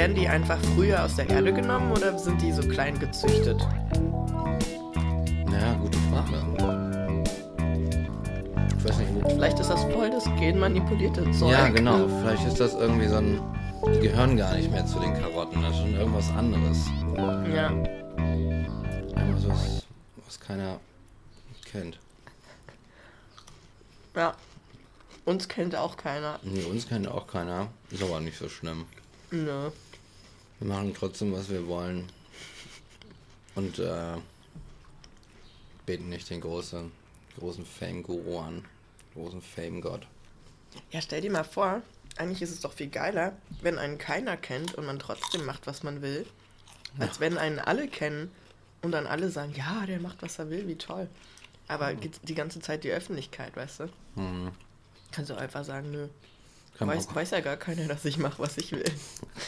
Werden 0.00 0.16
die 0.16 0.28
einfach 0.28 0.58
früher 0.74 1.04
aus 1.04 1.16
der 1.16 1.28
Erde 1.28 1.52
genommen 1.52 1.92
oder 1.92 2.18
sind 2.18 2.40
die 2.40 2.52
so 2.52 2.62
klein 2.62 2.98
gezüchtet? 2.98 3.60
Naja, 5.44 5.74
gute 5.74 5.98
Frage. 6.08 6.42
Ich 8.78 8.84
weiß 8.86 8.96
nicht, 8.96 9.14
wo. 9.14 9.28
Vielleicht 9.28 9.60
ist 9.60 9.68
das 9.68 9.84
voll 9.92 10.08
das 10.08 10.24
genmanipulierte 10.38 11.30
Zeug. 11.32 11.50
Ja, 11.50 11.68
genau. 11.68 12.08
Vielleicht 12.22 12.46
ist 12.46 12.58
das 12.58 12.72
irgendwie 12.72 13.08
so 13.08 13.16
ein. 13.16 13.42
Die 13.94 14.00
gehören 14.00 14.38
gar 14.38 14.54
nicht 14.54 14.70
mehr 14.70 14.86
zu 14.86 15.00
den 15.00 15.12
Karotten. 15.20 15.60
Das 15.60 15.72
ist 15.74 15.80
schon 15.80 15.94
irgendwas 15.94 16.30
anderes. 16.30 16.78
Ja. 17.54 17.70
Irgendwas, 17.70 19.48
was, 19.48 19.82
was 20.24 20.40
keiner 20.40 20.80
kennt. 21.70 21.98
Ja. 24.16 24.34
Uns 25.26 25.46
kennt 25.46 25.76
auch 25.76 25.98
keiner. 25.98 26.40
Nee, 26.42 26.64
uns 26.64 26.88
kennt 26.88 27.06
auch 27.06 27.26
keiner. 27.26 27.68
Ist 27.90 28.02
aber 28.02 28.20
nicht 28.20 28.38
so 28.38 28.48
schlimm. 28.48 28.86
Nö. 29.30 29.70
Wir 30.60 30.68
machen 30.68 30.94
trotzdem, 30.94 31.32
was 31.32 31.48
wir 31.48 31.66
wollen. 31.66 32.06
Und 33.54 33.78
äh, 33.78 34.16
beten 35.86 36.08
nicht 36.08 36.28
den 36.30 36.42
großen, 36.42 36.92
großen 37.38 37.64
Fame-Guru 37.64 38.38
an. 38.38 38.64
Großen 39.14 39.40
Fame-Gott. 39.40 40.06
Ja, 40.90 41.00
stell 41.00 41.22
dir 41.22 41.30
mal 41.30 41.44
vor, 41.44 41.82
eigentlich 42.16 42.42
ist 42.42 42.50
es 42.50 42.60
doch 42.60 42.72
viel 42.72 42.88
geiler, 42.88 43.36
wenn 43.62 43.78
einen 43.78 43.98
keiner 43.98 44.36
kennt 44.36 44.74
und 44.74 44.86
man 44.86 44.98
trotzdem 44.98 45.44
macht, 45.44 45.66
was 45.66 45.82
man 45.82 46.02
will, 46.02 46.26
als 46.98 47.18
wenn 47.18 47.38
einen 47.38 47.58
alle 47.58 47.88
kennen 47.88 48.30
und 48.82 48.92
dann 48.92 49.06
alle 49.06 49.30
sagen, 49.30 49.54
ja, 49.56 49.86
der 49.86 49.98
macht, 49.98 50.22
was 50.22 50.38
er 50.38 50.50
will, 50.50 50.68
wie 50.68 50.76
toll. 50.76 51.08
Aber 51.68 51.94
geht 51.94 52.20
die 52.28 52.34
ganze 52.34 52.60
Zeit 52.60 52.84
die 52.84 52.90
Öffentlichkeit, 52.90 53.56
weißt 53.56 53.80
du? 53.80 53.84
Hm. 54.16 54.52
Kannst 55.12 55.30
du 55.30 55.34
einfach 55.34 55.64
sagen, 55.64 55.90
nö. 55.90 56.08
Weiß, 56.88 57.14
weiß 57.14 57.30
ja 57.30 57.40
gar 57.40 57.56
keiner, 57.56 57.86
dass 57.88 58.04
ich 58.04 58.18
mache, 58.18 58.38
was 58.38 58.56
ich 58.58 58.72
will. 58.72 58.84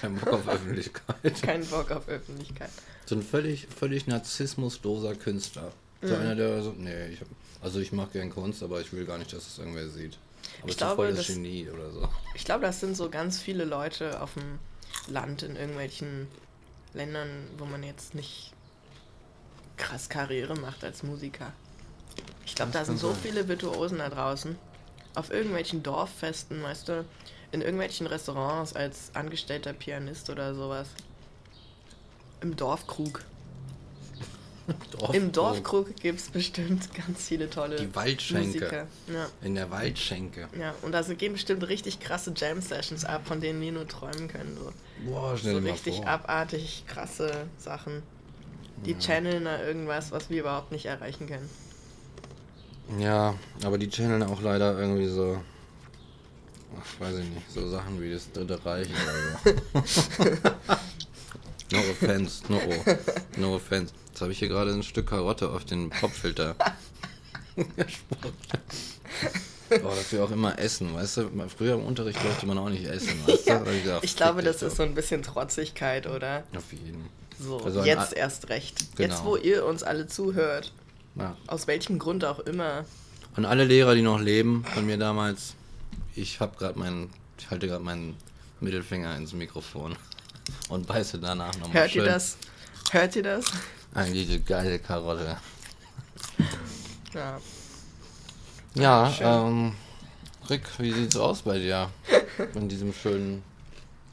kein 0.00 0.14
Bock 0.16 0.32
auf 0.32 0.48
Öffentlichkeit. 0.48 1.16
Kein 1.42 1.64
Bock 1.66 1.90
auf 1.90 2.08
Öffentlichkeit. 2.08 2.70
So 3.06 3.14
ein 3.14 3.22
völlig, 3.22 3.66
völlig 3.68 4.06
narzissmusloser 4.06 5.14
Künstler. 5.14 5.72
So 6.02 6.08
Mhm. 6.14 6.20
einer, 6.20 6.34
der 6.34 6.62
so, 6.62 6.72
nee, 6.76 7.06
ich 7.08 7.20
also 7.60 7.78
ich 7.78 7.92
mache 7.92 8.10
gern 8.12 8.30
Kunst, 8.30 8.62
aber 8.62 8.80
ich 8.80 8.92
will 8.92 9.06
gar 9.06 9.18
nicht, 9.18 9.32
dass 9.32 9.46
es 9.46 9.58
irgendwer 9.58 9.88
sieht. 9.88 10.18
Aber 10.60 10.68
Ich 10.70 10.76
glaube, 10.76 10.96
voll 10.96 11.14
das, 11.14 11.28
Genie 11.28 11.68
oder 11.72 11.90
so. 11.92 12.08
Ich 12.34 12.44
glaube, 12.44 12.62
das 12.66 12.80
sind 12.80 12.96
so 12.96 13.08
ganz 13.08 13.38
viele 13.38 13.64
Leute 13.64 14.20
auf 14.20 14.34
dem 14.34 14.58
Land 15.06 15.44
in 15.44 15.54
irgendwelchen 15.54 16.26
Ländern, 16.92 17.28
wo 17.58 17.64
man 17.64 17.84
jetzt 17.84 18.14
nicht 18.16 18.52
krass 19.76 20.08
Karriere 20.08 20.56
macht 20.56 20.82
als 20.82 21.02
Musiker. 21.04 21.52
Ich 22.44 22.56
glaube, 22.56 22.72
da 22.72 22.84
sind 22.84 22.98
so 22.98 23.12
sein. 23.12 23.20
viele 23.22 23.46
Virtuosen 23.48 23.98
da 23.98 24.08
draußen. 24.08 24.56
Auf 25.14 25.30
irgendwelchen 25.30 25.82
Dorffesten, 25.82 26.62
weißt 26.62 26.88
du, 26.88 27.04
in 27.50 27.60
irgendwelchen 27.60 28.06
Restaurants 28.06 28.74
als 28.74 29.10
angestellter 29.14 29.72
Pianist 29.72 30.30
oder 30.30 30.54
sowas. 30.54 30.88
Im 32.40 32.56
Dorfkrug. 32.56 33.22
Dorf, 34.92 35.14
Im 35.14 35.32
Dorfkrug 35.32 35.96
gibt 35.96 36.20
es 36.20 36.28
bestimmt 36.30 36.94
ganz 36.94 37.24
viele 37.24 37.50
tolle 37.50 37.76
Die 37.76 37.94
Waldschenke. 37.94 38.46
Musiker. 38.46 38.86
Ja. 39.12 39.28
In 39.42 39.54
der 39.56 39.70
Waldschenke. 39.70 40.48
Ja, 40.58 40.74
und 40.82 40.92
da 40.92 41.02
gehen 41.02 41.32
bestimmt 41.32 41.66
richtig 41.68 41.98
krasse 42.00 42.32
Jam-Sessions 42.34 43.04
ab, 43.04 43.22
von 43.26 43.40
denen 43.40 43.60
wir 43.60 43.72
nur 43.72 43.88
träumen 43.88 44.28
können. 44.28 44.56
So. 44.56 44.72
Boah, 45.04 45.36
stell 45.36 45.54
So 45.54 45.60
mal 45.60 45.70
richtig 45.72 45.96
vor. 45.96 46.06
abartig 46.06 46.84
krasse 46.86 47.46
Sachen. 47.58 48.02
Die 48.86 48.96
channeln 48.98 49.44
da 49.44 49.62
irgendwas, 49.62 50.10
was 50.12 50.30
wir 50.30 50.40
überhaupt 50.40 50.72
nicht 50.72 50.86
erreichen 50.86 51.26
können. 51.26 51.48
Ja, 52.98 53.34
aber 53.64 53.78
die 53.78 53.88
channeln 53.88 54.22
auch 54.22 54.40
leider 54.42 54.78
irgendwie 54.78 55.06
so. 55.08 55.40
Ach, 56.78 57.00
weiß 57.00 57.18
ich 57.18 57.28
nicht, 57.28 57.50
so 57.50 57.68
Sachen 57.68 58.00
wie 58.00 58.12
das 58.12 58.30
Dritte 58.32 58.64
Reich 58.64 58.88
oder 58.88 59.84
so. 59.84 60.24
no 61.72 61.78
offense, 61.90 62.42
no, 62.48 62.60
no 63.36 63.56
offense. 63.56 63.92
Jetzt 64.08 64.20
habe 64.20 64.32
ich 64.32 64.38
hier 64.38 64.48
gerade 64.48 64.72
ein 64.72 64.82
Stück 64.82 65.08
Karotte 65.08 65.50
auf 65.50 65.64
den 65.64 65.90
Popfilter 65.90 66.54
gesprochen. 67.76 68.32
Boah, 69.80 69.94
dass 69.94 70.12
wir 70.12 70.22
auch 70.22 70.30
immer 70.30 70.58
essen, 70.58 70.94
weißt 70.94 71.16
du? 71.18 71.30
Früher 71.56 71.74
im 71.74 71.84
Unterricht 71.84 72.22
durfte 72.22 72.44
man 72.46 72.58
auch 72.58 72.68
nicht 72.68 72.84
essen, 72.84 73.26
weißt 73.26 73.48
du? 73.48 73.54
Hab 73.54 73.66
ich, 73.68 73.82
gedacht, 73.84 74.04
Ich 74.04 74.16
glaube, 74.16 74.42
das 74.42 74.60
ist 74.60 74.76
so 74.76 74.82
ein 74.82 74.94
bisschen 74.94 75.22
Trotzigkeit, 75.22 76.06
oder? 76.06 76.42
Auf 76.54 76.70
jeden. 76.72 77.08
So, 77.38 77.58
Also 77.58 77.82
jetzt 77.82 78.12
erst 78.12 78.50
recht. 78.50 78.96
Genau. 78.96 79.14
Jetzt, 79.14 79.24
wo 79.24 79.36
ihr 79.36 79.64
uns 79.64 79.82
alle 79.82 80.06
zuhört, 80.06 80.72
Ja. 81.14 81.36
aus 81.46 81.66
welchem 81.66 81.98
Grund 81.98 82.24
auch 82.24 82.38
immer. 82.40 82.84
Und 83.36 83.44
alle 83.44 83.64
Lehrer, 83.64 83.94
die 83.94 84.02
noch 84.02 84.20
leben, 84.20 84.64
von 84.74 84.86
mir 84.86 84.98
damals, 84.98 85.54
ich 86.14 86.40
habe 86.40 86.56
gerade 86.58 86.78
meinen, 86.78 87.10
ich 87.38 87.50
halte 87.50 87.66
gerade 87.66 87.82
meinen 87.84 88.16
Mittelfinger 88.60 89.16
ins 89.16 89.32
Mikrofon 89.32 89.96
und 90.68 90.86
beiße 90.86 91.18
danach 91.18 91.52
nochmal 91.58 91.74
Hört 91.82 91.90
schön 91.90 92.04
ihr 92.04 92.10
das? 92.10 92.36
Hört 92.90 93.16
ihr 93.16 93.22
das? 93.22 93.44
an 93.94 94.12
diese 94.12 94.40
geile 94.40 94.78
Karotte. 94.78 95.36
Ja. 97.14 97.38
Ja, 98.74 99.12
Schön. 99.12 99.26
ähm, 99.26 99.72
Rick, 100.48 100.62
wie 100.78 100.92
sieht's 100.92 101.14
aus 101.16 101.42
bei 101.42 101.58
dir 101.58 101.90
an 102.54 102.68
diesem 102.70 102.94
schönen 102.94 103.42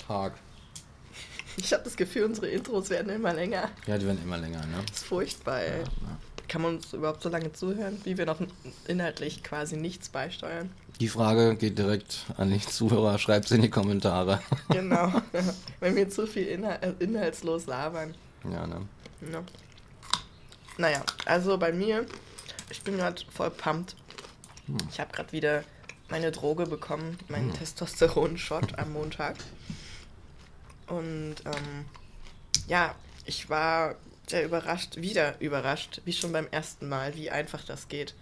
Tag? 0.06 0.34
Ich 1.56 1.72
habe 1.72 1.84
das 1.86 1.96
Gefühl, 1.96 2.26
unsere 2.26 2.48
Intros 2.50 2.90
werden 2.90 3.10
immer 3.10 3.34
länger. 3.34 3.70
Ja, 3.88 3.98
die 3.98 4.06
werden 4.06 4.22
immer 4.22 4.38
länger, 4.38 4.66
ne? 4.66 4.84
Das 4.86 4.98
ist 4.98 5.06
furchtbar, 5.06 5.62
ey. 5.62 5.80
Ja, 5.80 5.86
Kann 6.50 6.64
man 6.64 6.76
uns 6.78 6.94
überhaupt 6.94 7.22
so 7.22 7.30
lange 7.30 7.54
zuhören, 7.54 8.02
wie 8.04 8.18
wir 8.18 8.26
noch 8.26 8.42
inhaltlich 8.88 9.44
quasi 9.44 9.78
nichts 9.78 10.10
beisteuern? 10.10 10.72
Die 11.00 11.08
Frage 11.08 11.56
geht 11.56 11.78
direkt 11.78 12.26
an 12.38 12.52
die 12.52 12.60
Zuhörer, 12.60 13.18
schreibt's 13.20 13.52
in 13.52 13.62
die 13.62 13.70
Kommentare. 13.70 14.42
Genau. 14.70 15.14
Wenn 15.80 15.96
wir 15.96 16.10
zu 16.10 16.28
viel 16.28 16.48
inhal 16.48 16.80
äh, 16.82 17.04
inhaltslos 17.04 17.68
labern. 17.68 18.16
ja, 18.44 18.68
ne? 18.68 18.82
Ja. 19.32 19.44
Naja, 20.78 21.04
also 21.26 21.58
bei 21.58 21.72
mir, 21.72 22.06
ich 22.70 22.81
bin 22.81 22.98
gerade 22.98 23.22
voll 23.31 23.52
pumped. 23.52 23.96
Ich 24.92 25.00
habe 25.00 25.12
gerade 25.12 25.31
wieder 25.31 25.64
meine 26.10 26.31
Droge 26.31 26.66
bekommen, 26.66 27.18
meinen 27.28 27.54
Testosteron-Shot 27.54 28.78
am 28.80 28.94
Montag. 28.94 29.36
Und 30.88 31.36
ähm, 31.46 31.86
ja, 32.68 32.96
ich 33.26 33.50
war 33.50 33.96
sehr 34.30 34.46
überrascht, 34.46 34.98
wieder 34.98 35.40
überrascht, 35.40 36.02
wie 36.06 36.14
schon 36.14 36.32
beim 36.32 36.48
ersten 36.52 36.88
Mal, 36.88 37.16
wie 37.16 37.30
einfach 37.30 37.64
das 37.64 37.88
geht. 37.88 38.14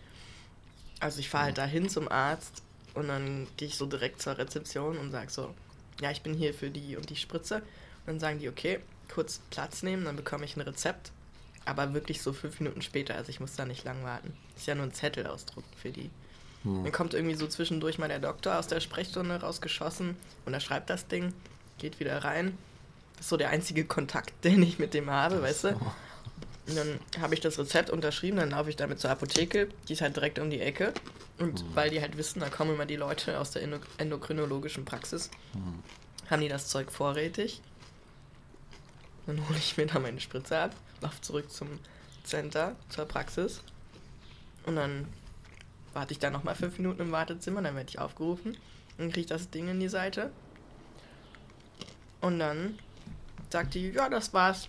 Also 1.00 1.20
ich 1.20 1.30
fahre 1.30 1.46
halt 1.46 1.58
dahin 1.58 1.90
zum 1.90 2.10
Arzt 2.12 2.64
und 2.94 3.08
dann 3.08 3.48
gehe 3.58 3.68
ich 3.68 3.78
so 3.78 3.86
direkt 3.86 4.22
zur 4.22 4.38
Rezeption 4.38 4.98
und 4.98 5.12
sage 5.12 5.30
so, 5.30 5.54
ja, 6.02 6.12
ich 6.12 6.22
bin 6.22 6.34
hier 6.34 6.54
für 6.54 6.70
die 6.70 6.96
und 6.96 7.10
die 7.10 7.16
Spritze. 7.16 7.58
Und 7.58 8.08
dann 8.08 8.20
sagen 8.20 8.40
die, 8.40 8.50
okay, 8.50 8.80
kurz 9.14 9.40
Platz 9.50 9.84
nehmen, 9.84 10.06
dann 10.06 10.16
bekomme 10.16 10.46
ich 10.46 10.56
ein 10.56 10.62
Rezept. 10.62 11.12
Aber 11.66 11.94
wirklich 11.94 12.22
so 12.22 12.34
fünf 12.34 12.60
Minuten 12.60 12.82
später, 12.82 13.16
also 13.16 13.30
ich 13.30 13.40
muss 13.40 13.56
da 13.56 13.66
nicht 13.66 13.84
lang 13.84 14.04
warten. 14.04 14.34
Ist 14.56 14.68
ja 14.68 14.76
nur 14.76 14.86
ein 14.86 14.94
Zettel 14.94 15.28
ausdrucken 15.28 15.70
für 15.76 15.92
die. 15.92 16.10
Dann 16.84 16.92
kommt 16.92 17.14
irgendwie 17.14 17.36
so 17.36 17.48
zwischendurch 17.48 17.98
mal 17.98 18.10
der 18.10 18.20
Doktor 18.20 18.58
aus 18.58 18.68
der 18.68 18.80
Sprechstunde 18.80 19.40
rausgeschossen 19.40 20.18
und 20.46 20.54
er 20.54 20.60
schreibt 20.60 20.90
das 20.90 21.08
Ding, 21.08 21.34
geht 21.78 22.00
wieder 22.00 22.24
rein. 22.24 22.58
Das 23.18 23.26
ist 23.26 23.30
so 23.30 23.38
der 23.38 23.50
einzige 23.50 23.86
Kontakt, 23.86 24.34
den 24.44 24.64
ich 24.64 24.80
mit 24.80 24.94
dem 24.94 25.10
habe, 25.10 25.42
weißt 25.42 25.66
du? 25.66 25.70
Und 26.68 26.76
dann 26.76 27.00
habe 27.22 27.34
ich 27.34 27.40
das 27.40 27.58
Rezept 27.58 27.90
unterschrieben, 27.90 28.38
dann 28.38 28.50
laufe 28.50 28.70
ich 28.70 28.76
damit 28.76 29.00
zur 29.00 29.10
Apotheke, 29.10 29.70
die 29.88 29.94
ist 29.94 30.02
halt 30.02 30.16
direkt 30.16 30.38
um 30.38 30.50
die 30.50 30.60
Ecke. 30.60 30.94
Und 31.40 31.64
weil 31.76 31.90
die 31.90 32.02
halt 32.02 32.18
wissen, 32.18 32.40
da 32.40 32.50
kommen 32.50 32.74
immer 32.74 32.86
die 32.86 32.96
Leute 32.96 33.40
aus 33.40 33.52
der 33.52 33.62
Endo 33.62 33.80
endokrinologischen 33.98 34.86
Praxis, 34.86 35.30
haben 36.30 36.42
die 36.42 36.50
das 36.50 36.68
Zeug 36.68 36.92
vorrätig. 36.92 37.62
Dann 39.28 39.48
hole 39.48 39.58
ich 39.58 39.78
mir 39.78 39.86
da 39.86 40.00
meine 40.00 40.20
Spritze 40.20 40.58
ab, 40.58 40.76
laufe 41.02 41.22
zurück 41.22 41.52
zum 41.52 41.80
Center, 42.24 42.76
zur 42.90 43.06
Praxis. 43.06 43.62
Und 44.66 44.76
dann 44.76 45.08
warte 45.94 46.14
ich 46.14 46.20
da 46.20 46.30
nochmal 46.30 46.56
fünf 46.56 46.78
Minuten 46.78 47.02
im 47.02 47.12
Wartezimmer, 47.12 47.62
dann 47.62 47.76
werde 47.76 47.90
ich 47.90 48.00
aufgerufen. 48.00 48.58
Dann 48.98 49.08
kriege 49.08 49.22
ich 49.22 49.26
das 49.28 49.50
Ding 49.50 49.70
in 49.70 49.80
die 49.80 49.90
Seite. 49.90 50.32
Und 52.20 52.40
dann 52.40 52.78
sagt 53.50 53.74
die, 53.74 53.90
ja, 53.92 54.10
das 54.10 54.34
war's. 54.34 54.68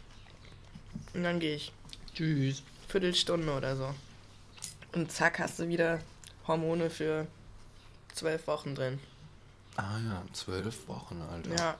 Und 1.15 1.23
dann 1.25 1.41
gehe 1.41 1.57
ich. 1.57 1.73
Tschüss. 2.15 2.63
Viertelstunde 2.89 3.53
oder 3.55 3.77
so. 3.77 3.95
Und 4.93 5.13
zack, 5.13 5.39
hast 5.39 5.59
du 5.59 5.69
wieder 5.69 6.01
Hormone 6.47 6.89
für 6.91 7.27
zwölf 8.15 8.47
Wochen 8.47 8.75
drin. 8.75 8.99
Ah 9.77 9.99
ja, 9.99 10.23
zwölf 10.33 10.89
Wochen, 10.89 11.21
Alter. 11.31 11.55
Ja. 11.55 11.77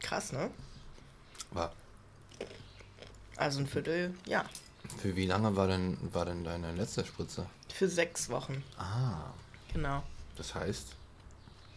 Krass, 0.00 0.32
ne? 0.32 0.50
War, 1.52 1.72
Also 3.36 3.60
ein 3.60 3.66
Viertel, 3.66 4.14
ja. 4.26 4.44
für 4.98 5.14
wie 5.16 5.26
lange 5.26 5.54
war 5.56 5.66
denn, 5.68 5.96
war 6.12 6.24
denn 6.26 6.44
deine 6.44 6.72
letzte 6.72 7.04
Spritze? 7.06 7.46
Für 7.72 7.88
sechs 7.88 8.28
Wochen, 8.28 8.62
Ah, 8.76 9.32
genau. 9.72 10.02
das 10.36 10.54
heißt? 10.54 10.88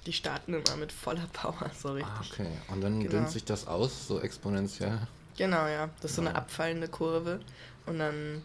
Die 0.06 0.14
starten 0.14 0.54
immer 0.54 0.76
mit 0.78 0.92
voller 0.92 1.28
Power, 1.32 1.72
so 1.82 1.94
richtig. 1.94 2.12
Ah, 2.14 2.22
okay. 2.32 2.48
Und 2.68 2.82
dann 2.82 3.00
Genau. 3.00 3.12
dünnt 3.12 3.30
sich 3.30 3.46
das 3.46 3.68
aus, 3.68 4.08
so 4.08 4.20
exponentiell? 4.20 5.00
Genau, 5.38 5.66
ja. 5.68 5.90
Das 6.02 6.12
ist 6.12 6.16
so 6.18 6.22
eine 6.22 6.36
abfallende 6.36 6.88
Kurve. 6.90 7.40
Und 7.86 8.00
dann 8.00 8.42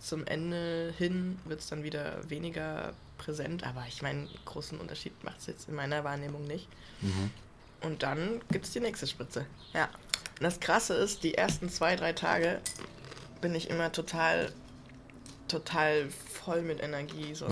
zum 0.00 0.26
Ende 0.26 0.94
hin 0.96 1.38
wird 1.44 1.60
es 1.60 1.68
dann 1.68 1.82
wieder 1.82 2.28
weniger 2.30 2.92
präsent. 3.18 3.64
Aber 3.64 3.84
ich 3.86 4.00
meine, 4.02 4.28
großen 4.46 4.78
Unterschied 4.80 5.12
macht 5.24 5.40
es 5.40 5.46
jetzt 5.46 5.68
in 5.68 5.74
meiner 5.74 6.04
Wahrnehmung 6.04 6.44
nicht. 6.46 6.68
Mhm. 7.02 7.30
Und 7.82 8.02
dann 8.02 8.40
gibt 8.50 8.64
es 8.64 8.72
die 8.72 8.80
nächste 8.80 9.06
Spritze. 9.06 9.44
Ja. 9.74 9.84
Und 9.84 10.42
das 10.42 10.58
Krasse 10.60 10.94
ist, 10.94 11.22
die 11.22 11.34
ersten 11.34 11.68
zwei, 11.68 11.96
drei 11.96 12.12
Tage 12.12 12.60
bin 13.40 13.54
ich 13.54 13.68
immer 13.70 13.92
total, 13.92 14.52
total 15.48 16.08
voll 16.10 16.62
mit 16.62 16.82
Energie. 16.82 17.34
So. 17.34 17.46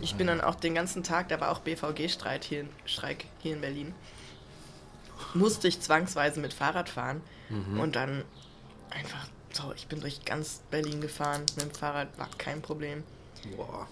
Ich 0.00 0.14
bin 0.14 0.28
dann 0.28 0.40
auch 0.40 0.54
den 0.54 0.74
ganzen 0.74 1.02
Tag, 1.02 1.28
da 1.28 1.40
war 1.40 1.50
auch 1.50 1.60
BVG-Streik 1.60 2.44
hier, 2.44 2.66
Streik 2.86 3.24
hier 3.40 3.54
in 3.54 3.60
Berlin, 3.60 3.94
musste 5.34 5.66
ich 5.66 5.80
zwangsweise 5.80 6.40
mit 6.40 6.52
Fahrrad 6.52 6.88
fahren 6.88 7.20
mhm. 7.48 7.80
und 7.80 7.96
dann 7.96 8.24
einfach 8.90 9.26
so, 9.52 9.72
ich 9.74 9.88
bin 9.88 10.00
durch 10.00 10.24
ganz 10.24 10.62
Berlin 10.70 11.00
gefahren 11.00 11.42
mit 11.56 11.62
dem 11.62 11.70
Fahrrad, 11.70 12.16
war 12.18 12.28
kein 12.38 12.62
Problem. 12.62 13.02
Boah. 13.56 13.88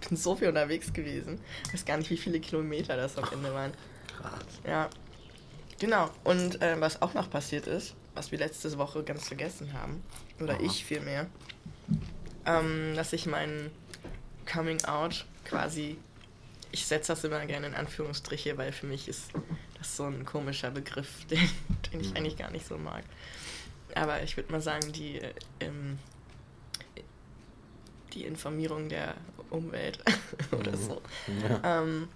Ich 0.00 0.08
bin 0.08 0.16
so 0.16 0.36
viel 0.36 0.48
unterwegs 0.48 0.92
gewesen. 0.92 1.40
Ich 1.66 1.74
weiß 1.74 1.84
gar 1.84 1.98
nicht, 1.98 2.10
wie 2.10 2.16
viele 2.16 2.40
Kilometer 2.40 2.96
das 2.96 3.18
am 3.18 3.28
Ende 3.32 3.52
waren. 3.52 3.72
Krass. 4.16 4.60
Ja. 4.66 4.88
Genau. 5.78 6.10
Und 6.24 6.62
äh, 6.62 6.80
was 6.80 7.02
auch 7.02 7.14
noch 7.14 7.30
passiert 7.30 7.66
ist, 7.66 7.94
was 8.14 8.32
wir 8.32 8.38
letzte 8.38 8.76
Woche 8.78 9.02
ganz 9.02 9.28
vergessen 9.28 9.72
haben, 9.72 10.02
oder 10.40 10.54
Aha. 10.54 10.62
ich 10.62 10.84
vielmehr, 10.84 11.26
ähm, 12.46 12.94
dass 12.94 13.12
ich 13.12 13.26
mein 13.26 13.70
Coming 14.52 14.84
Out 14.84 15.24
quasi, 15.44 15.96
ich 16.72 16.86
setze 16.86 17.12
das 17.12 17.24
immer 17.24 17.44
gerne 17.46 17.68
in 17.68 17.74
Anführungsstriche, 17.74 18.56
weil 18.58 18.72
für 18.72 18.86
mich 18.86 19.08
ist 19.08 19.30
das 19.78 19.96
so 19.96 20.04
ein 20.04 20.24
komischer 20.24 20.70
Begriff, 20.70 21.24
den, 21.30 21.38
den 21.92 22.00
ich 22.00 22.10
mhm. 22.10 22.16
eigentlich 22.16 22.36
gar 22.36 22.50
nicht 22.50 22.66
so 22.66 22.78
mag. 22.78 23.04
Aber 23.94 24.22
ich 24.22 24.36
würde 24.36 24.52
mal 24.52 24.60
sagen, 24.60 24.92
die, 24.92 25.20
ähm, 25.60 25.98
die 28.12 28.24
Informierung 28.24 28.88
der 28.88 29.14
Umwelt 29.50 29.98
oder 30.52 30.72
mhm. 30.72 30.76
so. 30.76 31.02
Ja. 31.48 31.82
Ähm, 31.82 32.08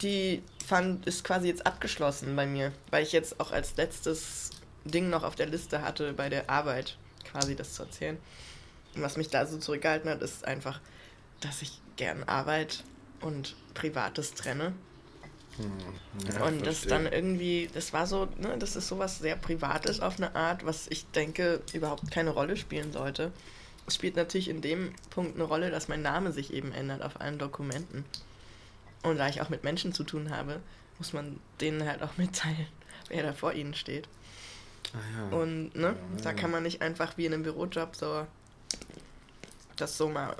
die 0.00 0.42
fand, 0.66 1.06
ist 1.06 1.24
quasi 1.24 1.48
jetzt 1.48 1.66
abgeschlossen 1.66 2.34
bei 2.34 2.46
mir, 2.46 2.72
weil 2.90 3.02
ich 3.02 3.12
jetzt 3.12 3.38
auch 3.40 3.52
als 3.52 3.76
letztes 3.76 4.50
Ding 4.84 5.10
noch 5.10 5.22
auf 5.22 5.36
der 5.36 5.46
Liste 5.46 5.82
hatte, 5.82 6.12
bei 6.12 6.28
der 6.28 6.50
Arbeit 6.50 6.96
quasi 7.24 7.54
das 7.54 7.74
zu 7.74 7.84
erzählen. 7.84 8.18
Und 8.94 9.02
was 9.02 9.16
mich 9.16 9.28
da 9.28 9.46
so 9.46 9.58
zurückgehalten 9.58 10.10
hat, 10.10 10.22
ist 10.22 10.44
einfach, 10.44 10.80
dass 11.40 11.62
ich 11.62 11.80
gern 11.96 12.24
Arbeit 12.24 12.84
und 13.20 13.56
Privates 13.74 14.34
trenne. 14.34 14.72
Hm, 15.56 15.72
ja, 16.32 16.44
und 16.46 16.66
das 16.66 16.82
dann 16.82 17.06
irgendwie, 17.06 17.68
das 17.72 17.92
war 17.92 18.06
so, 18.06 18.26
ne, 18.38 18.56
das 18.58 18.76
ist 18.76 18.88
sowas 18.88 19.18
sehr 19.18 19.36
Privates 19.36 20.00
auf 20.00 20.16
eine 20.16 20.34
Art, 20.34 20.64
was 20.64 20.86
ich 20.88 21.06
denke 21.10 21.60
überhaupt 21.74 22.10
keine 22.10 22.30
Rolle 22.30 22.56
spielen 22.56 22.92
sollte. 22.92 23.32
Es 23.86 23.96
spielt 23.96 24.16
natürlich 24.16 24.48
in 24.48 24.62
dem 24.62 24.94
Punkt 25.10 25.34
eine 25.34 25.44
Rolle, 25.44 25.70
dass 25.70 25.88
mein 25.88 26.02
Name 26.02 26.32
sich 26.32 26.52
eben 26.52 26.72
ändert 26.72 27.02
auf 27.02 27.20
allen 27.20 27.38
Dokumenten. 27.38 28.04
Und 29.02 29.18
da 29.18 29.28
ich 29.28 29.42
auch 29.42 29.48
mit 29.48 29.64
Menschen 29.64 29.92
zu 29.92 30.04
tun 30.04 30.30
habe, 30.30 30.60
muss 30.98 31.12
man 31.12 31.40
denen 31.60 31.86
halt 31.86 32.02
auch 32.02 32.12
mitteilen, 32.16 32.68
wer 33.08 33.22
da 33.22 33.32
vor 33.32 33.52
ihnen 33.52 33.74
steht. 33.74 34.08
Ah, 34.94 34.98
ja. 35.16 35.36
Und 35.38 35.74
ne, 35.74 35.96
ja, 36.16 36.22
da 36.22 36.32
kann 36.32 36.50
man 36.50 36.62
nicht 36.62 36.82
einfach 36.82 37.16
wie 37.16 37.26
in 37.26 37.34
einem 37.34 37.42
Bürojob 37.42 37.96
so 37.96 38.26
das 39.76 39.96
so 39.96 40.08
mal 40.08 40.36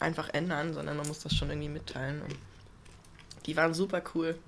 einfach 0.00 0.28
ändern, 0.30 0.74
sondern 0.74 0.96
man 0.96 1.06
muss 1.06 1.20
das 1.20 1.34
schon 1.34 1.50
irgendwie 1.50 1.68
mitteilen. 1.68 2.22
Und 2.22 2.36
die 3.46 3.56
waren 3.56 3.74
super 3.74 4.02
cool. 4.14 4.38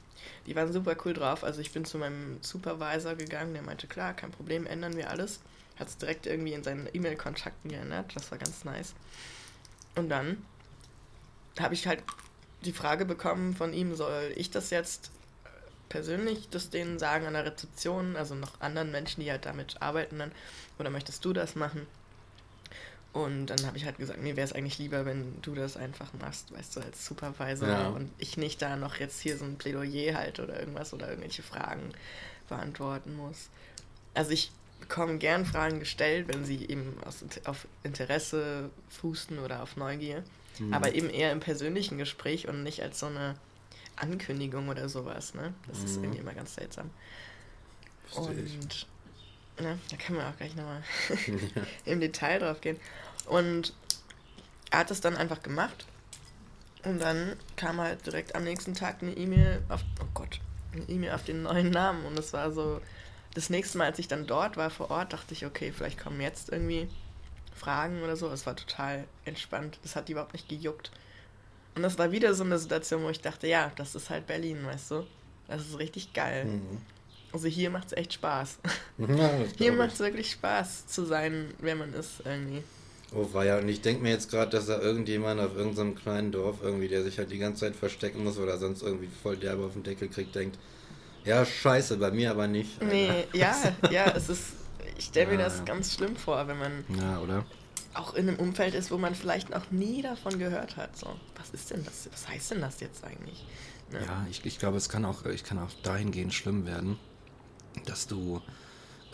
Die 0.46 0.56
waren 0.56 0.72
super 0.72 0.96
cool 1.04 1.14
drauf. 1.14 1.44
Also 1.44 1.60
ich 1.60 1.72
bin 1.72 1.84
zu 1.84 1.98
meinem 1.98 2.42
Supervisor 2.42 3.14
gegangen, 3.14 3.54
der 3.54 3.62
meinte, 3.62 3.86
klar, 3.86 4.14
kein 4.14 4.30
Problem, 4.30 4.66
ändern 4.66 4.96
wir 4.96 5.10
alles. 5.10 5.40
Hat 5.78 5.88
es 5.88 5.96
direkt 5.96 6.26
irgendwie 6.26 6.52
in 6.52 6.62
seinen 6.62 6.88
E-Mail-Kontakten 6.92 7.70
geändert. 7.70 8.12
Das 8.14 8.30
war 8.30 8.38
ganz 8.38 8.64
nice. 8.64 8.94
Und 9.96 10.08
dann 10.08 10.44
habe 11.58 11.74
ich 11.74 11.86
halt 11.86 12.02
die 12.64 12.72
Frage 12.72 13.04
bekommen 13.04 13.54
von 13.54 13.72
ihm, 13.72 13.94
soll 13.94 14.32
ich 14.36 14.50
das 14.50 14.70
jetzt 14.70 15.10
persönlich 15.88 16.48
das 16.48 16.70
denen 16.70 16.98
sagen 16.98 17.26
an 17.26 17.34
der 17.34 17.44
Rezeption, 17.44 18.16
also 18.16 18.34
noch 18.34 18.60
anderen 18.60 18.90
Menschen, 18.90 19.20
die 19.20 19.30
halt 19.30 19.46
damit 19.46 19.80
arbeiten 19.80 20.18
dann, 20.18 20.32
oder 20.78 20.90
möchtest 20.90 21.24
du 21.24 21.32
das 21.32 21.54
machen? 21.54 21.86
Und 23.14 23.46
dann 23.46 23.64
habe 23.64 23.76
ich 23.76 23.84
halt 23.84 23.96
gesagt, 23.96 24.20
mir 24.20 24.34
wäre 24.34 24.44
es 24.44 24.52
eigentlich 24.52 24.78
lieber, 24.78 25.06
wenn 25.06 25.40
du 25.40 25.54
das 25.54 25.76
einfach 25.76 26.12
machst, 26.20 26.52
weißt 26.52 26.74
du, 26.74 26.80
als 26.80 27.06
Supervisor 27.06 27.68
ja. 27.68 27.88
und 27.90 28.10
ich 28.18 28.36
nicht 28.36 28.60
da 28.60 28.74
noch 28.74 28.96
jetzt 28.96 29.20
hier 29.20 29.38
so 29.38 29.44
ein 29.44 29.56
Plädoyer 29.56 30.16
halt 30.16 30.40
oder 30.40 30.58
irgendwas 30.58 30.92
oder 30.92 31.08
irgendwelche 31.08 31.44
Fragen 31.44 31.92
beantworten 32.48 33.14
muss. 33.14 33.50
Also 34.14 34.32
ich 34.32 34.50
bekomme 34.80 35.18
gern 35.18 35.46
Fragen 35.46 35.78
gestellt, 35.78 36.26
wenn 36.26 36.44
sie 36.44 36.66
eben 36.68 36.96
aus, 37.04 37.24
auf 37.44 37.68
Interesse 37.84 38.70
fußen 38.88 39.38
oder 39.38 39.62
auf 39.62 39.76
Neugier, 39.76 40.24
mhm. 40.58 40.74
aber 40.74 40.92
eben 40.96 41.08
eher 41.08 41.30
im 41.30 41.38
persönlichen 41.38 41.98
Gespräch 41.98 42.48
und 42.48 42.64
nicht 42.64 42.82
als 42.82 42.98
so 42.98 43.06
eine 43.06 43.36
Ankündigung 43.94 44.68
oder 44.68 44.88
sowas, 44.88 45.34
ne? 45.34 45.54
Das 45.68 45.78
mhm. 45.78 45.84
ist 45.84 45.96
irgendwie 45.98 46.18
immer 46.18 46.34
ganz 46.34 46.56
seltsam. 46.56 46.90
Versteh 48.08 48.42
und 48.60 48.86
Ne, 49.60 49.78
da 49.88 49.96
können 49.96 50.18
wir 50.18 50.28
auch 50.28 50.36
gleich 50.36 50.56
nochmal 50.56 50.82
im 51.84 52.00
Detail 52.00 52.40
drauf 52.40 52.60
gehen. 52.60 52.76
Und 53.26 53.72
er 54.70 54.80
hat 54.80 54.90
es 54.90 55.00
dann 55.00 55.16
einfach 55.16 55.42
gemacht. 55.42 55.86
Und 56.84 57.00
dann 57.00 57.36
kam 57.56 57.80
halt 57.80 58.04
direkt 58.04 58.34
am 58.34 58.44
nächsten 58.44 58.74
Tag 58.74 59.02
eine 59.02 59.12
E-Mail 59.12 59.62
auf, 59.68 59.82
oh 60.02 60.08
Gott, 60.12 60.40
eine 60.72 60.84
E-Mail 60.88 61.12
auf 61.12 61.24
den 61.24 61.42
neuen 61.42 61.70
Namen. 61.70 62.04
Und 62.04 62.18
es 62.18 62.32
war 62.32 62.52
so, 62.52 62.80
das 63.34 63.50
nächste 63.50 63.78
Mal, 63.78 63.86
als 63.86 63.98
ich 63.98 64.08
dann 64.08 64.26
dort 64.26 64.56
war 64.56 64.70
vor 64.70 64.90
Ort, 64.90 65.12
dachte 65.12 65.32
ich, 65.32 65.46
okay, 65.46 65.72
vielleicht 65.72 65.98
kommen 65.98 66.20
jetzt 66.20 66.50
irgendwie 66.50 66.88
Fragen 67.54 68.02
oder 68.02 68.16
so. 68.16 68.30
Es 68.30 68.46
war 68.46 68.56
total 68.56 69.04
entspannt. 69.24 69.78
Das 69.82 69.96
hat 69.96 70.08
die 70.08 70.12
überhaupt 70.12 70.34
nicht 70.34 70.48
gejuckt. 70.48 70.90
Und 71.74 71.82
das 71.82 71.98
war 71.98 72.12
wieder 72.12 72.34
so 72.34 72.44
eine 72.44 72.58
Situation, 72.58 73.02
wo 73.02 73.10
ich 73.10 73.20
dachte, 73.20 73.46
ja, 73.46 73.72
das 73.76 73.94
ist 73.94 74.10
halt 74.10 74.26
Berlin, 74.26 74.64
weißt 74.64 74.92
du? 74.92 75.06
Das 75.48 75.62
ist 75.62 75.78
richtig 75.78 76.12
geil. 76.12 76.44
Mhm. 76.46 76.80
Also 77.32 77.48
hier 77.48 77.70
macht 77.70 77.88
es 77.88 77.92
echt 77.94 78.12
Spaß. 78.12 78.58
Ja, 78.98 79.30
hier 79.58 79.72
macht 79.72 79.94
es 79.94 79.98
wirklich 79.98 80.30
Spaß 80.30 80.86
zu 80.86 81.04
sein, 81.04 81.52
wer 81.58 81.74
man 81.74 81.92
ist 81.92 82.22
irgendwie. 82.24 82.62
Oh, 83.14 83.32
war 83.32 83.44
ja, 83.44 83.58
und 83.58 83.68
ich 83.68 83.80
denke 83.80 84.02
mir 84.02 84.10
jetzt 84.10 84.30
gerade, 84.30 84.50
dass 84.50 84.66
da 84.66 84.80
irgendjemand 84.80 85.40
auf 85.40 85.56
irgendeinem 85.56 85.94
kleinen 85.94 86.32
Dorf 86.32 86.56
irgendwie, 86.62 86.88
der 86.88 87.04
sich 87.04 87.18
halt 87.18 87.30
die 87.30 87.38
ganze 87.38 87.60
Zeit 87.60 87.76
verstecken 87.76 88.24
muss 88.24 88.38
oder 88.38 88.58
sonst 88.58 88.82
irgendwie 88.82 89.08
voll 89.22 89.36
derbe 89.36 89.64
auf 89.64 89.74
den 89.74 89.84
Deckel 89.84 90.08
kriegt, 90.08 90.34
denkt, 90.34 90.58
ja, 91.24 91.44
scheiße, 91.44 91.96
bei 91.96 92.10
mir 92.10 92.30
aber 92.30 92.46
nicht. 92.46 92.82
Alter. 92.82 92.92
Nee, 92.92 93.24
ja, 93.32 93.56
ja, 93.90 94.12
es 94.14 94.28
ist, 94.28 94.54
ich 94.98 95.06
stelle 95.06 95.28
mir 95.28 95.38
ja, 95.38 95.44
das 95.44 95.58
ja. 95.58 95.64
ganz 95.64 95.94
schlimm 95.94 96.16
vor, 96.16 96.46
wenn 96.48 96.58
man 96.58 96.84
ja, 96.98 97.20
oder? 97.20 97.44
auch 97.94 98.14
in 98.14 98.28
einem 98.28 98.38
Umfeld 98.38 98.74
ist, 98.74 98.90
wo 98.90 98.98
man 98.98 99.14
vielleicht 99.14 99.50
noch 99.50 99.70
nie 99.70 100.02
davon 100.02 100.38
gehört 100.38 100.76
hat. 100.76 100.96
So, 100.96 101.06
was 101.36 101.50
ist 101.50 101.70
denn 101.70 101.84
das? 101.84 102.08
Was 102.12 102.28
heißt 102.28 102.50
denn 102.50 102.60
das 102.60 102.80
jetzt 102.80 103.04
eigentlich? 103.04 103.44
Ne? 103.92 104.00
Ja, 104.04 104.26
ich, 104.28 104.44
ich 104.44 104.58
glaube, 104.58 104.76
es 104.76 104.88
kann 104.88 105.04
auch, 105.04 105.24
ich 105.26 105.44
kann 105.44 105.58
auch 105.58 105.70
dahingehend 105.82 106.34
schlimm 106.34 106.66
werden 106.66 106.98
dass 107.86 108.06
du 108.06 108.40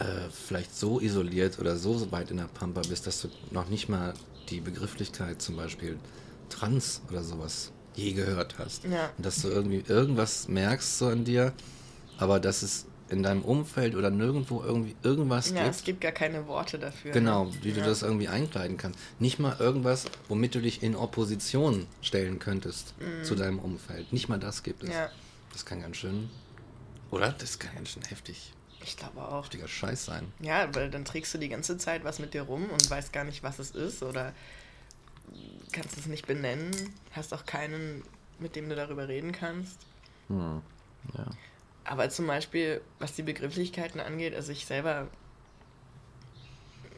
äh, 0.00 0.30
vielleicht 0.30 0.74
so 0.74 1.00
isoliert 1.00 1.58
oder 1.58 1.76
so 1.76 2.10
weit 2.10 2.30
in 2.30 2.38
der 2.38 2.44
Pampa 2.44 2.82
bist, 2.88 3.06
dass 3.06 3.22
du 3.22 3.28
noch 3.50 3.68
nicht 3.68 3.88
mal 3.88 4.14
die 4.48 4.60
Begrifflichkeit 4.60 5.40
zum 5.40 5.56
Beispiel 5.56 5.98
trans 6.48 7.02
oder 7.10 7.22
sowas 7.22 7.70
je 7.94 8.12
gehört 8.12 8.56
hast. 8.58 8.84
Ja. 8.84 9.10
Und 9.16 9.26
dass 9.26 9.42
du 9.42 9.48
irgendwie 9.48 9.84
irgendwas 9.86 10.48
merkst 10.48 10.98
so 10.98 11.08
an 11.08 11.24
dir, 11.24 11.52
aber 12.18 12.40
dass 12.40 12.62
es 12.62 12.86
in 13.08 13.22
deinem 13.22 13.42
Umfeld 13.42 13.96
oder 13.96 14.10
nirgendwo 14.10 14.62
irgendwie 14.62 14.94
irgendwas 15.02 15.48
ja, 15.48 15.54
gibt. 15.54 15.64
Ja, 15.64 15.70
es 15.70 15.84
gibt 15.84 16.00
gar 16.00 16.12
keine 16.12 16.46
Worte 16.46 16.78
dafür. 16.78 17.10
Genau, 17.10 17.46
ne? 17.46 17.52
wie 17.62 17.70
ja. 17.70 17.76
du 17.76 17.82
das 17.82 18.02
irgendwie 18.02 18.28
einkleiden 18.28 18.76
kannst. 18.76 18.98
Nicht 19.18 19.38
mal 19.38 19.56
irgendwas, 19.58 20.06
womit 20.28 20.54
du 20.54 20.60
dich 20.60 20.82
in 20.82 20.94
Opposition 20.94 21.86
stellen 22.02 22.38
könntest 22.38 22.94
mm. 23.00 23.24
zu 23.24 23.34
deinem 23.34 23.58
Umfeld. 23.58 24.12
Nicht 24.12 24.28
mal 24.28 24.38
das 24.38 24.62
gibt 24.62 24.84
es. 24.84 24.90
Ja. 24.90 25.10
Das 25.52 25.66
kann 25.66 25.82
ganz 25.82 25.96
schön 25.96 26.30
oder? 27.10 27.32
Das 27.32 27.58
kann 27.58 27.74
ganz 27.74 27.90
schön 27.90 28.04
heftig. 28.04 28.52
Ich 28.82 28.96
glaube 28.96 29.20
auch. 29.20 29.44
Heftiger 29.44 29.68
Scheiß 29.68 30.04
sein. 30.04 30.32
Ja, 30.40 30.74
weil 30.74 30.90
dann 30.90 31.04
trägst 31.04 31.34
du 31.34 31.38
die 31.38 31.48
ganze 31.48 31.78
Zeit 31.78 32.04
was 32.04 32.18
mit 32.18 32.34
dir 32.34 32.42
rum 32.42 32.68
und 32.70 32.90
weißt 32.90 33.12
gar 33.12 33.24
nicht, 33.24 33.42
was 33.42 33.58
es 33.58 33.72
ist 33.72 34.02
oder 34.02 34.32
kannst 35.72 35.98
es 35.98 36.06
nicht 36.06 36.26
benennen, 36.26 36.72
hast 37.12 37.32
auch 37.34 37.46
keinen, 37.46 38.02
mit 38.38 38.56
dem 38.56 38.68
du 38.68 38.74
darüber 38.74 39.06
reden 39.06 39.32
kannst. 39.32 39.78
Hm. 40.28 40.62
Ja. 41.16 41.26
Aber 41.84 42.08
zum 42.10 42.26
Beispiel, 42.26 42.80
was 42.98 43.14
die 43.14 43.22
Begrifflichkeiten 43.22 44.00
angeht, 44.00 44.34
also 44.34 44.52
ich 44.52 44.66
selber 44.66 45.08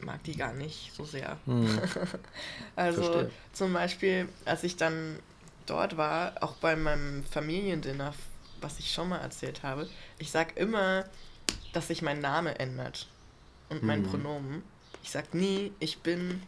mag 0.01 0.23
die 0.23 0.35
gar 0.35 0.53
nicht 0.53 0.93
so 0.93 1.05
sehr. 1.05 1.37
Hm. 1.45 1.79
also 2.75 3.03
Verstehe. 3.03 3.31
zum 3.53 3.73
Beispiel, 3.73 4.27
als 4.45 4.63
ich 4.63 4.75
dann 4.75 5.19
dort 5.65 5.97
war, 5.97 6.33
auch 6.41 6.53
bei 6.55 6.75
meinem 6.75 7.23
Familiendinner 7.23 8.13
was 8.63 8.79
ich 8.79 8.91
schon 8.91 9.09
mal 9.09 9.19
erzählt 9.19 9.61
habe. 9.61 9.87
Ich 10.17 10.31
sag 10.31 10.57
immer, 10.57 11.05
dass 11.73 11.87
sich 11.87 12.01
mein 12.01 12.19
Name 12.19 12.59
ändert 12.59 13.07
und 13.69 13.83
mein 13.83 14.03
hm. 14.03 14.09
Pronomen. 14.09 14.63
Ich 15.03 15.11
sag 15.11 15.33
nie, 15.33 15.71
ich 15.79 15.99
bin 15.99 16.41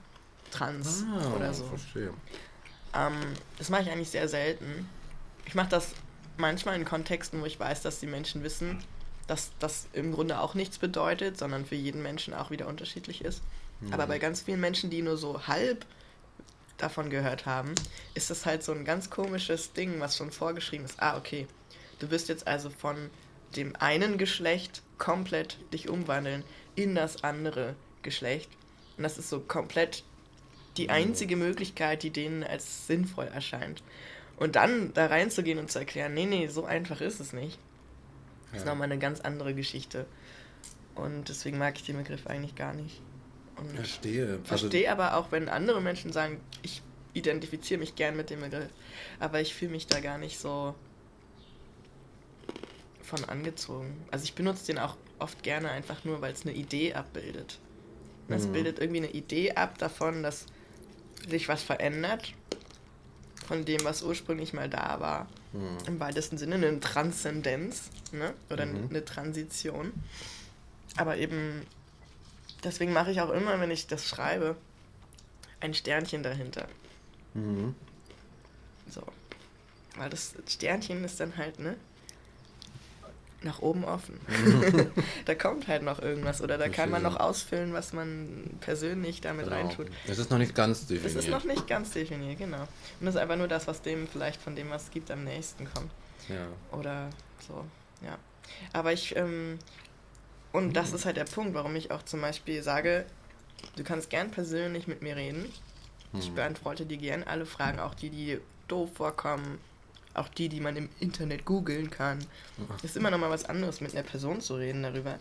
trans 0.51 1.03
ah, 1.11 1.33
oder 1.35 1.53
so. 1.53 1.65
Verstehe. 1.65 2.13
Ähm, 2.93 3.15
das 3.57 3.69
mache 3.69 3.83
ich 3.83 3.91
eigentlich 3.91 4.09
sehr 4.09 4.29
selten. 4.29 4.87
Ich 5.45 5.55
mache 5.55 5.69
das 5.69 5.93
manchmal 6.37 6.75
in 6.75 6.85
Kontexten, 6.85 7.41
wo 7.41 7.45
ich 7.45 7.59
weiß, 7.59 7.81
dass 7.81 7.99
die 7.99 8.07
Menschen 8.07 8.43
wissen, 8.43 8.81
dass 9.27 9.51
das 9.59 9.87
im 9.93 10.13
Grunde 10.13 10.39
auch 10.39 10.53
nichts 10.53 10.77
bedeutet, 10.77 11.37
sondern 11.37 11.65
für 11.65 11.75
jeden 11.75 12.01
Menschen 12.01 12.33
auch 12.33 12.51
wieder 12.51 12.67
unterschiedlich 12.67 13.25
ist. 13.25 13.41
Mhm. 13.81 13.93
Aber 13.93 14.07
bei 14.07 14.19
ganz 14.19 14.41
vielen 14.41 14.61
Menschen, 14.61 14.89
die 14.89 15.01
nur 15.01 15.17
so 15.17 15.47
halb 15.47 15.85
davon 16.77 17.09
gehört 17.09 17.45
haben, 17.45 17.73
ist 18.13 18.29
das 18.29 18.45
halt 18.45 18.63
so 18.63 18.71
ein 18.71 18.85
ganz 18.85 19.09
komisches 19.09 19.73
Ding, 19.73 19.99
was 19.99 20.17
schon 20.17 20.31
vorgeschrieben 20.31 20.85
ist. 20.85 21.01
Ah, 21.01 21.17
okay, 21.17 21.47
Du 21.99 22.11
wirst 22.11 22.29
jetzt 22.29 22.47
also 22.47 22.69
von 22.69 23.09
dem 23.55 23.75
einen 23.75 24.17
Geschlecht 24.17 24.81
komplett 24.97 25.57
dich 25.73 25.89
umwandeln 25.89 26.43
in 26.75 26.95
das 26.95 27.23
andere 27.23 27.75
Geschlecht. 28.01 28.49
Und 28.97 29.03
das 29.03 29.17
ist 29.17 29.29
so 29.29 29.39
komplett 29.39 30.03
die 30.77 30.89
einzige 30.89 31.35
Möglichkeit, 31.35 32.03
die 32.03 32.09
denen 32.09 32.43
als 32.43 32.87
sinnvoll 32.87 33.27
erscheint. 33.27 33.81
Und 34.37 34.55
dann 34.55 34.93
da 34.93 35.05
reinzugehen 35.07 35.59
und 35.59 35.71
zu 35.71 35.79
erklären, 35.79 36.13
nee, 36.13 36.25
nee, 36.25 36.47
so 36.47 36.65
einfach 36.65 37.01
ist 37.01 37.19
es 37.19 37.31
nicht. 37.31 37.57
Das 38.51 38.61
ist 38.61 38.67
nochmal 38.67 38.85
eine 38.85 38.99
ganz 38.99 39.21
andere 39.21 39.53
Geschichte. 39.53 40.05
Und 40.93 41.29
deswegen 41.29 41.57
mag 41.57 41.75
ich 41.77 41.85
den 41.85 41.97
Begriff 41.97 42.27
eigentlich 42.27 42.55
gar 42.55 42.73
nicht. 42.73 43.01
Und 43.57 43.69
Verstehe. 43.71 44.39
Verstehe 44.43 44.89
also, 44.89 45.01
aber 45.01 45.17
auch, 45.17 45.31
wenn 45.31 45.49
andere 45.49 45.81
Menschen 45.81 46.11
sagen, 46.11 46.39
ich 46.61 46.81
identifiziere 47.13 47.79
mich 47.79 47.95
gern 47.95 48.15
mit 48.15 48.29
dem 48.29 48.41
Begriff, 48.41 48.69
aber 49.19 49.41
ich 49.41 49.53
fühle 49.55 49.71
mich 49.71 49.87
da 49.87 49.99
gar 49.99 50.17
nicht 50.17 50.37
so 50.39 50.75
von 53.05 53.23
angezogen. 53.25 53.95
Also 54.11 54.23
ich 54.23 54.33
benutze 54.33 54.65
den 54.67 54.79
auch 54.79 54.97
oft 55.19 55.43
gerne 55.43 55.71
einfach 55.71 56.03
nur, 56.03 56.21
weil 56.21 56.33
es 56.33 56.43
eine 56.43 56.53
Idee 56.53 56.93
abbildet. 56.93 57.59
Es 58.27 58.47
mhm. 58.47 58.53
bildet 58.53 58.79
irgendwie 58.79 59.03
eine 59.03 59.11
Idee 59.11 59.53
ab 59.53 59.77
davon, 59.77 60.23
dass 60.23 60.45
sich 61.27 61.47
was 61.47 61.63
verändert 61.63 62.33
von 63.47 63.65
dem, 63.65 63.83
was 63.83 64.01
ursprünglich 64.01 64.53
mal 64.53 64.69
da 64.69 64.99
war. 64.99 65.27
Mhm. 65.53 65.77
Im 65.87 65.99
weitesten 65.99 66.37
Sinne 66.37 66.55
eine 66.55 66.79
Transzendenz 66.79 67.89
ne? 68.11 68.33
oder 68.49 68.65
mhm. 68.65 68.89
eine 68.89 69.05
Transition. 69.05 69.93
Aber 70.97 71.17
eben, 71.17 71.65
deswegen 72.63 72.93
mache 72.93 73.11
ich 73.11 73.21
auch 73.21 73.29
immer, 73.29 73.59
wenn 73.59 73.71
ich 73.71 73.87
das 73.87 74.07
schreibe, 74.07 74.55
ein 75.59 75.73
Sternchen 75.73 76.23
dahinter. 76.23 76.67
Mhm. 77.33 77.75
So. 78.89 79.03
Weil 79.97 80.09
das 80.09 80.33
Sternchen 80.47 81.03
ist 81.03 81.19
dann 81.19 81.37
halt, 81.37 81.59
ne? 81.59 81.77
Nach 83.45 83.59
oben 83.59 83.85
offen. 83.85 84.19
da 85.25 85.35
kommt 85.35 85.67
halt 85.67 85.83
noch 85.83 86.01
irgendwas 86.01 86.41
oder 86.41 86.57
da 86.57 86.67
kann 86.67 86.89
man 86.89 87.03
noch 87.03 87.17
ausfüllen, 87.17 87.71
was 87.71 87.93
man 87.93 88.57
persönlich 88.59 89.21
damit 89.21 89.45
genau. 89.45 89.55
reintut. 89.55 89.87
Es 90.07 90.17
ist 90.17 90.31
noch 90.31 90.39
nicht 90.39 90.55
ganz 90.55 90.87
definiert. 90.87 91.05
Es 91.05 91.15
ist 91.15 91.29
noch 91.29 91.45
nicht 91.45 91.67
ganz 91.67 91.91
definiert, 91.91 92.39
genau. 92.39 92.61
Und 92.99 93.05
das 93.05 93.15
ist 93.15 93.21
einfach 93.21 93.37
nur 93.37 93.47
das, 93.47 93.67
was 93.67 93.81
dem 93.81 94.07
vielleicht 94.07 94.41
von 94.41 94.55
dem, 94.55 94.69
was 94.71 94.83
es 94.83 94.91
gibt, 94.91 95.09
am 95.11 95.23
nächsten 95.23 95.71
kommt. 95.73 95.91
Ja. 96.27 96.47
Oder 96.77 97.09
so, 97.47 97.63
ja. 98.01 98.17
Aber 98.73 98.91
ich, 98.91 99.15
ähm, 99.15 99.59
und 100.51 100.73
das 100.73 100.91
ist 100.91 101.05
halt 101.05 101.17
der 101.17 101.25
Punkt, 101.25 101.53
warum 101.53 101.75
ich 101.75 101.91
auch 101.91 102.03
zum 102.03 102.21
Beispiel 102.21 102.63
sage, 102.63 103.05
du 103.75 103.83
kannst 103.83 104.09
gern 104.09 104.31
persönlich 104.31 104.87
mit 104.87 105.01
mir 105.01 105.15
reden. 105.15 105.45
Ich 106.17 106.27
hm. 106.27 106.35
beantworte 106.35 106.85
dir 106.85 106.97
gern 106.97 107.23
alle 107.23 107.45
Fragen, 107.45 107.79
auch 107.79 107.93
die, 107.93 108.09
die 108.09 108.39
doof 108.67 108.89
vorkommen 108.95 109.59
auch 110.15 110.29
die, 110.29 110.49
die 110.49 110.59
man 110.59 110.75
im 110.75 110.89
Internet 110.99 111.45
googeln 111.45 111.89
kann. 111.89 112.19
Ist 112.83 112.97
immer 112.97 113.11
noch 113.11 113.17
mal 113.17 113.29
was 113.29 113.45
anderes, 113.45 113.81
mit 113.81 113.93
einer 113.93 114.03
Person 114.03 114.41
zu 114.41 114.55
reden 114.55 114.83
darüber. 114.83 115.19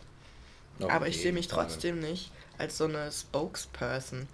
Okay, 0.79 0.91
Aber 0.91 1.09
ich 1.09 1.21
sehe 1.21 1.33
mich 1.33 1.49
trotzdem 1.49 2.01
nicht 2.01 2.31
als 2.59 2.79
so 2.79 2.85
eine 2.85 3.11
Spokesperson. 3.11 4.29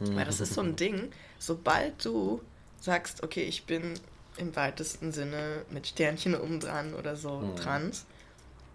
Mhm. 0.00 0.16
Weil 0.16 0.24
das 0.24 0.40
ist 0.40 0.54
so 0.54 0.60
ein 0.60 0.76
Ding, 0.76 1.10
sobald 1.38 2.04
du 2.04 2.40
sagst, 2.80 3.22
okay, 3.22 3.44
ich 3.44 3.64
bin 3.64 3.94
im 4.36 4.54
weitesten 4.56 5.12
Sinne 5.12 5.64
mit 5.70 5.86
Sternchen 5.86 6.34
oben 6.34 6.60
dran 6.60 6.94
oder 6.94 7.16
so 7.16 7.38
mhm. 7.38 7.56
trans, 7.56 8.04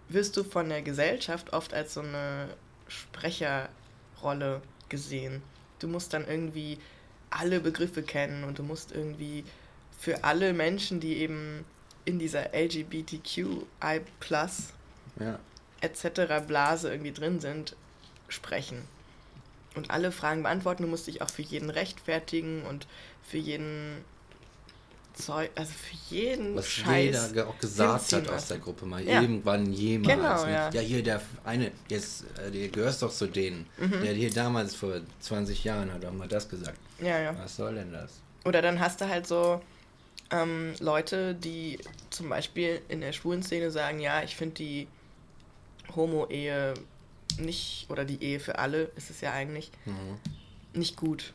wirst 0.08 0.36
du 0.36 0.44
von 0.44 0.68
der 0.68 0.82
Gesellschaft 0.82 1.52
oft 1.52 1.74
als 1.74 1.94
so 1.94 2.00
eine 2.00 2.48
Sprecherrolle 2.88 4.62
gesehen. 4.88 5.42
Du 5.78 5.88
musst 5.88 6.12
dann 6.12 6.26
irgendwie 6.26 6.78
alle 7.30 7.60
Begriffe 7.60 8.02
kennen 8.02 8.44
und 8.44 8.58
du 8.58 8.62
musst 8.62 8.92
irgendwie 8.92 9.44
für 10.00 10.24
alle 10.24 10.54
Menschen, 10.54 10.98
die 10.98 11.18
eben 11.18 11.66
in 12.06 12.18
dieser 12.18 12.54
LGBTQI 12.54 14.00
ja. 15.20 15.38
etc. 15.82 16.46
Blase 16.46 16.90
irgendwie 16.90 17.12
drin 17.12 17.38
sind, 17.38 17.76
sprechen. 18.28 18.78
Und 19.74 19.90
alle 19.90 20.10
Fragen 20.10 20.42
beantworten. 20.42 20.84
Du 20.84 20.88
musst 20.88 21.06
dich 21.06 21.20
auch 21.20 21.28
für 21.28 21.42
jeden 21.42 21.68
rechtfertigen 21.68 22.62
und 22.62 22.86
für 23.22 23.36
jeden 23.36 24.02
Zeug, 25.12 25.50
also 25.54 25.70
für 25.70 26.14
jeden 26.14 26.56
Was 26.56 26.66
Scheiß 26.66 27.28
jeder 27.32 27.48
auch 27.48 27.58
gesagt 27.58 28.10
hat 28.10 28.28
aus 28.30 28.48
der 28.48 28.58
Gruppe 28.58 28.86
mal. 28.86 29.04
Ja. 29.04 29.20
Irgendwann 29.20 29.70
jemals. 29.70 30.16
Genau, 30.16 30.46
ja. 30.46 30.70
ja, 30.70 30.80
hier 30.80 31.02
der 31.02 31.20
eine, 31.44 31.72
jetzt, 31.88 32.24
äh, 32.52 32.68
gehörst 32.68 33.02
doch 33.02 33.12
zu 33.12 33.26
denen. 33.26 33.66
Mhm. 33.76 34.00
Der 34.02 34.14
hier 34.14 34.32
damals 34.32 34.74
vor 34.74 34.94
20 35.20 35.62
Jahren 35.62 35.92
hat 35.92 36.06
auch 36.06 36.12
mal 36.12 36.26
das 36.26 36.48
gesagt. 36.48 36.78
Ja, 37.00 37.18
ja. 37.18 37.38
Was 37.38 37.56
soll 37.56 37.74
denn 37.74 37.92
das? 37.92 38.12
Oder 38.46 38.62
dann 38.62 38.80
hast 38.80 39.02
du 39.02 39.06
halt 39.06 39.26
so 39.26 39.60
ähm, 40.30 40.74
Leute, 40.78 41.34
die 41.34 41.78
zum 42.10 42.28
Beispiel 42.28 42.80
in 42.88 43.00
der 43.00 43.12
schwulen 43.12 43.42
Szene 43.42 43.70
sagen, 43.70 44.00
ja, 44.00 44.22
ich 44.22 44.36
finde 44.36 44.54
die 44.56 44.88
Homo-Ehe 45.94 46.74
nicht, 47.38 47.86
oder 47.88 48.04
die 48.04 48.22
Ehe 48.22 48.40
für 48.40 48.58
alle 48.58 48.84
ist 48.96 49.10
es 49.10 49.20
ja 49.20 49.32
eigentlich, 49.32 49.70
mhm. 49.84 50.18
nicht 50.78 50.96
gut. 50.96 51.32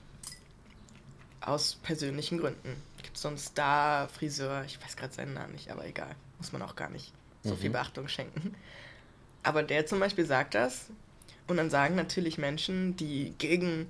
Aus 1.41 1.75
persönlichen 1.83 2.39
Gründen. 2.39 2.81
Gibt 3.03 3.17
so 3.17 3.27
einen 3.27 3.37
Star-Friseur, 3.37 4.63
ich 4.65 4.81
weiß 4.81 4.95
gerade 4.95 5.13
seinen 5.13 5.33
Namen 5.33 5.53
nicht, 5.53 5.69
aber 5.69 5.85
egal. 5.85 6.15
Muss 6.37 6.51
man 6.51 6.61
auch 6.61 6.75
gar 6.75 6.89
nicht 6.89 7.13
so 7.43 7.53
mhm. 7.53 7.57
viel 7.57 7.69
Beachtung 7.69 8.07
schenken. 8.07 8.55
Aber 9.43 9.61
der 9.61 9.85
zum 9.85 9.99
Beispiel 9.99 10.25
sagt 10.25 10.55
das. 10.55 10.87
Und 11.47 11.57
dann 11.57 11.69
sagen 11.69 11.95
natürlich 11.95 12.39
Menschen, 12.39 12.95
die 12.97 13.33
gegen 13.37 13.87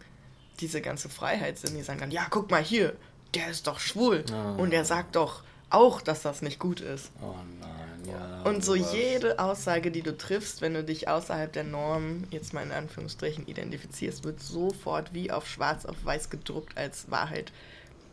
diese 0.60 0.82
ganze 0.82 1.08
Freiheit 1.08 1.58
sind, 1.58 1.76
die 1.76 1.84
sagen 1.84 2.00
dann, 2.00 2.12
ja, 2.12 2.28
guck 2.30 2.52
mal 2.52 2.62
hier, 2.62 2.96
der 3.36 3.50
ist 3.50 3.68
doch 3.68 3.80
schwul. 3.80 4.24
Oh. 4.32 4.62
Und 4.62 4.74
er 4.74 4.86
sagt 4.86 5.16
doch 5.16 5.44
auch, 5.70 6.02
dass 6.02 6.22
das 6.22 6.42
nicht 6.42 6.60
gut 6.60 6.80
ist. 6.80 7.12
Oh 7.22 7.36
nein, 7.60 8.10
ja. 8.10 8.42
Und 8.44 8.64
so 8.64 8.76
jede 8.76 9.40
Aussage, 9.40 9.92
die 9.92 10.02
du 10.02 10.18
triffst, 10.18 10.62
wenn 10.62 10.74
du 10.74 10.84
dich 10.84 11.08
außerhalb 11.08 11.52
der 11.52 11.64
Norm, 11.64 12.24
jetzt 12.30 12.54
mal 12.54 12.64
in 12.64 12.72
Anführungsstrichen, 12.72 13.48
identifizierst, 13.48 14.24
wird 14.24 14.42
sofort 14.42 15.14
wie 15.14 15.32
auf 15.32 15.48
schwarz 15.48 15.86
auf 15.86 15.98
weiß 16.04 16.30
gedruckt 16.30 16.78
als 16.78 17.10
Wahrheit 17.12 17.52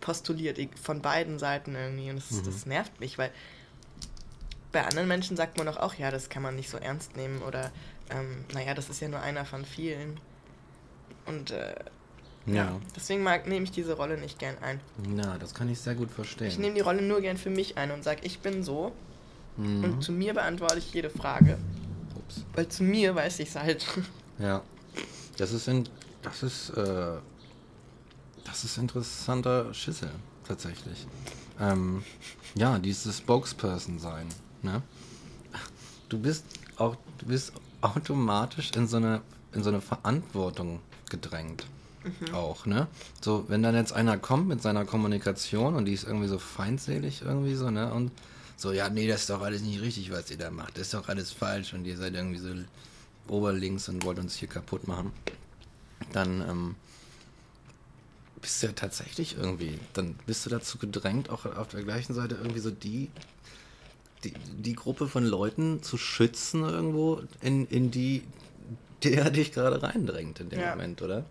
postuliert. 0.00 0.58
Von 0.82 1.02
beiden 1.02 1.38
Seiten 1.38 1.74
irgendwie. 1.74 2.10
Und 2.10 2.16
das, 2.16 2.30
mhm. 2.30 2.44
das 2.44 2.66
nervt 2.66 3.00
mich, 3.00 3.18
weil 3.18 3.30
bei 4.72 4.84
anderen 4.84 5.06
Menschen 5.06 5.36
sagt 5.36 5.58
man 5.58 5.66
doch 5.66 5.76
auch, 5.76 5.94
ja, 5.94 6.10
das 6.10 6.30
kann 6.30 6.42
man 6.42 6.56
nicht 6.56 6.70
so 6.70 6.78
ernst 6.78 7.16
nehmen 7.16 7.42
oder 7.42 7.70
ähm, 8.10 8.44
naja, 8.52 8.74
das 8.74 8.88
ist 8.88 9.00
ja 9.00 9.08
nur 9.08 9.20
einer 9.20 9.44
von 9.44 9.64
vielen. 9.64 10.18
Und 11.26 11.50
äh, 11.50 11.74
ja. 12.46 12.80
Deswegen 12.96 13.22
mag, 13.22 13.46
nehme 13.46 13.64
ich 13.64 13.70
diese 13.70 13.94
Rolle 13.94 14.18
nicht 14.18 14.38
gern 14.38 14.56
ein. 14.62 14.80
Na, 15.08 15.38
das 15.38 15.54
kann 15.54 15.68
ich 15.68 15.80
sehr 15.80 15.94
gut 15.94 16.10
verstehen. 16.10 16.48
Ich 16.48 16.58
nehme 16.58 16.74
die 16.74 16.80
Rolle 16.80 17.02
nur 17.02 17.20
gern 17.20 17.36
für 17.36 17.50
mich 17.50 17.78
ein 17.78 17.90
und 17.90 18.02
sage, 18.02 18.20
ich 18.22 18.40
bin 18.40 18.62
so. 18.62 18.92
Mhm. 19.56 19.84
Und 19.84 20.02
zu 20.02 20.12
mir 20.12 20.34
beantworte 20.34 20.78
ich 20.78 20.92
jede 20.92 21.10
Frage. 21.10 21.58
Ups. 22.16 22.44
Weil 22.54 22.68
zu 22.68 22.82
mir 22.82 23.14
weiß 23.14 23.38
ich 23.40 23.48
es 23.48 23.56
halt. 23.56 23.86
Ja. 24.38 24.62
Das 25.36 25.52
ist 25.52 25.68
in, 25.68 25.88
das 26.22 26.42
ist 26.42 26.70
äh, 26.70 27.18
das 28.44 28.64
ist 28.64 28.78
interessanter 28.78 29.72
Schissel, 29.72 30.10
tatsächlich. 30.46 31.06
Ähm, 31.60 32.02
ja, 32.54 32.78
dieses 32.78 33.18
Spokesperson 33.18 33.98
sein. 33.98 34.28
Ne? 34.62 34.82
Du 36.08 36.18
bist 36.18 36.44
auch, 36.76 36.96
du 37.18 37.26
bist 37.26 37.52
automatisch 37.80 38.72
in 38.72 38.86
so 38.86 38.96
eine, 38.98 39.22
in 39.52 39.62
so 39.62 39.70
eine 39.70 39.80
Verantwortung 39.80 40.80
gedrängt. 41.08 41.66
Mhm. 42.04 42.34
Auch, 42.34 42.66
ne? 42.66 42.88
So, 43.20 43.44
wenn 43.48 43.62
dann 43.62 43.74
jetzt 43.74 43.92
einer 43.92 44.18
kommt 44.18 44.48
mit 44.48 44.62
seiner 44.62 44.84
Kommunikation 44.84 45.74
und 45.74 45.84
die 45.84 45.92
ist 45.92 46.04
irgendwie 46.04 46.28
so 46.28 46.38
feindselig 46.38 47.22
irgendwie 47.22 47.54
so, 47.54 47.70
ne? 47.70 47.92
Und 47.92 48.10
so, 48.56 48.72
ja, 48.72 48.88
nee, 48.88 49.06
das 49.06 49.22
ist 49.22 49.30
doch 49.30 49.42
alles 49.42 49.62
nicht 49.62 49.80
richtig, 49.80 50.10
was 50.12 50.30
ihr 50.30 50.38
da 50.38 50.50
macht. 50.50 50.76
Das 50.76 50.82
ist 50.82 50.94
doch 50.94 51.08
alles 51.08 51.32
falsch 51.32 51.74
und 51.74 51.84
ihr 51.84 51.96
seid 51.96 52.14
irgendwie 52.14 52.38
so 52.38 52.48
oberlinks 53.28 53.88
und 53.88 54.04
wollt 54.04 54.18
uns 54.18 54.36
hier 54.36 54.48
kaputt 54.48 54.86
machen. 54.86 55.12
Dann, 56.12 56.40
ähm, 56.42 56.74
bist 58.42 58.62
du 58.62 58.66
ja 58.66 58.72
tatsächlich 58.72 59.36
irgendwie, 59.38 59.78
dann 59.94 60.16
bist 60.26 60.44
du 60.44 60.50
dazu 60.50 60.76
gedrängt, 60.76 61.30
auch 61.30 61.46
auf 61.46 61.68
der 61.68 61.82
gleichen 61.84 62.12
Seite 62.12 62.34
irgendwie 62.34 62.60
so 62.60 62.70
die, 62.70 63.08
die, 64.24 64.34
die 64.58 64.74
Gruppe 64.74 65.08
von 65.08 65.24
Leuten 65.24 65.82
zu 65.82 65.96
schützen 65.96 66.64
irgendwo, 66.64 67.22
in, 67.40 67.66
in 67.68 67.90
die 67.90 68.22
der 69.04 69.30
dich 69.30 69.52
gerade 69.52 69.82
reindrängt 69.82 70.40
in 70.40 70.50
dem 70.50 70.60
ja. 70.60 70.70
Moment, 70.70 71.00
oder? 71.00 71.24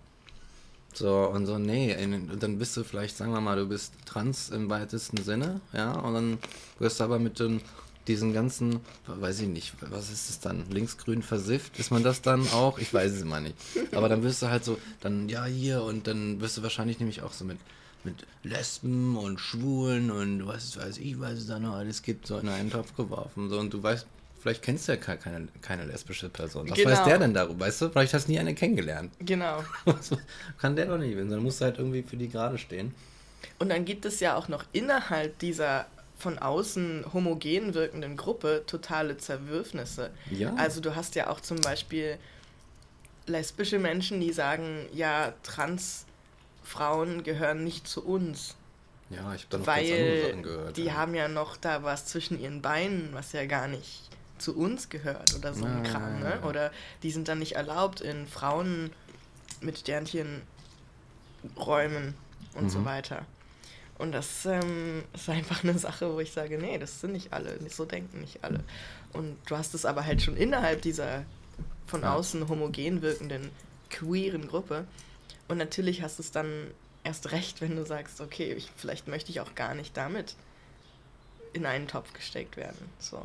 So, 0.94 1.30
und 1.30 1.46
so, 1.46 1.58
nee, 1.58 1.96
und 2.04 2.44
dann 2.44 2.60
bist 2.60 2.76
du 2.76 2.84
vielleicht, 2.84 3.16
sagen 3.18 3.32
wir 3.32 3.42
mal, 3.42 3.58
du 3.58 3.66
bist 3.66 3.94
trans 4.06 4.50
im 4.50 4.70
weitesten 4.70 5.24
Sinne, 5.24 5.62
ja, 5.74 5.94
und 5.94 6.14
dann 6.14 6.38
wirst 6.80 7.00
du 7.00 7.06
aber 7.06 7.18
mit 7.18 7.40
den, 7.40 7.62
diesen 8.08 8.34
ganzen, 8.34 8.82
weiß 9.08 9.40
ich 9.42 9.48
nicht, 9.48 9.74
was 9.90 10.12
ist 10.12 10.30
es 10.30 10.40
dann, 10.40 10.70
linksgrün 10.70 11.22
versifft, 11.24 11.80
ist 11.80 11.92
man 11.92 12.04
das 12.04 12.22
dann 12.22 12.48
auch? 12.50 12.78
Ich 12.78 12.94
weiß 12.94 13.14
es 13.14 13.22
immer 13.22 13.40
nicht. 13.40 13.56
Aber 13.94 14.10
dann 14.10 14.22
wirst 14.24 14.42
du 14.42 14.50
halt 14.50 14.66
so, 14.66 14.78
dann, 15.00 15.30
ja, 15.30 15.46
hier, 15.46 15.84
und 15.84 16.08
dann 16.08 16.42
wirst 16.42 16.58
du 16.58 16.64
wahrscheinlich 16.64 17.00
nämlich 17.00 17.22
auch 17.22 17.32
so 17.32 17.46
mit, 17.46 17.58
mit 18.04 18.28
Lesben 18.44 19.16
und 19.16 19.40
Schwulen 19.40 20.12
und 20.12 20.46
was 20.46 20.78
weiß 20.78 20.98
ich, 20.98 21.20
was 21.20 21.34
es 21.34 21.48
da 21.48 21.60
noch 21.60 21.76
alles 21.76 22.02
gibt, 22.02 22.28
so 22.28 22.38
in 22.38 22.50
einen 22.50 22.70
Topf 22.70 22.96
geworfen, 22.96 23.50
so, 23.50 23.60
und 23.60 23.74
du 23.74 23.82
weißt 23.82 24.06
Vielleicht 24.42 24.64
kennst 24.64 24.88
du 24.88 24.94
ja 24.94 24.98
keine, 24.98 25.48
keine 25.62 25.86
lesbische 25.86 26.28
Person. 26.28 26.68
Was 26.68 26.76
genau. 26.76 26.90
weiß 26.90 27.04
der 27.04 27.20
denn 27.20 27.34
darüber? 27.34 27.66
Weißt 27.66 27.82
du, 27.82 27.90
vielleicht 27.90 28.14
hast 28.16 28.28
du 28.28 28.32
nie 28.32 28.40
eine 28.40 28.56
kennengelernt. 28.56 29.14
Genau. 29.20 29.64
Kann 30.58 30.76
der 30.76 30.88
doch 30.88 30.98
nicht 30.98 31.16
wissen. 31.16 31.30
Dann 31.30 31.44
musst 31.44 31.62
du 31.62 31.66
halt 31.66 31.78
irgendwie 31.78 32.02
für 32.02 32.18
die 32.18 32.28
gerade 32.28 32.58
stehen. 32.58 32.96
Und 33.60 33.70
dann 33.70 33.86
gibt 33.86 34.06
es 34.06 34.20
ja 34.20 34.36
auch 34.36 34.48
noch 34.48 34.66
innerhalb 34.74 35.38
dieser 35.40 35.86
von 36.18 36.40
außen 36.40 37.06
homogen 37.14 37.76
wirkenden 37.76 38.18
Gruppe 38.18 38.64
totale 38.66 39.18
Zerwürfnisse. 39.18 40.10
Ja. 40.32 40.56
Also 40.56 40.82
du 40.82 40.96
hast 40.96 41.14
ja 41.16 41.30
auch 41.30 41.40
zum 41.40 41.62
Beispiel 41.62 42.18
lesbische 43.28 43.78
Menschen, 43.78 44.20
die 44.22 44.34
sagen, 44.34 44.88
ja, 44.94 45.34
Transfrauen 45.44 47.24
gehören 47.24 47.64
nicht 47.64 47.88
zu 47.88 48.04
uns. 48.04 48.56
Ja, 49.12 49.36
ich 49.36 49.44
habe 49.44 49.48
da 49.50 49.58
noch 49.60 49.66
ganz 49.66 49.78
andere 49.78 50.12
Weil 50.12 50.22
Sachen 50.22 50.44
gehört. 50.44 50.78
die 50.78 50.86
ja. 50.86 50.94
haben 50.94 51.14
ja 51.14 51.28
noch 51.28 51.58
da 51.58 51.84
was 51.84 52.06
zwischen 52.06 52.40
ihren 52.40 52.62
Beinen, 52.62 53.10
was 53.14 53.34
ja 53.34 53.46
gar 53.46 53.68
nicht 53.68 54.11
zu 54.42 54.58
uns 54.58 54.90
gehört 54.90 55.36
oder 55.36 55.54
so 55.54 55.66
ein 55.66 55.78
Ja, 55.78 55.90
Kram, 55.90 56.20
ne? 56.20 56.42
Oder 56.42 56.72
die 57.04 57.12
sind 57.12 57.28
dann 57.28 57.40
nicht 57.40 57.56
erlaubt 57.56 58.02
in 58.02 58.28
Frauen 58.28 58.92
mit 59.62 59.78
Sternchen 59.78 60.42
Räumen 61.58 62.14
und 62.54 62.70
so 62.72 62.80
Mhm. 62.80 62.86
weiter. 62.86 63.26
Und 63.98 64.12
das 64.14 64.46
ähm, 64.46 65.04
ist 65.14 65.30
einfach 65.30 65.64
eine 65.64 65.78
Sache, 65.78 66.14
wo 66.14 66.20
ich 66.20 66.32
sage, 66.32 66.58
nee, 66.58 66.78
das 66.78 67.02
sind 67.02 67.14
nicht 67.14 67.34
alle, 67.34 67.58
so 67.70 67.86
denken 67.86 68.22
nicht 68.22 68.44
alle. 68.44 68.64
Und 69.14 69.38
du 69.46 69.58
hast 69.58 69.74
es 69.76 69.86
aber 69.86 70.06
halt 70.06 70.22
schon 70.22 70.36
innerhalb 70.38 70.82
dieser 70.82 71.24
von 71.86 72.04
außen 72.04 72.48
homogen 72.48 73.02
wirkenden 73.02 73.52
queeren 73.90 74.48
Gruppe. 74.48 74.86
Und 75.48 75.58
natürlich 75.58 76.02
hast 76.02 76.18
du 76.18 76.24
es 76.24 76.32
dann 76.32 76.72
erst 77.04 77.32
recht, 77.32 77.62
wenn 77.62 77.76
du 77.76 77.86
sagst, 77.86 78.22
okay, 78.22 78.54
ich, 78.54 78.72
vielleicht 78.76 79.08
möchte 79.08 79.30
ich 79.32 79.40
auch 79.42 79.54
gar 79.56 79.76
nicht 79.76 79.96
damit 79.98 80.36
in 81.54 81.66
einen 81.66 81.88
Topf 81.88 82.14
gesteckt 82.14 82.58
werden. 82.58 82.78
So. 83.00 83.22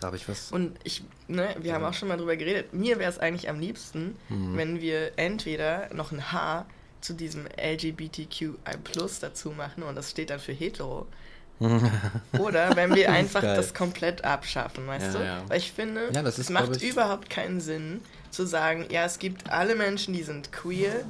Da 0.00 0.08
habe 0.08 0.16
ich 0.16 0.28
was. 0.28 0.50
Und 0.52 0.76
ich, 0.84 1.02
ne, 1.28 1.54
wir 1.60 1.72
haben 1.74 1.82
Ja. 1.82 1.88
auch 1.90 1.94
schon 1.94 2.08
mal 2.08 2.16
drüber 2.16 2.36
geredet. 2.36 2.74
Mir 2.74 2.98
wäre 2.98 3.10
es 3.10 3.18
eigentlich 3.18 3.48
am 3.48 3.60
liebsten, 3.60 4.16
Mhm. 4.28 4.56
wenn 4.56 4.80
wir 4.80 5.12
entweder 5.16 5.88
noch 5.94 6.12
ein 6.12 6.32
H 6.32 6.66
zu 7.00 7.12
diesem 7.14 7.46
LGBTQI 7.56 8.54
Plus 8.82 9.20
dazu 9.20 9.50
machen 9.50 9.82
und 9.82 9.94
das 9.94 10.10
steht 10.10 10.30
dann 10.30 10.40
für 10.40 10.52
hetero. 10.52 11.06
Oder 12.38 12.74
wenn 12.74 12.94
wir 12.94 13.04
Das 13.06 13.12
ist 13.12 13.18
einfach 13.18 13.42
geil. 13.42 13.56
das 13.56 13.72
komplett 13.74 14.24
abschaffen, 14.24 14.86
weißt 14.88 15.06
Ja, 15.14 15.18
du? 15.20 15.24
ja. 15.24 15.42
Weil 15.48 15.58
ich 15.58 15.70
finde, 15.72 16.08
Ja, 16.12 16.22
das 16.22 16.34
es 16.34 16.46
ist, 16.46 16.50
macht 16.50 16.76
ich- 16.76 16.90
überhaupt 16.90 17.30
keinen 17.30 17.60
Sinn 17.60 18.00
zu 18.30 18.44
sagen, 18.46 18.86
ja, 18.90 19.04
es 19.04 19.18
gibt 19.20 19.48
alle 19.50 19.76
Menschen, 19.76 20.14
die 20.14 20.24
sind 20.24 20.50
queer 20.50 21.04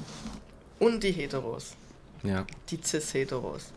und 0.78 1.02
die 1.02 1.12
Heteros, 1.12 1.74
ja. 2.22 2.44
die 2.68 2.78
Cis-Heteros. 2.82 3.72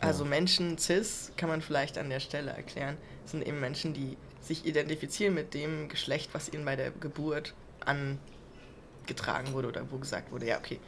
Also 0.00 0.24
Menschen 0.24 0.78
cis, 0.78 1.32
kann 1.36 1.48
man 1.48 1.60
vielleicht 1.60 1.98
an 1.98 2.08
der 2.08 2.20
Stelle 2.20 2.52
erklären, 2.52 2.96
sind 3.30 3.46
eben 3.46 3.60
Menschen, 3.60 3.94
die 3.94 4.16
sich 4.40 4.64
identifizieren 4.66 5.34
mit 5.34 5.54
dem 5.54 5.88
Geschlecht, 5.88 6.30
was 6.32 6.52
ihnen 6.52 6.64
bei 6.64 6.76
der 6.76 6.90
Geburt 6.90 7.54
angetragen 7.80 9.52
wurde 9.52 9.68
oder 9.68 9.90
wo 9.90 9.98
gesagt 9.98 10.30
wurde, 10.32 10.46
ja, 10.46 10.58
okay, 10.58 10.80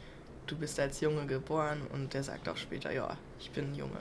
du 0.47 0.57
bist 0.57 0.79
als 0.79 1.01
Junge 1.01 1.25
geboren 1.25 1.81
und 1.93 2.13
der 2.13 2.23
sagt 2.23 2.49
auch 2.49 2.57
später, 2.57 2.91
ja, 2.91 3.17
ich 3.39 3.51
bin 3.51 3.73
Junge. 3.75 3.99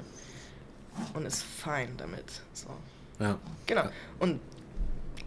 Und 1.15 1.25
ist 1.25 1.43
fein 1.43 1.97
damit. 1.97 2.43
So. 2.53 2.69
Ja. 3.19 3.39
Genau. 3.67 3.89
Und 4.19 4.41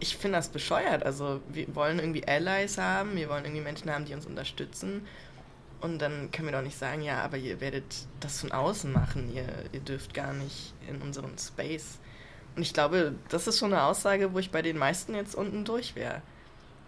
ich 0.00 0.16
finde 0.16 0.38
das 0.38 0.48
bescheuert. 0.48 1.04
Also 1.04 1.40
wir 1.48 1.74
wollen 1.74 1.98
irgendwie 1.98 2.26
Allies 2.26 2.78
haben, 2.78 3.16
wir 3.16 3.28
wollen 3.28 3.44
irgendwie 3.44 3.62
Menschen 3.62 3.90
haben, 3.90 4.04
die 4.04 4.14
uns 4.14 4.26
unterstützen. 4.26 5.06
Und 5.80 5.98
dann 5.98 6.30
können 6.30 6.48
wir 6.48 6.52
doch 6.52 6.62
nicht 6.62 6.78
sagen, 6.78 7.02
ja, 7.02 7.22
aber 7.22 7.36
ihr 7.36 7.60
werdet 7.60 7.84
das 8.20 8.40
von 8.40 8.52
außen 8.52 8.92
machen, 8.92 9.34
ihr, 9.34 9.46
ihr 9.72 9.80
dürft 9.80 10.14
gar 10.14 10.32
nicht 10.32 10.72
in 10.88 11.00
unseren 11.02 11.36
Space. 11.38 11.98
Und 12.56 12.62
ich 12.62 12.72
glaube, 12.72 13.14
das 13.28 13.46
ist 13.46 13.58
schon 13.58 13.72
eine 13.72 13.82
Aussage, 13.82 14.32
wo 14.32 14.38
ich 14.38 14.50
bei 14.50 14.62
den 14.62 14.78
meisten 14.78 15.14
jetzt 15.14 15.34
unten 15.34 15.64
durch 15.64 15.94
wäre. 15.94 16.22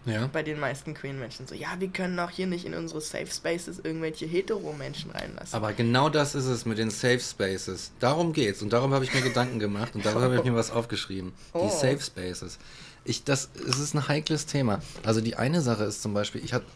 Ja. 0.06 0.28
Bei 0.32 0.44
den 0.44 0.60
meisten 0.60 0.94
queeren 0.94 1.18
Menschen. 1.18 1.48
So, 1.48 1.54
ja, 1.56 1.68
wir 1.80 1.88
können 1.88 2.16
auch 2.20 2.30
hier 2.30 2.46
nicht 2.46 2.64
in 2.64 2.74
unsere 2.74 3.00
Safe 3.00 3.26
Spaces 3.26 3.80
irgendwelche 3.82 4.24
hetero-Menschen 4.24 5.10
reinlassen. 5.10 5.56
Aber 5.56 5.72
genau 5.72 6.08
das 6.08 6.36
ist 6.36 6.46
es 6.46 6.64
mit 6.64 6.78
den 6.78 6.90
Safe 6.90 7.18
Spaces. 7.18 7.90
Darum 7.98 8.32
geht's. 8.32 8.62
Und 8.62 8.72
darum 8.72 8.94
habe 8.94 9.04
ich 9.04 9.12
mir 9.12 9.20
Gedanken 9.20 9.58
gemacht 9.58 9.96
und 9.96 10.06
darüber 10.06 10.22
habe 10.22 10.36
ich 10.36 10.44
mir 10.44 10.54
was 10.54 10.70
aufgeschrieben. 10.70 11.32
Oh. 11.52 11.64
Die 11.66 11.72
Safe 11.72 12.00
Spaces. 12.00 12.58
Ich, 13.02 13.24
das, 13.24 13.50
es 13.68 13.80
ist 13.80 13.94
ein 13.94 14.06
heikles 14.06 14.46
Thema. 14.46 14.80
Also 15.02 15.20
die 15.20 15.34
eine 15.34 15.60
Sache 15.60 15.82
ist 15.82 16.02
zum 16.02 16.14
Beispiel, 16.14 16.44
ich 16.44 16.52
hatte, 16.52 16.66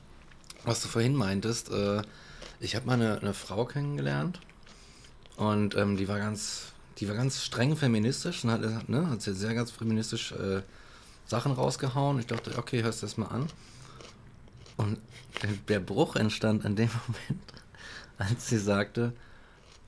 was 0.65 0.83
du 0.83 0.89
vorhin 0.89 1.15
meintest, 1.15 1.71
äh, 1.71 2.03
ich 2.59 2.75
habe 2.75 2.87
mal 2.87 2.95
eine, 2.95 3.21
eine 3.21 3.35
Frau 3.35 3.65
kennengelernt 3.65 4.41
und 5.37 5.77
ähm, 5.77 5.97
die 5.97 6.09
war 6.09 6.19
ganz, 6.19 6.70
die 7.01 7.09
war 7.09 7.17
ganz 7.17 7.43
streng 7.43 7.77
feministisch 7.77 8.45
und 8.45 8.51
hat, 8.51 8.89
ne, 8.89 9.09
hat 9.09 9.23
sehr, 9.23 9.55
ganz 9.55 9.71
feministisch 9.71 10.33
äh, 10.33 10.63
Sachen 11.27 11.53
rausgehauen. 11.53 12.19
Ich 12.19 12.27
dachte, 12.27 12.57
okay, 12.59 12.83
hörst 12.83 13.03
du 13.03 13.07
das 13.07 13.17
mal 13.17 13.27
an. 13.29 13.47
Und 14.77 14.99
der, 15.69 15.81
Bruch 15.81 16.17
entstand 16.17 16.65
an 16.67 16.77
dem 16.77 16.91
Moment, 17.07 17.43
als 18.19 18.49
sie 18.49 18.59
sagte, 18.59 19.13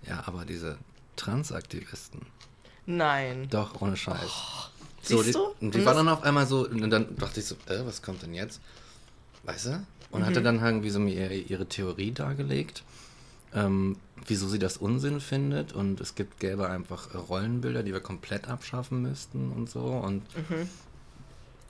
ja, 0.06 0.22
aber 0.26 0.44
diese 0.44 0.78
Transaktivisten, 1.16 2.22
Nein. 2.86 3.48
doch, 3.50 3.80
ohne 3.80 3.96
Scheiß. 3.96 4.30
siehst 5.02 5.26
die, 5.28 5.32
du? 5.32 5.54
Die 5.60 5.84
war 5.84 5.94
dann 5.94 6.08
auf 6.08 6.22
einmal 6.22 6.46
so, 6.46 6.66
und 6.66 6.90
dann 6.90 7.14
dachte 7.16 7.40
ich 7.40 7.46
so, 7.46 7.56
äh, 7.66 7.84
was 7.84 8.02
kommt 8.02 8.22
denn 8.22 8.34
jetzt? 8.34 8.60
Weißt 9.44 9.66
du? 9.66 9.86
Und 10.10 10.20
Mhm. 10.20 10.26
hatte 10.26 10.42
dann 10.42 10.60
irgendwie 10.60 10.90
so 10.90 11.00
ihre, 11.04 11.34
ihre 11.34 11.66
Theorie 11.66 12.12
dargelegt, 12.12 12.82
ähm, 13.54 13.96
wieso 14.26 14.48
sie 14.48 14.58
das 14.58 14.76
Unsinn 14.76 15.20
findet. 15.20 15.72
Und 15.72 16.00
es 16.00 16.14
gibt, 16.14 16.38
gäbe 16.40 16.68
einfach 16.68 17.14
Rollenbilder, 17.28 17.82
die 17.82 17.92
wir 17.92 18.00
komplett 18.00 18.48
abschaffen 18.48 19.02
müssten 19.02 19.50
und 19.52 19.68
so. 19.70 19.80
Und, 19.84 20.22
Mhm. 20.36 20.68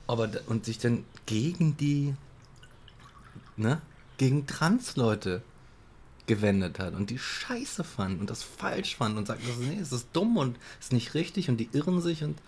aber, 0.07 0.29
und 0.47 0.65
sich 0.65 0.79
dann 0.79 1.05
gegen 1.27 1.77
die, 1.77 2.15
ne, 3.57 3.81
gegen 4.19 4.47
Trans-Leute 4.47 5.43
gewendet 6.27 6.79
hat 6.79 6.95
und 6.95 7.11
die 7.11 7.19
scheiße 7.19 7.83
fand 7.83 8.21
und 8.21 8.31
das 8.31 8.43
falsch 8.45 8.97
fand 8.97 9.19
und 9.19 9.27
sagt, 9.27 9.41
nee, 9.61 9.79
es 9.81 9.91
ist 9.91 10.07
dumm 10.13 10.37
und 10.37 10.57
es 10.79 10.87
ist 10.87 10.93
nicht 10.93 11.15
richtig 11.15 11.49
und 11.49 11.57
die 11.57 11.69
irren 11.73 12.01
sich 12.01 12.23
und, 12.23 12.39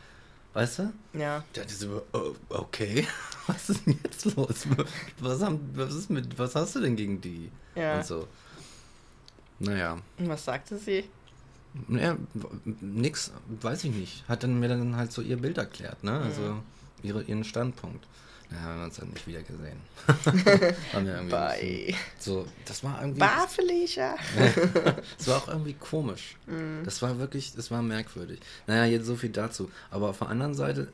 weißt 0.53 0.79
du? 0.79 0.93
Ja. 1.13 1.43
Der 1.57 1.65
hatte 1.65 1.75
so, 1.75 2.03
oh, 2.13 2.35
okay, 2.51 3.05
was 3.49 3.71
ist 3.71 3.85
denn 3.87 3.99
jetzt 4.05 4.37
los? 4.37 4.67
Was, 5.19 5.43
haben, 5.43 5.59
was 5.75 5.93
ist 5.95 6.09
mit, 6.09 6.39
was 6.39 6.55
hast 6.55 6.77
du 6.77 6.81
denn 6.81 6.95
gegen 6.95 7.21
die? 7.21 7.51
Ja. 7.75 7.97
Und 7.97 8.07
so. 8.07 8.29
Naja, 9.65 9.99
Und 10.19 10.29
was 10.29 10.45
sagte 10.45 10.79
sie? 10.79 11.05
naja, 11.89 12.17
nix, 12.81 13.33
weiß 13.61 13.85
ich 13.85 13.91
nicht. 13.93 14.29
Hat 14.29 14.43
dann 14.45 14.61
mir 14.61 14.69
dann 14.69 14.95
halt 14.97 15.11
so 15.13 15.21
ihr 15.23 15.37
Bild 15.39 15.59
erklärt, 15.59 16.05
ne? 16.05 16.21
Also 16.21 16.57
ihre, 17.03 17.23
ihren 17.25 17.43
Standpunkt. 17.45 18.07
Ja, 18.53 18.61
haben 18.61 18.79
wir 18.79 18.85
uns 18.85 18.97
dann 18.97 19.09
nicht 19.09 19.27
wieder 19.27 19.43
gesehen. 19.43 19.79
Haben 20.93 21.07
wir 21.07 21.15
irgendwie 21.15 21.31
Bye. 21.35 21.95
so, 22.21 22.47
das 22.67 22.85
war 22.85 23.01
irgendwie. 23.01 23.19
Bar 23.19 23.49
Felicia. 23.49 24.15
Es 25.19 25.27
war 25.27 25.39
auch 25.39 25.49
irgendwie 25.49 25.73
komisch. 25.73 26.37
Das 26.85 27.01
war 27.03 27.19
wirklich, 27.19 27.55
das 27.55 27.71
war 27.73 27.83
merkwürdig. 27.83 28.39
Naja, 28.69 28.85
jetzt 28.85 29.07
so 29.07 29.17
viel 29.17 29.31
dazu. 29.31 29.71
Aber 29.91 30.11
auf 30.11 30.19
der 30.19 30.29
anderen 30.29 30.55
Seite, 30.55 30.89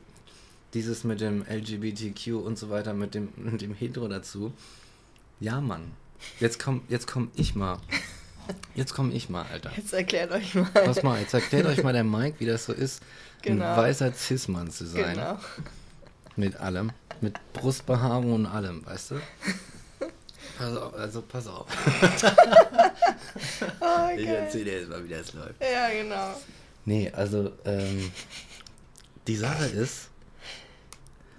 dieses 0.73 1.03
mit 1.03 1.19
dem 1.21 1.43
LGBTQ 1.47 2.27
und 2.43 2.57
so 2.57 2.69
weiter, 2.71 2.93
mit 2.95 3.13
dem, 3.13 3.29
mit 3.35 3.61
dem 3.61 3.75
Hetero 3.75 4.07
dazu. 4.07 4.53
Ja, 5.39 5.59
Mann. 5.61 5.91
Jetzt 6.39 6.57
komm, 6.63 6.81
jetzt 6.87 7.05
komm 7.05 7.29
ich 7.35 7.53
mal. 7.53 7.77
Jetzt 8.75 8.93
komm 8.93 9.11
ich 9.11 9.29
mal, 9.29 9.45
Alter. 9.51 9.71
Jetzt 9.75 9.93
erklärt 9.93 10.31
euch 10.31 10.53
mal. 10.55 10.65
Pass 10.73 11.03
mal, 11.03 11.19
jetzt 11.19 11.33
erklärt 11.33 11.65
euch 11.65 11.83
mal 11.83 11.93
der 11.93 12.03
Mike, 12.03 12.39
wie 12.39 12.45
das 12.45 12.65
so 12.65 12.73
ist, 12.73 13.01
Genau. 13.41 13.65
ein 13.71 13.77
weißer 13.77 14.13
Cis-Mann 14.13 14.69
zu 14.71 14.85
sein. 14.85 15.15
Genau. 15.15 15.37
Mit 16.35 16.57
allem. 16.57 16.91
Mit 17.21 17.39
Brustbehaarung 17.53 18.33
und 18.33 18.45
allem, 18.45 18.85
weißt 18.85 19.11
du? 19.11 19.15
Pass 20.57 20.77
auf, 20.77 20.93
also 20.95 21.21
pass 21.21 21.47
auf. 21.47 21.65
Oh, 23.79 24.09
Ich 24.17 24.27
erzähl 24.27 24.65
dir 24.65 24.79
jetzt 24.79 24.89
mal, 24.89 25.03
wie 25.03 25.09
das 25.09 25.33
läuft. 25.33 25.55
Ja, 25.61 25.89
genau. 25.89 26.35
Nee, 26.85 27.11
also, 27.15 27.51
ähm, 27.65 28.11
die 29.27 29.35
Sache 29.35 29.65
ist, 29.65 30.09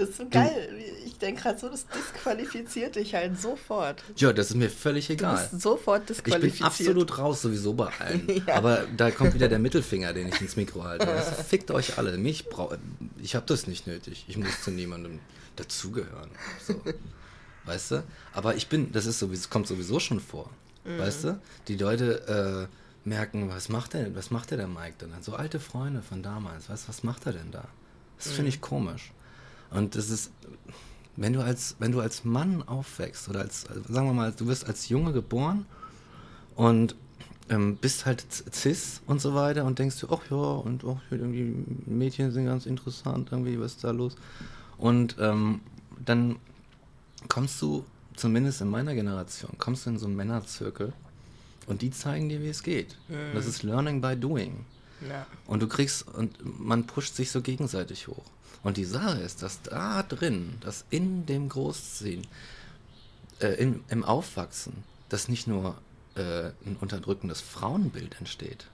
Das 0.02 0.10
ist 0.10 0.18
so 0.18 0.28
geil. 0.28 0.68
Ich 1.06 1.18
denke 1.18 1.42
gerade 1.42 1.58
so, 1.58 1.68
das 1.68 1.86
disqualifiziert 1.86 2.96
dich 2.96 3.14
halt 3.14 3.40
sofort. 3.40 4.02
ja, 4.16 4.32
das 4.32 4.50
ist 4.50 4.56
mir 4.56 4.70
völlig 4.70 5.06
Du 5.06 5.12
egal. 5.14 5.48
bist 5.50 5.62
sofort 5.62 6.02
Ich 6.10 6.22
bin 6.22 6.32
disqualifiziert. 6.32 6.66
absolut 6.66 7.18
raus, 7.18 7.42
sowieso 7.42 7.74
bei 7.74 7.88
allen. 7.98 8.26
Ja. 8.46 8.56
Aber 8.56 8.84
da 8.96 9.10
kommt 9.10 9.34
wieder 9.34 9.48
der 9.48 9.58
Mittelfinger, 9.58 10.12
den 10.12 10.28
ich 10.28 10.40
ins 10.40 10.56
Mikro 10.56 10.84
halte. 10.84 11.06
Du, 11.06 11.12
fickt 11.44 11.70
euch 11.70 11.98
alle. 11.98 12.16
Mich 12.18 12.48
brau 12.48 12.72
Ich 13.20 13.34
habe 13.34 13.46
das 13.46 13.66
nicht 13.66 13.86
nötig. 13.86 14.24
Ich 14.28 14.36
muss 14.36 14.62
zu 14.62 14.70
niemandem 14.70 15.20
dazugehören. 15.56 16.30
So. 16.66 16.80
Weißt 17.64 17.92
du? 17.92 18.02
Aber 18.32 18.56
ich 18.56 18.68
bin, 18.68 18.90
das 18.92 19.06
ist 19.06 19.18
sowieso, 19.20 19.48
kommt 19.48 19.68
sowieso 19.68 20.00
schon 20.00 20.18
vor. 20.20 20.50
Mhm. 20.84 20.98
Weißt 20.98 21.24
du? 21.24 21.40
Die 21.68 21.76
Leute 21.76 22.68
äh, 22.68 23.08
merken, 23.08 23.48
was 23.50 23.68
macht 23.68 23.92
der, 23.94 24.14
was 24.16 24.30
macht 24.32 24.50
der, 24.50 24.58
der 24.58 24.66
Mike 24.66 24.94
denn? 25.00 25.10
So 25.22 25.34
alte 25.34 25.60
Freunde 25.60 26.02
von 26.02 26.22
damals. 26.22 26.68
Weißt 26.68 26.84
du, 26.84 26.88
was 26.88 27.04
macht 27.04 27.26
er 27.26 27.32
denn 27.34 27.52
da? 27.52 27.64
Das 28.18 28.28
finde 28.28 28.42
Mhm. 28.42 28.48
ich 28.48 28.60
komisch. 28.60 29.12
Und 29.74 29.94
das 29.96 30.11
ist, 30.11 30.30
wenn 31.16 31.32
du 31.32 31.40
als, 31.40 31.76
wenn 31.78 31.92
du 31.92 32.00
als 32.00 32.24
Mann 32.24 32.62
aufwächst 32.62 33.28
oder 33.28 33.40
als, 33.40 33.62
sagen 33.88 34.06
wir 34.06 34.12
mal, 34.12 34.32
du 34.32 34.46
wirst 34.46 34.66
als 34.66 34.88
Junge 34.88 35.12
geboren 35.12 35.66
und 36.56 36.94
ähm, 37.48 37.76
bist 37.76 38.06
halt 38.06 38.24
cis 38.52 39.02
und 39.06 39.20
so 39.20 39.35
weiter 39.35 39.64
und 39.64 39.78
denkst 39.78 40.00
du, 40.00 40.08
ach 40.11 40.30
ja, 40.30 40.37
und 40.37 40.85
ach, 40.85 41.00
irgendwie 41.11 41.54
Mädchen 41.87 42.32
sind 42.32 42.46
ganz 42.46 42.66
interessant, 42.66 43.28
irgendwie, 43.32 43.58
was 43.61 43.72
ist 43.72 43.85
da 43.85 43.90
los? 43.90 44.16
Und 44.78 45.16
ähm, 45.18 45.61
dann 46.04 46.37
kommst 47.28 47.61
du, 47.62 47.85
zumindest 48.16 48.61
in 48.61 48.68
meiner 48.68 48.94
Generation, 48.94 49.52
kommst 49.58 49.87
du 49.87 49.90
in 49.90 49.98
so 49.98 50.06
einen 50.06 50.16
Männerzirkel 50.16 50.92
und 51.66 51.82
die 51.82 51.90
zeigen 51.90 52.28
dir, 52.28 52.42
wie 52.42 52.48
es 52.48 52.62
geht. 52.62 52.96
Das 53.35 53.46
ist 53.46 53.62
Learning 53.62 54.00
by 54.00 54.16
Doing. 54.16 54.64
Ja. 55.08 55.26
Und 55.46 55.62
du 55.62 55.68
kriegst, 55.68 56.08
und 56.08 56.38
man 56.60 56.86
pusht 56.86 57.14
sich 57.14 57.30
so 57.30 57.40
gegenseitig 57.40 58.08
hoch. 58.08 58.24
Und 58.62 58.76
die 58.76 58.84
Sache 58.84 59.18
ist, 59.18 59.42
dass 59.42 59.62
da 59.62 60.02
drin, 60.02 60.58
dass 60.60 60.84
in 60.90 61.26
dem 61.26 61.48
Großziehen, 61.48 62.26
äh, 63.40 63.54
in, 63.54 63.82
im 63.88 64.04
Aufwachsen, 64.04 64.84
dass 65.08 65.28
nicht 65.28 65.46
nur 65.46 65.76
äh, 66.14 66.50
ein 66.64 66.76
unterdrückendes 66.80 67.40
Frauenbild 67.40 68.16
entsteht, 68.18 68.66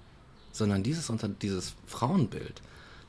sondern 0.52 0.82
dieses, 0.82 1.08
unter, 1.08 1.28
dieses 1.28 1.74
Frauenbild, 1.86 2.60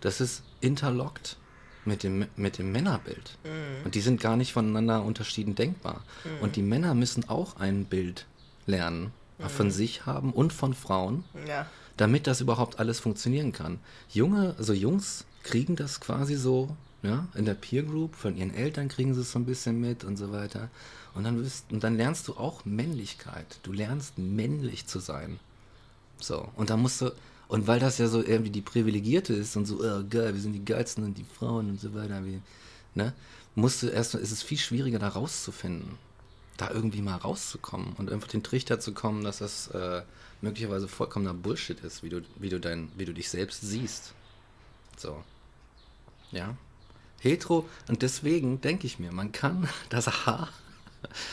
das 0.02 0.22
ist 0.22 0.44
interlockt 0.62 1.38
mit 1.86 2.04
dem, 2.04 2.28
mit 2.36 2.58
dem 2.58 2.72
Männerbild. 2.72 3.38
Und 3.84 3.96
die 3.96 4.02
sind 4.02 4.22
gar 4.22 4.38
nicht 4.38 4.54
voneinander 4.54 5.04
unterschieden 5.04 5.56
denkbar. 5.56 6.04
Und 6.42 6.56
die 6.56 6.62
Männer 6.62 6.94
müssen 6.94 7.28
auch 7.28 7.58
ein 7.58 7.86
Bild 7.86 8.26
lernen, 8.66 9.12
von 9.48 9.72
sich 9.72 10.06
haben 10.06 10.34
und 10.34 10.52
von 10.54 10.74
Frauen, 10.74 11.24
Ja. 11.48 11.66
Damit 12.00 12.28
das 12.28 12.40
überhaupt 12.40 12.80
alles 12.80 13.02
funktionieren 13.02 13.52
kann. 13.52 13.78
Junge, 14.10 14.56
also 14.58 14.72
Jungs 14.72 15.26
kriegen 15.44 15.76
das 15.76 16.00
quasi 16.00 16.36
so, 16.36 16.74
ja, 17.04 17.28
in 17.36 17.44
der 17.44 17.56
Peer 17.56 17.84
Group, 17.84 18.16
von 18.16 18.38
ihren 18.38 18.54
Eltern 18.54 18.88
kriegen 18.88 19.14
sie 19.14 19.20
es 19.20 19.34
so 19.34 19.40
ein 19.40 19.46
bisschen 19.46 19.82
mit 19.82 20.06
und 20.06 20.16
so 20.16 20.32
weiter. 20.32 20.70
Und 21.14 21.26
dann, 21.26 21.44
wirst, 21.44 21.70
und 21.74 21.84
dann 21.84 21.98
lernst 21.98 22.30
du 22.30 22.36
auch 22.38 22.64
Männlichkeit. 22.64 23.60
Du 23.64 23.74
lernst 23.74 24.18
männlich 24.18 24.88
zu 24.88 25.00
sein. 25.00 25.40
So, 26.22 26.48
und 26.56 26.70
da 26.70 26.78
musst 26.78 27.02
du, 27.02 27.12
und 27.50 27.68
weil 27.68 27.82
das 27.82 27.98
ja 27.98 28.08
so 28.08 28.24
irgendwie 28.24 28.52
die 28.52 28.62
Privilegierte 28.62 29.34
ist 29.34 29.58
und 29.58 29.66
so, 29.66 29.82
oh, 29.84 30.04
geil, 30.10 30.34
wir 30.34 30.42
sind 30.42 30.54
die 30.54 30.64
geilsten 30.64 31.04
und 31.04 31.18
die 31.18 31.26
Frauen 31.26 31.70
und 31.70 31.82
so 31.82 31.94
weiter, 31.94 32.26
wie, 32.26 32.40
ne, 32.96 33.12
musst 33.56 33.84
du 33.84 33.88
erst, 33.88 34.16
ist 34.16 34.32
es 34.32 34.42
viel 34.42 34.58
schwieriger, 34.58 35.00
da 35.00 35.10
rauszufinden, 35.10 35.98
da 36.56 36.72
irgendwie 36.72 37.02
mal 37.02 37.18
rauszukommen 37.18 37.92
und 37.98 38.10
einfach 38.10 38.30
den 38.30 38.44
Trichter 38.44 38.80
zu 38.80 38.94
kommen, 38.94 39.26
dass 39.26 39.40
das 39.40 39.68
äh, 39.70 40.02
möglicherweise 40.42 40.88
vollkommener 40.88 41.34
Bullshit 41.34 41.80
ist, 41.82 42.04
wie 42.04 42.10
du, 42.10 42.22
wie 42.38 42.50
du 42.50 42.60
dein, 42.60 42.92
wie 42.96 43.06
du 43.06 43.14
dich 43.14 43.30
selbst 43.30 43.62
siehst. 43.62 44.14
So. 44.98 45.24
Ja. 46.32 46.56
Hetero, 47.22 47.68
und 47.88 48.02
deswegen 48.02 48.62
denke 48.62 48.88
ich 48.88 49.00
mir, 49.00 49.12
man 49.12 49.32
kann 49.32 49.68
das 49.90 50.26
Haar, 50.26 50.50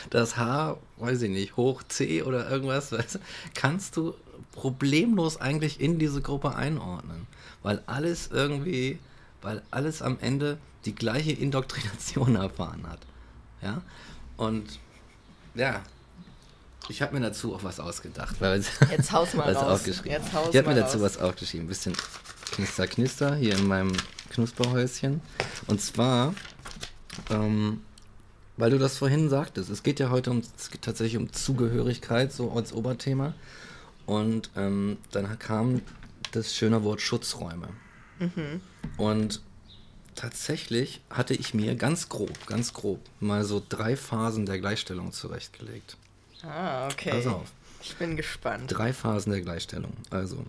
das 0.09 0.37
Haar, 0.37 0.79
weiß 0.97 1.21
ich 1.23 1.29
nicht, 1.29 1.57
hoch 1.57 1.83
C 1.83 2.23
oder 2.23 2.49
irgendwas, 2.49 2.91
weißt 2.91 3.19
kannst 3.53 3.95
du 3.97 4.13
problemlos 4.51 5.37
eigentlich 5.37 5.79
in 5.79 5.99
diese 5.99 6.21
Gruppe 6.21 6.55
einordnen. 6.55 7.27
Weil 7.63 7.81
alles 7.85 8.27
irgendwie, 8.27 8.99
weil 9.41 9.61
alles 9.71 10.01
am 10.01 10.17
Ende 10.19 10.57
die 10.85 10.95
gleiche 10.95 11.31
Indoktrination 11.31 12.35
erfahren 12.37 12.87
hat. 12.87 12.99
Ja. 13.61 13.81
Und 14.37 14.79
ja, 15.55 15.81
ich 16.89 17.01
habe 17.01 17.13
mir 17.15 17.21
dazu 17.21 17.53
auch 17.53 17.63
was 17.63 17.79
ausgedacht. 17.79 18.37
Weil 18.39 18.63
Jetzt 18.91 19.11
haus 19.11 19.33
mal 19.33 19.47
was 19.53 19.61
raus. 19.61 19.79
aufgeschrieben. 19.79 20.11
Jetzt 20.11 20.33
haus 20.33 20.49
ich 20.51 20.57
habe 20.57 20.69
mir 20.69 20.75
dazu 20.75 20.97
raus. 20.97 21.15
was 21.15 21.17
aufgeschrieben. 21.17 21.65
Ein 21.65 21.69
bisschen 21.69 21.93
knister, 22.51 22.87
knister 22.87 23.35
hier 23.35 23.55
in 23.55 23.67
meinem 23.67 23.93
Knusperhäuschen. 24.29 25.21
Und 25.67 25.81
zwar, 25.81 26.33
ähm, 27.29 27.81
weil 28.57 28.71
du 28.71 28.77
das 28.77 28.97
vorhin 28.97 29.29
sagtest, 29.29 29.69
es 29.69 29.83
geht 29.83 29.99
ja 29.99 30.09
heute 30.09 30.31
um, 30.31 30.41
tatsächlich 30.81 31.17
um 31.17 31.31
Zugehörigkeit, 31.31 32.31
so 32.31 32.51
als 32.51 32.73
Oberthema. 32.73 33.33
Und 34.05 34.49
ähm, 34.55 34.97
dann 35.11 35.37
kam 35.39 35.81
das 36.31 36.55
schöne 36.55 36.83
Wort 36.83 37.01
Schutzräume. 37.01 37.69
Mhm. 38.19 38.61
Und 38.97 39.41
tatsächlich 40.15 41.01
hatte 41.09 41.33
ich 41.33 41.53
mir 41.53 41.75
ganz 41.75 42.09
grob, 42.09 42.47
ganz 42.47 42.73
grob 42.73 42.99
mal 43.19 43.43
so 43.43 43.61
drei 43.67 43.95
Phasen 43.95 44.45
der 44.45 44.59
Gleichstellung 44.59 45.11
zurechtgelegt. 45.11 45.97
Ah, 46.43 46.87
okay. 46.87 47.11
Pass 47.11 47.27
auf. 47.27 47.51
Ich 47.81 47.95
bin 47.95 48.15
gespannt. 48.15 48.71
Drei 48.75 48.93
Phasen 48.93 49.31
der 49.31 49.41
Gleichstellung. 49.41 49.93
Also, 50.09 50.45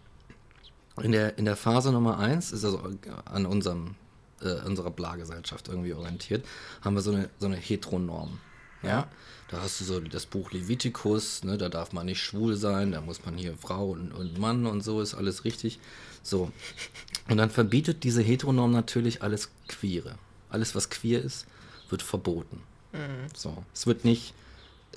in 1.03 1.12
der, 1.12 1.38
in 1.38 1.44
der 1.44 1.57
Phase 1.57 1.92
Nummer 1.92 2.18
eins 2.18 2.53
ist 2.53 2.64
also 2.64 2.83
an 3.24 3.46
unserem, 3.46 3.94
äh, 4.40 4.61
unserer 4.66 4.90
Bla-Gesellschaft 4.90 5.68
irgendwie 5.68 5.92
orientiert, 5.92 6.44
haben 6.83 6.94
wir 6.94 7.03
so 7.03 7.12
eine, 7.12 7.31
so 7.38 7.46
eine 7.46 7.57
Heteronorm. 7.57 8.40
Ja? 8.83 9.09
Da 9.48 9.62
hast 9.62 9.81
du 9.81 9.85
so 9.85 10.01
das 10.01 10.27
Buch 10.27 10.53
Levitikus, 10.53 11.42
ne, 11.42 11.57
da 11.57 11.68
darf 11.68 11.92
man 11.92 12.07
nicht 12.07 12.22
schwul 12.22 12.57
sein, 12.57 12.92
da 12.92 13.01
muss 13.01 13.24
man 13.24 13.37
hier 13.37 13.57
Frau 13.57 13.90
und, 13.90 14.12
und 14.12 14.38
Mann 14.38 14.66
und 14.66 14.83
so, 14.83 15.01
ist 15.01 15.14
alles 15.14 15.44
richtig. 15.44 15.79
So. 16.22 16.53
Und 17.29 17.38
dann 17.38 17.51
verbietet 17.51 18.05
diese 18.05 18.22
Heteronorm 18.22 18.72
natürlich 18.72 19.22
alles 19.22 19.51
Queere. 19.68 20.16
Alles, 20.51 20.74
was 20.74 20.90
queer 20.90 21.22
ist, 21.22 21.46
wird 21.90 22.03
verboten. 22.03 22.62
So. 23.35 23.64
Es 23.74 23.87
wird 23.87 24.05
nicht, 24.05 24.35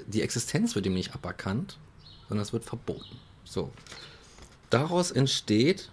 die 0.08 0.22
Existenz 0.22 0.76
wird 0.76 0.86
ihm 0.86 0.94
nicht 0.94 1.14
aberkannt, 1.14 1.78
sondern 2.28 2.44
es 2.44 2.54
wird 2.54 2.64
verboten. 2.64 3.18
So. 3.44 3.72
Daraus 4.70 5.12
entsteht, 5.12 5.90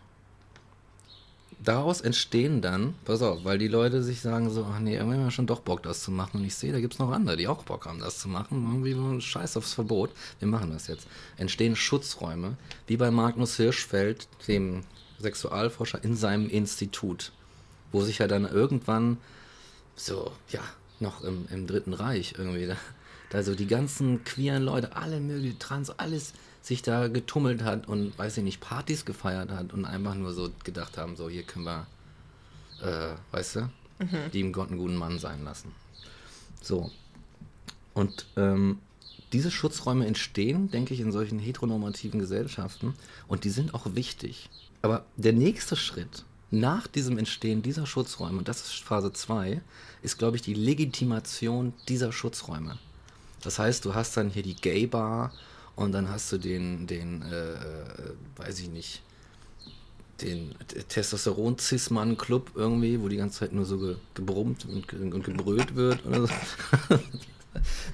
daraus 1.62 2.00
entstehen 2.00 2.61
dann, 2.61 2.94
pass 3.04 3.22
auf, 3.22 3.44
weil 3.44 3.58
die 3.58 3.68
Leute 3.68 4.02
sich 4.02 4.20
sagen 4.20 4.50
so, 4.50 4.66
ach 4.72 4.78
nee, 4.78 4.96
irgendwie 4.96 5.16
haben 5.16 5.24
wir 5.24 5.30
schon 5.30 5.46
doch 5.46 5.61
Bock, 5.61 5.82
das 5.82 6.02
zu 6.02 6.11
machen. 6.11 6.38
Und 6.38 6.44
ich 6.44 6.54
sehe, 6.54 6.72
da 6.72 6.80
gibt 6.80 6.94
es 6.94 7.00
noch 7.00 7.11
andere, 7.11 7.37
die 7.37 7.48
auch 7.48 7.64
Bock 7.64 7.87
haben, 7.87 7.98
das 7.98 8.18
zu 8.18 8.28
machen. 8.28 8.64
Irgendwie 8.70 8.92
so 8.92 9.02
ein 9.02 9.20
Scheiß 9.20 9.56
aufs 9.56 9.74
Verbot. 9.74 10.11
Wir 10.38 10.48
machen 10.48 10.70
das 10.70 10.87
jetzt. 10.87 11.08
Entstehen 11.37 11.74
Schutzräume, 11.74 12.56
wie 12.87 12.96
bei 12.96 13.11
Magnus 13.11 13.56
Hirschfeld, 13.56 14.28
dem 14.46 14.84
Sexualforscher, 15.18 16.04
in 16.04 16.14
seinem 16.14 16.48
Institut, 16.48 17.32
wo 17.90 18.02
sich 18.02 18.18
ja 18.18 18.28
dann 18.28 18.44
irgendwann 18.44 19.18
so, 19.96 20.30
ja, 20.50 20.62
noch 21.00 21.22
im, 21.22 21.46
im 21.50 21.66
Dritten 21.66 21.92
Reich 21.92 22.34
irgendwie, 22.38 22.66
da, 22.66 22.76
da 23.30 23.42
so 23.42 23.54
die 23.54 23.66
ganzen 23.66 24.24
queeren 24.24 24.62
Leute, 24.62 24.96
alle 24.96 25.20
möglichen 25.20 25.58
Trans, 25.58 25.90
alles 25.90 26.32
sich 26.62 26.82
da 26.82 27.08
getummelt 27.08 27.62
hat 27.62 27.86
und, 27.88 28.18
weiß 28.18 28.38
ich 28.38 28.44
nicht, 28.44 28.60
Partys 28.60 29.04
gefeiert 29.04 29.50
hat 29.50 29.72
und 29.72 29.84
einfach 29.84 30.14
nur 30.14 30.32
so 30.32 30.50
gedacht 30.64 30.98
haben, 30.98 31.16
so, 31.16 31.28
hier 31.28 31.42
können 31.42 31.64
wir, 31.64 31.86
äh, 32.82 33.14
weißt 33.32 33.56
du, 33.56 33.70
lieben 34.32 34.52
Gott 34.52 34.68
einen 34.68 34.78
guten 34.78 34.96
Mann 34.96 35.18
sein 35.18 35.44
lassen. 35.44 35.72
So. 36.62 36.90
Und 37.94 38.26
ähm, 38.36 38.78
diese 39.32 39.50
Schutzräume 39.50 40.06
entstehen, 40.06 40.70
denke 40.70 40.94
ich, 40.94 41.00
in 41.00 41.12
solchen 41.12 41.38
heteronormativen 41.38 42.20
Gesellschaften 42.20 42.94
und 43.26 43.44
die 43.44 43.50
sind 43.50 43.74
auch 43.74 43.94
wichtig. 43.94 44.48
Aber 44.82 45.04
der 45.16 45.32
nächste 45.32 45.76
Schritt 45.76 46.24
nach 46.50 46.86
diesem 46.86 47.18
Entstehen 47.18 47.62
dieser 47.62 47.86
Schutzräume, 47.86 48.38
und 48.38 48.48
das 48.48 48.62
ist 48.62 48.82
Phase 48.82 49.12
2, 49.12 49.60
ist, 50.02 50.18
glaube 50.18 50.36
ich, 50.36 50.42
die 50.42 50.54
Legitimation 50.54 51.74
dieser 51.88 52.10
Schutzräume. 52.12 52.78
Das 53.42 53.59
heißt, 53.59 53.85
du 53.85 53.94
hast 53.94 54.16
dann 54.16 54.31
hier 54.31 54.42
die 54.42 54.57
Gay-Bar 54.57 55.33
und 55.77 55.92
dann 55.92 56.09
hast 56.09 56.33
du 56.33 56.38
den, 56.38 56.87
den 56.87 57.22
äh, 57.22 57.53
äh, 57.53 58.14
weiß 58.37 58.61
ich 58.61 58.68
nicht, 58.68 59.03
den 60.22 60.55
Testosteron-Cis-Mann-Club 60.88 62.53
irgendwie, 62.57 63.01
wo 63.01 63.09
die 63.09 63.16
ganze 63.16 63.40
Zeit 63.40 63.53
nur 63.53 63.64
so 63.64 63.79
ge 63.79 63.96
gebrummt 64.14 64.64
und, 64.64 64.88
ge 64.88 65.01
und 65.01 65.22
gebrüllt 65.22 65.77
wird 65.77 66.05
oder 66.05 66.27
so. 66.27 66.29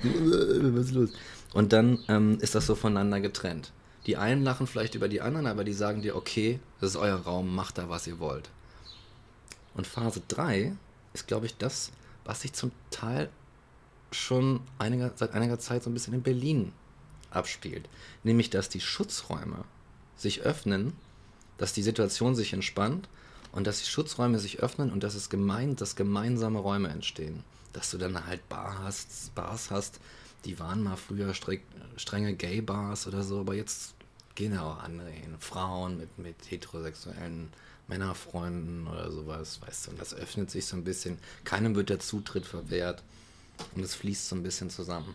Was 0.02 0.86
ist 0.86 0.92
los? 0.92 1.10
Und 1.52 1.72
dann 1.72 1.98
ähm, 2.08 2.38
ist 2.40 2.54
das 2.54 2.66
so 2.66 2.74
voneinander 2.74 3.20
getrennt. 3.20 3.72
Die 4.06 4.16
einen 4.16 4.42
lachen 4.42 4.66
vielleicht 4.66 4.94
über 4.94 5.08
die 5.08 5.20
anderen, 5.20 5.46
aber 5.46 5.64
die 5.64 5.72
sagen 5.72 6.02
dir, 6.02 6.16
okay, 6.16 6.60
das 6.80 6.90
ist 6.90 6.96
euer 6.96 7.16
Raum, 7.16 7.54
macht 7.54 7.78
da, 7.78 7.88
was 7.88 8.06
ihr 8.06 8.18
wollt. 8.18 8.50
Und 9.74 9.86
Phase 9.86 10.22
3 10.28 10.74
ist, 11.14 11.26
glaube 11.26 11.46
ich, 11.46 11.56
das, 11.56 11.90
was 12.24 12.42
sich 12.42 12.52
zum 12.52 12.72
Teil 12.90 13.28
schon 14.14 14.60
einiger, 14.78 15.12
seit 15.14 15.32
einiger 15.32 15.58
Zeit 15.58 15.82
so 15.82 15.90
ein 15.90 15.94
bisschen 15.94 16.14
in 16.14 16.22
Berlin 16.22 16.72
abspielt. 17.30 17.88
Nämlich, 18.22 18.50
dass 18.50 18.68
die 18.68 18.80
Schutzräume 18.80 19.64
sich 20.16 20.42
öffnen, 20.42 20.92
dass 21.58 21.72
die 21.72 21.82
Situation 21.82 22.34
sich 22.34 22.52
entspannt 22.52 23.08
und 23.52 23.66
dass 23.66 23.80
die 23.80 23.90
Schutzräume 23.90 24.38
sich 24.38 24.60
öffnen 24.60 24.92
und 24.92 25.02
dass 25.02 25.14
es 25.14 25.30
gemein, 25.30 25.76
dass 25.76 25.96
gemeinsame 25.96 26.58
Räume 26.58 26.88
entstehen. 26.88 27.44
Dass 27.72 27.90
du 27.90 27.98
dann 27.98 28.26
halt 28.26 28.48
Bar 28.48 28.78
hast, 28.82 29.34
Bars 29.34 29.70
hast, 29.70 30.00
die 30.44 30.58
waren 30.58 30.82
mal 30.82 30.96
früher 30.96 31.34
streng, 31.34 31.60
strenge 31.96 32.34
Gay-Bars 32.34 33.06
oder 33.06 33.22
so, 33.22 33.40
aber 33.40 33.54
jetzt 33.54 33.94
gehen 34.34 34.52
ja 34.52 34.62
auch 34.62 34.82
andere 34.82 35.10
hin. 35.10 35.36
Frauen 35.38 35.96
mit, 35.98 36.18
mit 36.18 36.36
heterosexuellen 36.50 37.50
Männerfreunden 37.86 38.86
oder 38.86 39.10
sowas, 39.10 39.60
weißt 39.60 39.86
du, 39.86 39.90
und 39.92 40.00
das 40.00 40.14
öffnet 40.14 40.50
sich 40.50 40.66
so 40.66 40.76
ein 40.76 40.84
bisschen. 40.84 41.18
Keinem 41.44 41.74
wird 41.74 41.90
der 41.90 42.00
Zutritt 42.00 42.46
verwehrt 42.46 43.02
und 43.74 43.82
es 43.82 43.94
fließt 43.94 44.28
so 44.28 44.36
ein 44.36 44.42
bisschen 44.42 44.70
zusammen. 44.70 45.14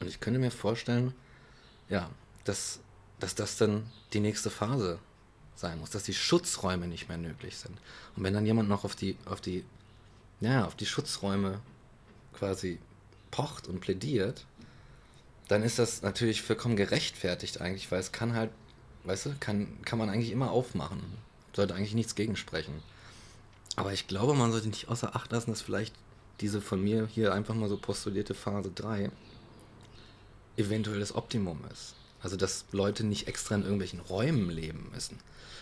Und 0.00 0.08
ich 0.08 0.20
könnte 0.20 0.40
mir 0.40 0.50
vorstellen, 0.50 1.14
ja, 1.88 2.10
dass, 2.44 2.80
dass 3.20 3.34
das 3.34 3.56
dann 3.56 3.90
die 4.12 4.20
nächste 4.20 4.50
Phase 4.50 4.98
sein 5.54 5.78
muss, 5.78 5.90
dass 5.90 6.04
die 6.04 6.14
Schutzräume 6.14 6.88
nicht 6.88 7.08
mehr 7.08 7.18
nötig 7.18 7.56
sind. 7.56 7.78
Und 8.16 8.24
wenn 8.24 8.34
dann 8.34 8.46
jemand 8.46 8.68
noch 8.68 8.84
auf 8.84 8.96
die, 8.96 9.16
auf 9.24 9.40
die, 9.40 9.64
ja, 10.40 10.64
auf 10.64 10.74
die 10.74 10.86
Schutzräume 10.86 11.60
quasi 12.32 12.78
pocht 13.30 13.68
und 13.68 13.80
plädiert, 13.80 14.46
dann 15.48 15.62
ist 15.62 15.78
das 15.78 16.02
natürlich 16.02 16.42
vollkommen 16.42 16.76
gerechtfertigt 16.76 17.60
eigentlich, 17.60 17.90
weil 17.90 18.00
es 18.00 18.12
kann 18.12 18.34
halt, 18.34 18.50
weißt 19.04 19.26
du, 19.26 19.34
kann, 19.40 19.80
kann 19.84 19.98
man 19.98 20.08
eigentlich 20.08 20.32
immer 20.32 20.50
aufmachen. 20.50 21.02
Sollte 21.54 21.74
eigentlich 21.74 21.94
nichts 21.94 22.14
gegensprechen. 22.14 22.82
Aber 23.76 23.92
ich 23.92 24.06
glaube, 24.06 24.34
man 24.34 24.52
sollte 24.52 24.68
nicht 24.68 24.88
außer 24.88 25.14
Acht 25.14 25.30
lassen, 25.32 25.50
dass 25.50 25.62
vielleicht 25.62 25.94
diese 26.40 26.60
von 26.60 26.82
mir 26.82 27.06
hier 27.06 27.32
einfach 27.32 27.54
mal 27.54 27.68
so 27.68 27.76
postulierte 27.76 28.34
Phase 28.34 28.70
3 28.74 29.10
eventuell 30.56 31.00
das 31.00 31.14
Optimum 31.14 31.60
ist. 31.72 31.94
Also, 32.22 32.36
dass 32.36 32.64
Leute 32.72 33.04
nicht 33.04 33.28
extra 33.28 33.54
in 33.54 33.62
irgendwelchen 33.62 34.00
Räumen 34.00 34.48
leben 34.50 34.88
müssen. 34.92 35.18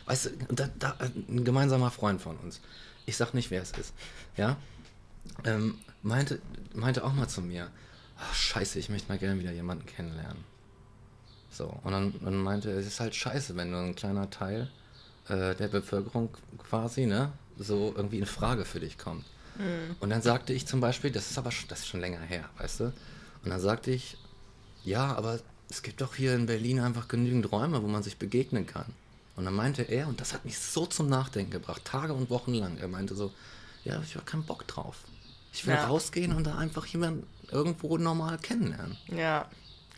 Weißt 0.07 0.27
du, 0.27 0.31
da, 0.55 0.69
da, 0.79 0.97
ein 1.01 1.45
gemeinsamer 1.45 1.91
Freund 1.91 2.21
von 2.21 2.37
uns, 2.39 2.61
ich 3.07 3.17
sag 3.17 3.35
nicht, 3.35 3.51
wer 3.51 3.63
es 3.63 3.73
ist, 3.73 3.93
ja, 4.37 4.57
ähm, 5.45 5.79
meinte, 6.03 6.41
meinte 6.75 7.05
auch 7.05 7.13
mal 7.13 7.29
zu 7.29 7.41
mir, 7.41 7.71
ach, 8.19 8.35
scheiße, 8.35 8.79
ich 8.79 8.89
möchte 8.89 9.09
mal 9.09 9.19
gerne 9.19 9.41
wieder 9.41 9.53
jemanden 9.53 9.87
kennenlernen. 9.87 10.45
So, 11.51 11.67
und 11.83 11.93
dann, 11.93 12.15
dann 12.23 12.37
meinte 12.37 12.71
er, 12.71 12.79
es 12.79 12.87
ist 12.87 13.01
halt 13.01 13.15
scheiße, 13.15 13.57
wenn 13.57 13.71
nur 13.71 13.81
ein 13.81 13.95
kleiner 13.95 14.31
Teil 14.31 14.71
äh, 15.29 15.55
der 15.55 15.69
Bevölkerung 15.69 16.31
quasi, 16.59 17.07
ne, 17.07 17.33
so 17.59 17.93
irgendwie 17.95 18.19
in 18.19 18.27
Frage 18.27 18.65
für 18.65 18.81
dich 18.81 18.99
kommt. 18.99 19.25
Mhm. 19.59 19.97
Und 20.01 20.11
dann 20.11 20.23
sagte 20.23 20.53
ich 20.53 20.67
zum 20.67 20.81
Beispiel, 20.81 21.11
das 21.11 21.31
ist 21.31 21.38
aber 21.38 21.51
schon, 21.51 21.69
das 21.69 21.81
ist 21.81 21.88
schon 21.88 22.01
länger 22.01 22.21
her, 22.21 22.49
weißt 22.59 22.81
du? 22.81 22.85
Und 22.85 23.51
dann 23.51 23.61
sagte 23.61 23.91
ich, 23.91 24.17
ja, 24.85 25.15
aber 25.15 25.41
es 25.69 25.83
gibt 25.83 26.01
doch 26.01 26.15
hier 26.15 26.35
in 26.35 26.47
Berlin 26.47 26.81
einfach 26.81 27.09
genügend 27.09 27.51
Räume, 27.51 27.83
wo 27.83 27.87
man 27.87 28.03
sich 28.03 28.19
begegnen 28.19 28.67
kann. 28.67 28.87
Und 29.37 29.45
dann 29.45 29.55
meinte 29.55 29.83
er, 29.83 30.09
und 30.09 30.21
das 30.21 30.35
hat 30.35 30.45
mich 30.45 30.59
so 30.59 30.87
zum 30.87 31.09
Nachdenken 31.09 31.51
gebracht, 31.51 31.85
Tage 31.85 32.12
und 32.12 32.31
Wochen 32.31 32.53
lang, 32.53 32.77
er 32.79 32.88
meinte 32.88 33.15
so, 33.15 33.33
ja, 33.85 34.01
ich 34.03 34.15
habe 34.15 34.25
keinen 34.25 34.45
Bock 34.45 34.67
drauf. 34.67 34.99
Ich 35.53 35.67
will 35.67 35.75
ja. 35.75 35.87
rausgehen 35.87 36.33
und 36.33 36.45
da 36.45 36.57
einfach 36.57 36.87
jemanden 36.87 37.27
irgendwo 37.51 37.97
normal 37.99 38.38
kennenlernen. 38.38 38.97
Ja. 39.09 39.49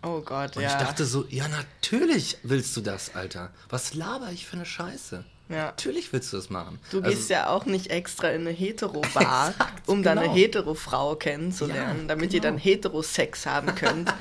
Oh 0.03 0.21
Gott, 0.21 0.57
und 0.57 0.62
ja. 0.62 0.69
ich 0.69 0.87
dachte 0.87 1.07
so, 1.07 1.25
ja, 1.31 1.49
natürlich 1.49 2.37
willst 2.43 2.77
du 2.77 2.83
das, 2.83 3.14
Alter. 3.14 3.51
Was 3.71 3.95
laber 3.95 4.31
ich 4.33 4.47
für 4.47 4.57
eine 4.57 4.67
Scheiße? 4.67 5.25
Ja. 5.49 5.67
Natürlich 5.67 6.13
willst 6.13 6.33
du 6.33 6.39
das 6.39 6.49
machen. 6.49 6.79
Du 6.91 7.03
also, 7.03 7.11
gehst 7.11 7.29
ja 7.29 7.49
auch 7.49 7.67
nicht 7.67 7.89
extra 7.89 8.29
in 8.31 8.43
eine 8.43 8.51
Hetero-Bar, 8.51 9.53
um 9.87 10.03
genau. 10.03 10.15
dann 10.15 10.19
eine 10.19 10.33
Hetero-Frau 10.33 11.17
kennenzulernen, 11.17 12.03
ja, 12.03 12.07
damit 12.07 12.31
genau. 12.31 12.35
ihr 12.35 12.41
dann 12.41 12.59
Heterosex 12.59 13.47
haben 13.47 13.75
könnt. 13.75 14.13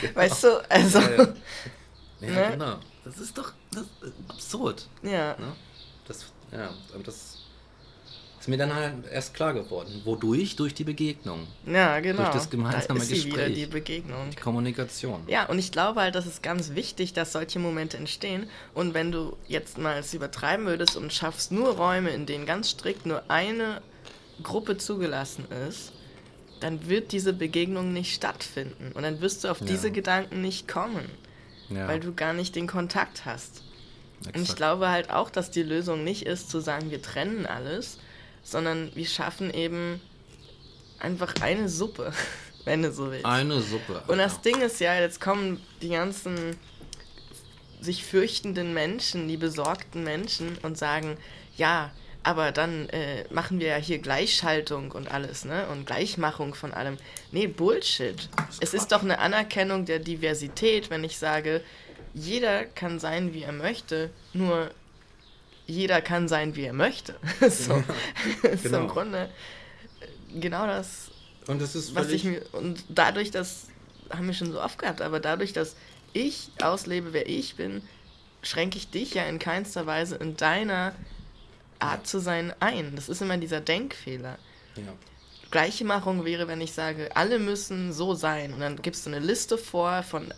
genau. 0.00 0.14
Weißt 0.14 0.44
du, 0.44 0.70
also. 0.70 1.00
Ja, 1.00 1.26
ja. 2.20 2.30
Ne? 2.30 2.48
genau. 2.52 2.76
Das 3.04 3.18
ist 3.18 3.36
doch 3.36 3.52
das 3.70 3.82
ist 3.82 4.12
absurd. 4.28 4.88
Ja. 5.02 5.36
Ne? 5.38 5.52
Das, 6.06 6.24
ja, 6.52 6.70
aber 6.94 7.02
das 7.02 7.43
ist 8.44 8.48
mir 8.48 8.58
dann 8.58 8.74
halt 8.74 8.92
erst 9.10 9.32
klar 9.32 9.54
geworden. 9.54 10.02
Wodurch? 10.04 10.54
Durch 10.56 10.74
die 10.74 10.84
Begegnung. 10.84 11.46
Ja, 11.64 11.98
genau. 12.00 12.24
Durch 12.24 12.34
das 12.34 12.50
gemeinsame 12.50 12.98
da 12.98 13.02
ist 13.02 13.08
Gespräch. 13.08 13.32
Wieder 13.32 13.48
die 13.48 13.64
Begegnung. 13.64 14.28
Die 14.30 14.36
Kommunikation. 14.36 15.22
Ja, 15.28 15.46
und 15.46 15.58
ich 15.58 15.72
glaube 15.72 16.02
halt, 16.02 16.14
das 16.14 16.26
ist 16.26 16.42
ganz 16.42 16.74
wichtig, 16.74 17.14
dass 17.14 17.32
solche 17.32 17.58
Momente 17.58 17.96
entstehen. 17.96 18.46
Und 18.74 18.92
wenn 18.92 19.10
du 19.12 19.34
jetzt 19.48 19.78
mal 19.78 19.96
es 19.96 20.12
übertreiben 20.12 20.66
würdest 20.66 20.94
und 20.98 21.10
schaffst 21.10 21.52
nur 21.52 21.70
Räume, 21.70 22.10
in 22.10 22.26
denen 22.26 22.44
ganz 22.44 22.68
strikt 22.68 23.06
nur 23.06 23.22
eine 23.30 23.80
Gruppe 24.42 24.76
zugelassen 24.76 25.46
ist, 25.66 25.92
dann 26.60 26.86
wird 26.86 27.12
diese 27.12 27.32
Begegnung 27.32 27.94
nicht 27.94 28.14
stattfinden. 28.14 28.92
Und 28.92 29.04
dann 29.04 29.22
wirst 29.22 29.44
du 29.44 29.48
auf 29.48 29.60
ja. 29.60 29.66
diese 29.68 29.90
Gedanken 29.90 30.42
nicht 30.42 30.68
kommen. 30.68 31.06
Ja. 31.70 31.88
Weil 31.88 31.98
du 31.98 32.12
gar 32.12 32.34
nicht 32.34 32.56
den 32.56 32.66
Kontakt 32.66 33.24
hast. 33.24 33.62
Exakt. 34.18 34.36
Und 34.36 34.42
ich 34.42 34.54
glaube 34.54 34.90
halt 34.90 35.08
auch, 35.08 35.30
dass 35.30 35.50
die 35.50 35.62
Lösung 35.62 36.04
nicht 36.04 36.26
ist, 36.26 36.50
zu 36.50 36.60
sagen, 36.60 36.90
wir 36.90 37.00
trennen 37.00 37.46
alles, 37.46 37.96
sondern 38.44 38.94
wir 38.94 39.06
schaffen 39.06 39.52
eben 39.52 40.00
einfach 41.00 41.34
eine 41.40 41.68
Suppe, 41.68 42.12
wenn 42.64 42.82
du 42.82 42.92
so 42.92 43.10
willst. 43.10 43.26
Eine 43.26 43.60
Suppe. 43.60 44.02
Und 44.06 44.18
das 44.18 44.40
Ding 44.42 44.60
ist 44.60 44.80
ja, 44.80 44.94
jetzt 45.00 45.20
kommen 45.20 45.60
die 45.82 45.88
ganzen 45.88 46.56
sich 47.80 48.04
fürchtenden 48.04 48.72
Menschen, 48.72 49.28
die 49.28 49.36
besorgten 49.36 50.04
Menschen 50.04 50.56
und 50.62 50.78
sagen, 50.78 51.18
ja, 51.56 51.90
aber 52.22 52.52
dann 52.52 52.88
äh, 52.88 53.24
machen 53.30 53.60
wir 53.60 53.68
ja 53.68 53.76
hier 53.76 53.98
Gleichschaltung 53.98 54.92
und 54.92 55.10
alles, 55.10 55.44
ne? 55.44 55.66
Und 55.68 55.86
Gleichmachung 55.86 56.54
von 56.54 56.72
allem. 56.72 56.96
Nee, 57.32 57.46
Bullshit. 57.46 58.30
Es 58.60 58.72
ist 58.72 58.92
doch 58.92 59.02
eine 59.02 59.18
Anerkennung 59.18 59.84
der 59.84 59.98
Diversität, 59.98 60.88
wenn 60.88 61.04
ich 61.04 61.18
sage, 61.18 61.60
jeder 62.14 62.64
kann 62.64 62.98
sein, 62.98 63.34
wie 63.34 63.42
er 63.42 63.52
möchte, 63.52 64.08
nur 64.32 64.70
jeder 65.66 66.00
kann 66.00 66.28
sein, 66.28 66.56
wie 66.56 66.64
er 66.64 66.72
möchte. 66.72 67.14
so. 67.48 67.82
genau. 68.42 68.54
ist 68.54 68.66
im 68.66 68.88
Grunde 68.88 69.30
genau 70.40 70.66
das, 70.66 71.10
und 71.46 71.60
das 71.60 71.74
ist 71.74 71.94
was 71.94 72.08
ich 72.10 72.24
mir. 72.24 72.42
Und 72.52 72.84
dadurch, 72.88 73.30
dass, 73.30 73.66
haben 74.10 74.26
wir 74.26 74.34
schon 74.34 74.52
so 74.52 74.60
oft 74.60 74.78
gehabt, 74.78 75.02
aber 75.02 75.20
dadurch, 75.20 75.52
dass 75.52 75.76
ich 76.12 76.50
auslebe, 76.62 77.12
wer 77.12 77.28
ich 77.28 77.56
bin, 77.56 77.82
schränke 78.42 78.78
ich 78.78 78.90
dich 78.90 79.14
ja 79.14 79.24
in 79.24 79.38
keinster 79.38 79.86
Weise 79.86 80.16
in 80.16 80.36
deiner 80.36 80.94
Art 81.78 82.06
zu 82.06 82.18
sein 82.18 82.54
ein. 82.60 82.94
Das 82.94 83.08
ist 83.08 83.20
immer 83.20 83.36
dieser 83.36 83.60
Denkfehler. 83.60 84.38
Ja. 84.76 84.92
Gleichmachung 85.50 86.24
wäre, 86.24 86.48
wenn 86.48 86.60
ich 86.60 86.72
sage, 86.72 87.14
alle 87.14 87.38
müssen 87.38 87.92
so 87.92 88.14
sein. 88.14 88.52
Und 88.52 88.60
dann 88.60 88.80
gibst 88.80 89.06
du 89.06 89.10
eine 89.10 89.20
Liste 89.20 89.58
vor 89.58 90.02
von 90.02 90.32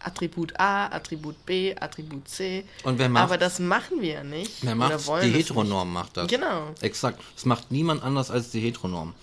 Attribut 0.00 0.58
A, 0.58 0.86
Attribut 0.86 1.44
B, 1.46 1.74
Attribut 1.74 2.28
C. 2.28 2.64
Und 2.84 2.98
wer 2.98 3.08
macht, 3.08 3.24
Aber 3.24 3.38
das 3.38 3.58
machen 3.58 4.00
wir 4.00 4.14
ja 4.14 4.24
nicht. 4.24 4.52
Wer 4.62 4.74
macht 4.74 5.00
Die 5.22 5.30
Heteronorm 5.30 5.92
macht 5.92 6.16
das. 6.16 6.28
Genau. 6.28 6.74
Exakt. 6.80 7.20
Das 7.34 7.44
macht 7.44 7.70
niemand 7.70 8.02
anders 8.02 8.30
als 8.30 8.50
die 8.50 8.60
Heteronorm. 8.60 9.14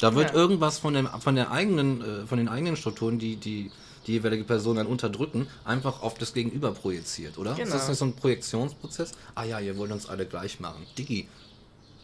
Da 0.00 0.14
wird 0.14 0.30
ja. 0.30 0.36
irgendwas 0.36 0.78
von, 0.78 0.94
dem, 0.94 1.08
von, 1.20 1.36
der 1.36 1.50
eigenen, 1.50 2.00
äh, 2.00 2.26
von 2.26 2.38
den 2.38 2.48
eigenen 2.48 2.76
Strukturen, 2.76 3.18
die, 3.18 3.36
die 3.36 3.70
die 4.06 4.12
jeweilige 4.12 4.44
Person 4.44 4.76
dann 4.76 4.86
unterdrücken, 4.86 5.46
einfach 5.64 6.02
auf 6.02 6.14
das 6.18 6.34
Gegenüber 6.34 6.72
projiziert, 6.72 7.38
oder? 7.38 7.54
Genau. 7.54 7.66
Ist 7.66 7.74
das 7.74 7.88
nicht 7.88 7.98
so 7.98 8.04
ein 8.04 8.14
Projektionsprozess? 8.14 9.12
Ah 9.34 9.44
ja, 9.44 9.60
ihr 9.60 9.76
wollt 9.78 9.92
uns 9.92 10.06
alle 10.08 10.26
gleich 10.26 10.60
machen. 10.60 10.86
Digi, 10.98 11.26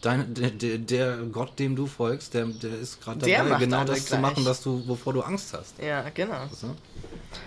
Dein, 0.00 0.32
der, 0.32 0.50
der, 0.50 0.78
der, 0.78 1.16
Gott, 1.30 1.58
dem 1.58 1.76
du 1.76 1.86
folgst, 1.86 2.32
der, 2.32 2.46
der 2.46 2.78
ist 2.78 3.02
gerade 3.02 3.18
dabei, 3.20 3.58
genau 3.58 3.84
das 3.84 3.96
gleich. 3.96 4.06
zu 4.06 4.16
machen, 4.16 4.44
was 4.46 4.62
du, 4.62 4.82
wovor 4.88 5.12
du 5.12 5.20
Angst 5.20 5.52
hast. 5.52 5.74
Ja, 5.78 6.08
genau. 6.08 6.48
So? 6.50 6.74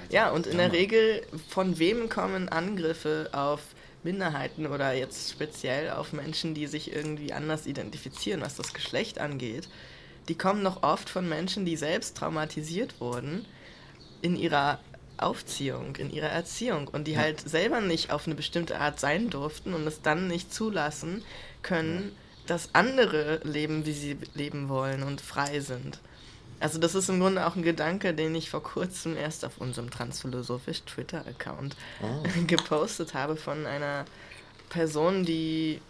Ja, 0.09 0.29
und 0.29 0.47
in 0.47 0.57
der 0.57 0.71
Regel, 0.71 1.25
von 1.49 1.79
wem 1.79 2.09
kommen 2.09 2.49
Angriffe 2.49 3.29
auf 3.31 3.61
Minderheiten 4.03 4.67
oder 4.67 4.93
jetzt 4.93 5.31
speziell 5.31 5.89
auf 5.89 6.13
Menschen, 6.13 6.53
die 6.53 6.67
sich 6.67 6.93
irgendwie 6.93 7.33
anders 7.33 7.65
identifizieren, 7.65 8.41
was 8.41 8.55
das 8.55 8.73
Geschlecht 8.73 9.19
angeht? 9.19 9.69
Die 10.27 10.35
kommen 10.35 10.63
noch 10.63 10.83
oft 10.83 11.09
von 11.09 11.27
Menschen, 11.27 11.65
die 11.65 11.75
selbst 11.75 12.17
traumatisiert 12.17 12.99
wurden 13.01 13.45
in 14.21 14.35
ihrer 14.35 14.79
Aufziehung, 15.17 15.95
in 15.97 16.11
ihrer 16.11 16.29
Erziehung 16.29 16.87
und 16.87 17.07
die 17.07 17.17
halt 17.17 17.41
selber 17.41 17.81
nicht 17.81 18.11
auf 18.11 18.25
eine 18.25 18.35
bestimmte 18.35 18.79
Art 18.79 18.99
sein 18.99 19.29
durften 19.29 19.73
und 19.73 19.85
es 19.85 20.01
dann 20.01 20.27
nicht 20.27 20.53
zulassen 20.53 21.23
können, 21.61 22.15
dass 22.47 22.73
andere 22.73 23.39
leben, 23.43 23.85
wie 23.85 23.93
sie 23.93 24.17
leben 24.33 24.69
wollen 24.69 25.03
und 25.03 25.21
frei 25.21 25.59
sind. 25.59 25.99
Also 26.63 26.79
das 26.79 26.95
ist 26.95 27.09
im 27.09 27.19
Grunde 27.19 27.45
auch 27.45 27.57
ein 27.57 27.61
Gedanke, 27.61 28.13
den 28.13 28.33
ich 28.35 28.49
vor 28.49 28.63
kurzem 28.63 29.17
erst 29.17 29.43
auf 29.43 29.57
unserem 29.57 29.91
transphilosophisch 29.91 30.83
Twitter-Account 30.83 31.75
oh. 32.01 32.23
gepostet 32.47 33.13
habe 33.13 33.35
von 33.35 33.65
einer 33.65 34.05
Person, 34.69 35.25
die 35.25 35.81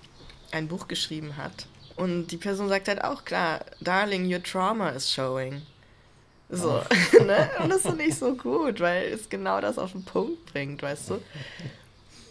ein 0.51 0.67
Buch 0.67 0.88
geschrieben 0.88 1.38
hat. 1.38 1.67
Und 1.95 2.29
die 2.29 2.38
Person 2.38 2.69
sagt 2.69 2.88
halt 2.88 3.03
auch 3.03 3.23
klar, 3.23 3.63
Darling, 3.81 4.25
your 4.25 4.41
trauma 4.41 4.89
is 4.89 5.12
showing. 5.13 5.62
So, 6.49 6.81
oh. 6.81 7.23
ne? 7.23 7.51
Und 7.62 7.69
das 7.69 7.83
finde 7.83 8.05
ich 8.05 8.15
so 8.15 8.33
gut, 8.33 8.79
weil 8.79 9.13
es 9.13 9.29
genau 9.29 9.62
das 9.62 9.77
auf 9.77 9.91
den 9.91 10.03
Punkt 10.03 10.43
bringt, 10.47 10.81
weißt 10.81 11.12
du? 11.12 11.21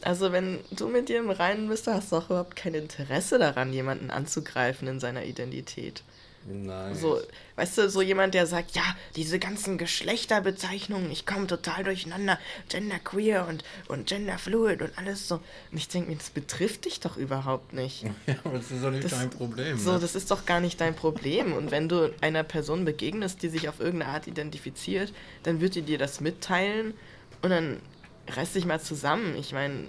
Also 0.00 0.32
wenn 0.32 0.58
du 0.72 0.88
mit 0.88 1.08
dir 1.08 1.20
im 1.20 1.30
Reinen 1.30 1.68
bist, 1.68 1.86
hast 1.86 2.10
du 2.10 2.16
auch 2.16 2.26
überhaupt 2.26 2.56
kein 2.56 2.74
Interesse 2.74 3.38
daran, 3.38 3.72
jemanden 3.72 4.10
anzugreifen 4.10 4.88
in 4.88 4.98
seiner 4.98 5.22
Identität. 5.22 6.02
Nein. 6.44 6.94
So, 6.94 7.20
weißt 7.56 7.78
du, 7.78 7.90
so 7.90 8.02
jemand, 8.02 8.34
der 8.34 8.46
sagt, 8.46 8.74
ja, 8.74 8.82
diese 9.14 9.38
ganzen 9.38 9.78
Geschlechterbezeichnungen, 9.78 11.10
ich 11.10 11.24
komme 11.24 11.46
total 11.46 11.84
durcheinander, 11.84 12.38
genderqueer 12.68 13.46
und, 13.48 13.64
und 13.88 14.08
genderfluid 14.08 14.82
und 14.82 14.98
alles 14.98 15.28
so. 15.28 15.36
Und 15.36 15.78
ich 15.78 15.88
denke 15.88 16.10
mir, 16.10 16.16
das 16.16 16.30
betrifft 16.30 16.84
dich 16.84 17.00
doch 17.00 17.16
überhaupt 17.16 17.72
nicht. 17.72 18.04
Ja, 18.26 18.36
aber 18.44 18.58
das 18.58 18.70
ist 18.70 18.82
doch 18.84 18.90
nicht 18.90 19.04
das, 19.04 19.12
dein 19.12 19.30
Problem. 19.30 19.78
So, 19.78 19.92
ne? 19.92 19.98
das 19.98 20.14
ist 20.14 20.30
doch 20.30 20.46
gar 20.46 20.60
nicht 20.60 20.80
dein 20.80 20.94
Problem. 20.94 21.52
Und 21.52 21.70
wenn 21.70 21.88
du 21.88 22.14
einer 22.20 22.44
Person 22.44 22.84
begegnest, 22.84 23.42
die 23.42 23.48
sich 23.48 23.68
auf 23.68 23.80
irgendeine 23.80 24.12
Art 24.12 24.26
identifiziert, 24.26 25.12
dann 25.42 25.60
wird 25.60 25.74
die 25.74 25.82
dir 25.82 25.98
das 25.98 26.20
mitteilen 26.20 26.94
und 27.42 27.50
dann 27.50 27.80
reiß 28.28 28.52
dich 28.52 28.64
mal 28.64 28.80
zusammen. 28.80 29.34
Ich 29.36 29.52
meine, 29.52 29.88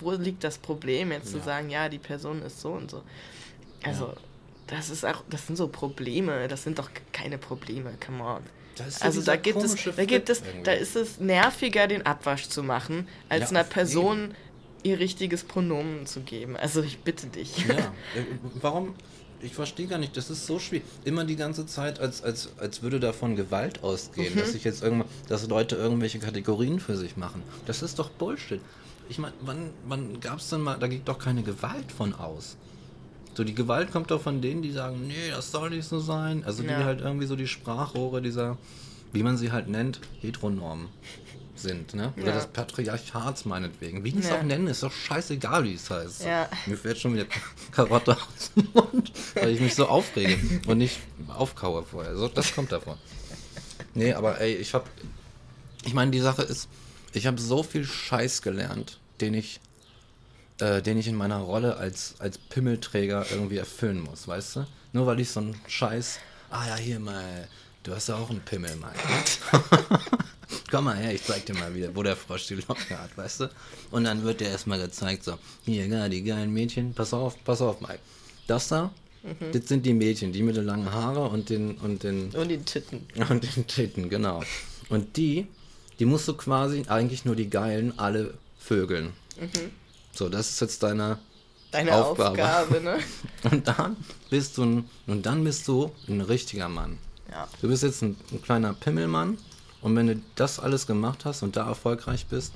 wo 0.00 0.12
liegt 0.12 0.42
das 0.44 0.58
Problem, 0.58 1.12
jetzt 1.12 1.32
ja. 1.32 1.38
zu 1.38 1.44
sagen, 1.44 1.70
ja, 1.70 1.88
die 1.88 1.98
Person 1.98 2.42
ist 2.42 2.60
so 2.60 2.70
und 2.72 2.90
so. 2.90 3.02
Also, 3.82 4.06
ja. 4.06 4.14
Das 4.66 4.90
ist 4.90 5.04
auch, 5.04 5.22
das 5.30 5.46
sind 5.46 5.56
so 5.56 5.68
Probleme, 5.68 6.48
das 6.48 6.62
sind 6.64 6.78
doch 6.78 6.90
keine 7.12 7.38
Probleme, 7.38 7.92
come 8.04 8.22
on. 8.22 8.42
also 9.00 9.22
da 9.22 9.36
gibt 9.36 9.62
es, 9.62 9.76
da 9.96 10.04
gibt 10.04 10.28
es, 10.28 10.42
da 10.64 10.72
ist 10.72 10.96
es 10.96 11.20
nerviger, 11.20 11.86
den 11.86 12.04
Abwasch 12.04 12.48
zu 12.48 12.62
machen, 12.62 13.08
als 13.28 13.50
ja, 13.50 13.58
einer 13.58 13.64
Person 13.64 14.24
eben. 14.24 14.34
ihr 14.82 14.98
richtiges 14.98 15.44
Pronomen 15.44 16.06
zu 16.06 16.20
geben. 16.20 16.56
Also 16.56 16.82
ich 16.82 16.98
bitte 16.98 17.28
dich. 17.28 17.66
Ja, 17.66 17.74
äh, 18.14 18.24
warum? 18.60 18.94
Ich 19.42 19.54
verstehe 19.54 19.86
gar 19.86 19.98
nicht, 19.98 20.16
das 20.16 20.30
ist 20.30 20.46
so 20.46 20.58
schwierig. 20.58 20.84
Immer 21.04 21.24
die 21.24 21.36
ganze 21.36 21.66
Zeit, 21.66 22.00
als, 22.00 22.22
als, 22.22 22.48
als 22.58 22.82
würde 22.82 22.98
davon 22.98 23.36
Gewalt 23.36 23.84
ausgehen, 23.84 24.34
mhm. 24.34 24.38
dass 24.38 24.52
sich 24.52 24.64
jetzt 24.64 24.82
irgendwann, 24.82 25.08
dass 25.28 25.46
Leute 25.46 25.76
irgendwelche 25.76 26.18
Kategorien 26.18 26.80
für 26.80 26.96
sich 26.96 27.16
machen. 27.16 27.42
Das 27.66 27.82
ist 27.82 27.98
doch 27.98 28.08
Bullshit. 28.08 28.60
Ich 29.08 29.18
meine, 29.18 29.34
wann, 29.42 29.70
wann 29.86 30.20
gab 30.20 30.38
es 30.38 30.48
denn 30.48 30.62
mal, 30.62 30.78
da 30.78 30.88
geht 30.88 31.06
doch 31.06 31.18
keine 31.18 31.42
Gewalt 31.42 31.92
von 31.92 32.14
aus. 32.14 32.56
So, 33.36 33.44
die 33.44 33.54
Gewalt 33.54 33.92
kommt 33.92 34.10
doch 34.10 34.22
von 34.22 34.40
denen, 34.40 34.62
die 34.62 34.72
sagen, 34.72 35.06
nee, 35.06 35.30
das 35.30 35.50
soll 35.50 35.70
nicht 35.70 35.86
so 35.86 36.00
sein. 36.00 36.42
Also 36.44 36.62
ja. 36.62 36.78
die 36.78 36.84
halt 36.84 37.00
irgendwie 37.02 37.26
so 37.26 37.36
die 37.36 37.46
Sprachrohre 37.46 38.22
dieser, 38.22 38.56
wie 39.12 39.22
man 39.22 39.36
sie 39.36 39.52
halt 39.52 39.68
nennt, 39.68 40.00
Heteronormen. 40.22 40.88
sind, 41.58 41.94
ne? 41.94 42.12
Oder 42.18 42.26
Ja. 42.26 42.32
des 42.34 42.48
Patriarchats 42.48 43.46
meinetwegen. 43.46 44.04
Wie 44.04 44.12
die 44.12 44.18
es 44.18 44.28
Ja. 44.28 44.36
auch 44.38 44.42
nennen, 44.42 44.66
ist 44.66 44.82
doch 44.82 44.92
scheißegal, 44.92 45.64
wie 45.64 45.72
es 45.72 45.88
heißt. 45.88 46.22
Ja. 46.24 46.50
Mir 46.66 46.76
fällt 46.76 46.98
schon 46.98 47.14
wieder 47.14 47.24
Karotte 47.72 48.12
aus 48.14 48.52
dem 48.54 48.68
Mund, 48.74 49.10
weil 49.34 49.48
ich 49.52 49.60
mich 49.60 49.74
so 49.74 49.86
aufrege 49.88 50.36
und 50.66 50.76
nicht 50.76 50.98
aufkaue 51.28 51.82
vorher. 51.82 52.14
So, 52.14 52.28
das 52.28 52.54
kommt 52.54 52.72
davon. 52.72 52.98
Nee, 53.94 54.12
aber 54.12 54.38
ey, 54.38 54.54
ich 54.54 54.74
hab. 54.74 54.86
Ich 55.86 55.94
meine, 55.94 56.10
die 56.10 56.20
Sache 56.20 56.42
ist, 56.42 56.68
ich 57.14 57.26
habe 57.26 57.40
so 57.40 57.62
viel 57.62 57.86
Scheiß 57.86 58.42
gelernt, 58.42 59.00
den 59.22 59.32
ich, 59.32 59.58
äh, 60.58 60.82
den 60.82 60.98
ich 60.98 61.08
in 61.08 61.16
meiner 61.16 61.38
Rolle 61.38 61.76
als, 61.76 62.14
als 62.18 62.38
Pimmelträger 62.38 63.26
irgendwie 63.30 63.58
erfüllen 63.58 64.00
muss, 64.00 64.26
weißt 64.26 64.56
du? 64.56 64.66
Nur 64.92 65.06
weil 65.06 65.20
ich 65.20 65.30
so 65.30 65.40
einen 65.40 65.60
Scheiß. 65.66 66.18
Ah 66.50 66.66
ja, 66.68 66.76
hier 66.76 67.00
mal. 67.00 67.48
Du 67.82 67.94
hast 67.94 68.08
ja 68.08 68.16
auch 68.16 68.30
einen 68.30 68.40
Pimmel, 68.40 68.74
Mann. 68.76 68.92
Komm 70.70 70.84
mal 70.84 70.96
her, 70.96 71.14
ich 71.14 71.22
zeig 71.22 71.46
dir 71.46 71.54
mal 71.54 71.74
wieder, 71.74 71.94
wo 71.94 72.02
der 72.02 72.16
Frosch 72.16 72.46
die 72.46 72.54
Locke 72.54 72.98
hat, 72.98 73.16
weißt 73.16 73.40
du? 73.40 73.50
Und 73.90 74.04
dann 74.04 74.22
wird 74.22 74.40
dir 74.40 74.48
erstmal 74.48 74.80
gezeigt, 74.80 75.24
so, 75.24 75.38
hier, 75.64 75.86
ja, 75.86 76.08
die 76.08 76.24
geilen 76.24 76.52
Mädchen, 76.52 76.94
pass 76.94 77.12
auf, 77.12 77.42
pass 77.44 77.60
auf, 77.60 77.80
Mike. 77.80 78.00
Das 78.46 78.68
da, 78.68 78.92
das 79.52 79.68
sind 79.68 79.84
die 79.84 79.92
Mädchen, 79.92 80.32
die 80.32 80.42
mit 80.42 80.56
den 80.56 80.64
langen 80.64 80.92
Haare 80.92 81.28
und 81.28 81.50
den, 81.50 81.76
und 81.78 82.02
den, 82.02 82.30
Und 82.30 82.48
die 82.48 82.58
Titten. 82.58 83.06
und 83.28 83.56
den 83.56 83.66
Titten, 83.66 84.08
genau. 84.08 84.42
Und 84.88 85.16
die, 85.16 85.46
die 85.98 86.04
musst 86.04 86.28
du 86.28 86.34
quasi, 86.34 86.84
eigentlich 86.88 87.24
nur 87.24 87.36
die 87.36 87.50
Geilen, 87.50 87.98
alle 87.98 88.34
vögeln. 88.58 89.12
So, 90.16 90.28
das 90.28 90.48
ist 90.50 90.60
jetzt 90.60 90.82
deine 90.82 91.18
Deine 91.72 91.94
Aufgabe. 91.94 92.30
Aufgabe, 92.42 92.80
ne? 92.80 92.98
Und 93.50 93.68
dann 93.68 93.96
bist 94.30 94.56
du 94.56 94.64
ein, 94.64 94.90
und 95.06 95.26
dann 95.26 95.44
bist 95.44 95.66
du 95.68 95.92
ein 96.08 96.20
richtiger 96.20 96.68
Mann. 96.68 96.96
Ja. 97.30 97.48
Du 97.60 97.68
bist 97.68 97.82
jetzt 97.82 98.02
ein, 98.02 98.16
ein 98.32 98.40
kleiner 98.40 98.72
Pimmelmann 98.72 99.36
und 99.82 99.94
wenn 99.96 100.06
du 100.06 100.20
das 100.36 100.58
alles 100.60 100.86
gemacht 100.86 101.24
hast 101.24 101.42
und 101.42 101.56
da 101.56 101.66
erfolgreich 101.68 102.26
bist, 102.26 102.52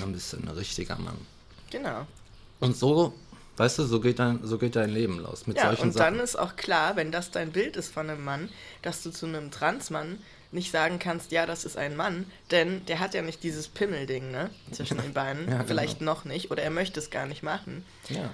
dann 0.00 0.12
bist 0.12 0.32
du 0.32 0.38
ein 0.38 0.48
richtiger 0.48 0.96
Mann. 0.96 1.16
Genau. 1.70 2.06
Und 2.60 2.76
so, 2.76 3.12
weißt 3.58 3.78
du, 3.78 3.84
so 3.84 4.00
geht 4.00 4.18
dein, 4.18 4.40
so 4.42 4.58
geht 4.58 4.74
dein 4.74 4.90
Leben 4.90 5.18
los. 5.20 5.46
Mit 5.46 5.58
Ja, 5.58 5.66
solchen 5.68 5.82
und 5.82 5.92
Sachen. 5.92 6.14
dann 6.16 6.24
ist 6.24 6.36
auch 6.36 6.56
klar, 6.56 6.96
wenn 6.96 7.12
das 7.12 7.30
dein 7.30 7.52
Bild 7.52 7.76
ist 7.76 7.92
von 7.92 8.08
einem 8.10 8.24
Mann, 8.24 8.48
dass 8.82 9.02
du 9.02 9.10
zu 9.10 9.26
einem 9.26 9.50
Transmann 9.50 10.18
nicht 10.50 10.70
sagen 10.70 10.98
kannst, 10.98 11.30
ja, 11.30 11.44
das 11.46 11.64
ist 11.64 11.76
ein 11.76 11.94
Mann, 11.96 12.30
denn 12.50 12.84
der 12.86 13.00
hat 13.00 13.12
ja 13.14 13.22
nicht 13.22 13.42
dieses 13.42 13.68
Pimmelding, 13.68 14.30
ne, 14.30 14.50
zwischen 14.72 14.96
den 14.98 15.12
Beinen, 15.12 15.48
Ja, 15.50 15.62
vielleicht 15.64 15.98
genau. 15.98 16.14
noch 16.14 16.24
nicht, 16.24 16.50
oder 16.50 16.62
er 16.62 16.70
möchte 16.70 16.98
es 17.00 17.10
gar 17.10 17.26
nicht 17.26 17.42
machen. 17.42 17.84
ja. 18.08 18.32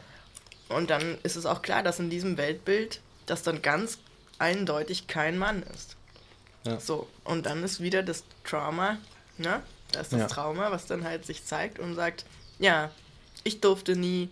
Und 0.71 0.89
dann 0.89 1.19
ist 1.25 1.37
es 1.37 1.45
auch 1.45 1.61
klar, 1.61 1.83
dass 1.83 1.99
in 2.01 2.09
diesem 2.09 2.39
Weltbild 2.39 3.01
das 3.27 3.43
dann 3.43 3.61
ganz 3.61 3.99
eindeutig 4.39 5.07
kein 5.09 5.37
Mann 5.37 5.63
ist. 5.75 5.97
Ja. 6.65 6.81
So, 6.81 7.07
und 7.25 7.45
dann 7.45 7.63
ist 7.63 7.81
wieder 7.81 8.03
das 8.03 8.25
Trauma, 8.45 8.97
ne? 9.37 9.63
Das 9.93 10.05
ist 10.05 10.13
das 10.15 10.21
Ja. 10.21 10.27
Trauma, 10.27 10.71
was 10.71 10.87
dann 10.87 11.05
halt 11.05 11.27
sich 11.27 11.45
zeigt 11.45 11.79
und 11.79 11.95
sagt, 11.95 12.25
ja, 12.59 12.91
ich 13.45 13.61
durfte 13.61 13.95
nie 13.95 14.31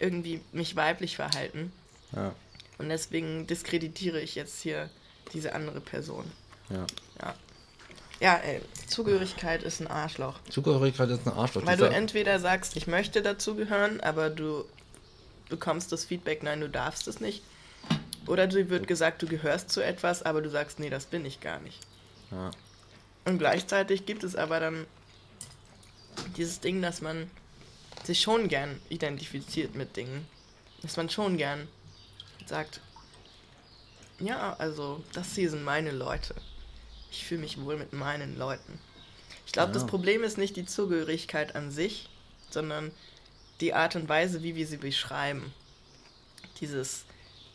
irgendwie 0.00 0.40
mich 0.52 0.74
weiblich 0.74 1.14
verhalten. 1.16 1.72
ja, 2.14 2.34
Und 2.78 2.88
deswegen 2.88 3.46
diskreditiere 3.46 4.20
ich 4.20 4.34
jetzt 4.34 4.60
hier 4.62 4.90
diese 5.32 5.54
andere 5.54 5.80
Person. 5.80 6.24
Ja. 6.70 6.86
Ja. 7.20 7.34
Ja, 8.18 8.36
ey, 8.36 8.62
Zugehörigkeit 8.86 9.62
ist 9.62 9.80
ein 9.80 9.86
Arschloch. 9.88 10.40
Zugehörigkeit 10.48 11.10
ist 11.10 11.26
ein 11.26 11.32
Arschloch. 11.34 11.66
Weil 11.66 11.76
du 11.76 11.84
Dieser- 11.84 11.96
entweder 11.96 12.40
sagst, 12.40 12.76
ich 12.76 12.86
möchte 12.86 13.20
dazugehören, 13.20 14.00
aber 14.00 14.30
du 14.30 14.64
bekommst 15.50 15.92
das 15.92 16.04
Feedback, 16.06 16.42
nein, 16.42 16.60
du 16.60 16.68
darfst 16.70 17.08
es 17.08 17.20
nicht. 17.20 17.42
Oder 18.26 18.46
dir 18.46 18.70
wird 18.70 18.86
gesagt, 18.88 19.22
du 19.22 19.26
gehörst 19.26 19.70
zu 19.70 19.84
etwas, 19.84 20.22
aber 20.22 20.40
du 20.40 20.48
sagst, 20.50 20.80
nee, 20.80 20.88
das 20.90 21.04
bin 21.06 21.24
ich 21.26 21.40
gar 21.40 21.60
nicht. 21.60 21.78
ja. 22.30 22.50
Und 23.26 23.38
gleichzeitig 23.38 24.06
gibt 24.06 24.22
es 24.22 24.36
aber 24.36 24.60
dann 24.60 24.86
dieses 26.36 26.60
Ding, 26.60 26.80
dass 26.80 27.00
man 27.00 27.28
sich 28.04 28.20
schon 28.20 28.46
gern 28.48 28.80
identifiziert 28.88 29.74
mit 29.74 29.96
Dingen. 29.96 30.26
Dass 30.82 30.96
man 30.96 31.10
schon 31.10 31.36
gern 31.36 31.66
sagt, 32.46 32.80
ja, 34.20 34.54
also 34.58 35.02
das 35.12 35.34
hier 35.34 35.50
sind 35.50 35.64
meine 35.64 35.90
Leute. 35.90 36.36
Ich 37.16 37.24
fühle 37.24 37.40
mich 37.40 37.58
wohl 37.64 37.76
mit 37.78 37.92
meinen 37.94 38.36
Leuten. 38.38 38.78
Ich 39.46 39.52
glaube, 39.52 39.68
Ja. 39.68 39.74
das 39.74 39.86
Problem 39.86 40.22
ist 40.22 40.36
nicht 40.36 40.54
die 40.56 40.66
Zugehörigkeit 40.66 41.56
an 41.56 41.70
sich, 41.70 42.10
sondern 42.50 42.90
die 43.60 43.72
Art 43.72 43.96
und 43.96 44.06
Weise, 44.08 44.42
wie 44.42 44.54
wir 44.54 44.66
sie 44.66 44.76
beschreiben. 44.76 45.52
Dieses 46.60 47.04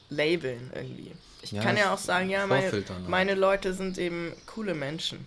Labeln 0.10 0.71
irgendwie. 0.74 1.12
Ich 1.43 1.52
Ja, 1.52 1.62
kann 1.62 1.78
ja 1.78 1.93
auch 1.93 1.97
sagen, 2.00 2.30
ja, 2.30 2.45
meine, 2.47 2.71
ne? 2.71 2.84
meine 3.08 3.36
Leute 3.36 3.74
sind 3.74 3.97
eben 3.97 4.34
coole 4.47 4.74
Menschen. 4.74 5.26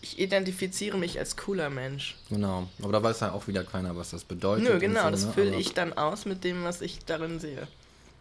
Ich 0.00 0.18
identifiziere 0.18 0.96
mich 0.98 1.18
als 1.18 1.36
cooler 1.36 1.70
Mensch. 1.70 2.16
Genau. 2.28 2.68
Aber 2.82 2.92
da 2.92 3.02
weiß 3.02 3.20
ja 3.20 3.32
auch 3.32 3.46
wieder 3.48 3.64
keiner, 3.64 3.96
was 3.96 4.10
das 4.10 4.22
bedeutet. 4.24 4.64
Nö, 4.68 4.78
genau, 4.78 5.04
so, 5.04 5.10
das 5.10 5.24
ne? 5.26 5.32
fülle 5.32 5.50
Aber- 5.52 5.58
ich 5.60 5.72
dann 5.72 5.92
aus 5.94 6.24
mit 6.24 6.44
dem, 6.44 6.62
was 6.64 6.82
ich 6.82 6.98
darin 7.04 7.40
sehe. 7.40 7.66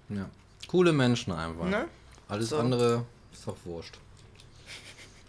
Ja. 0.10 0.30
Coole 0.68 0.92
Menschen 0.94 1.34
einfach. 1.34 1.66
Ne? 1.66 1.88
Alles 2.30 2.50
So. 2.50 2.58
andere 2.58 3.06
ist 3.34 3.46
doch 3.48 3.58
wurscht. 3.66 3.98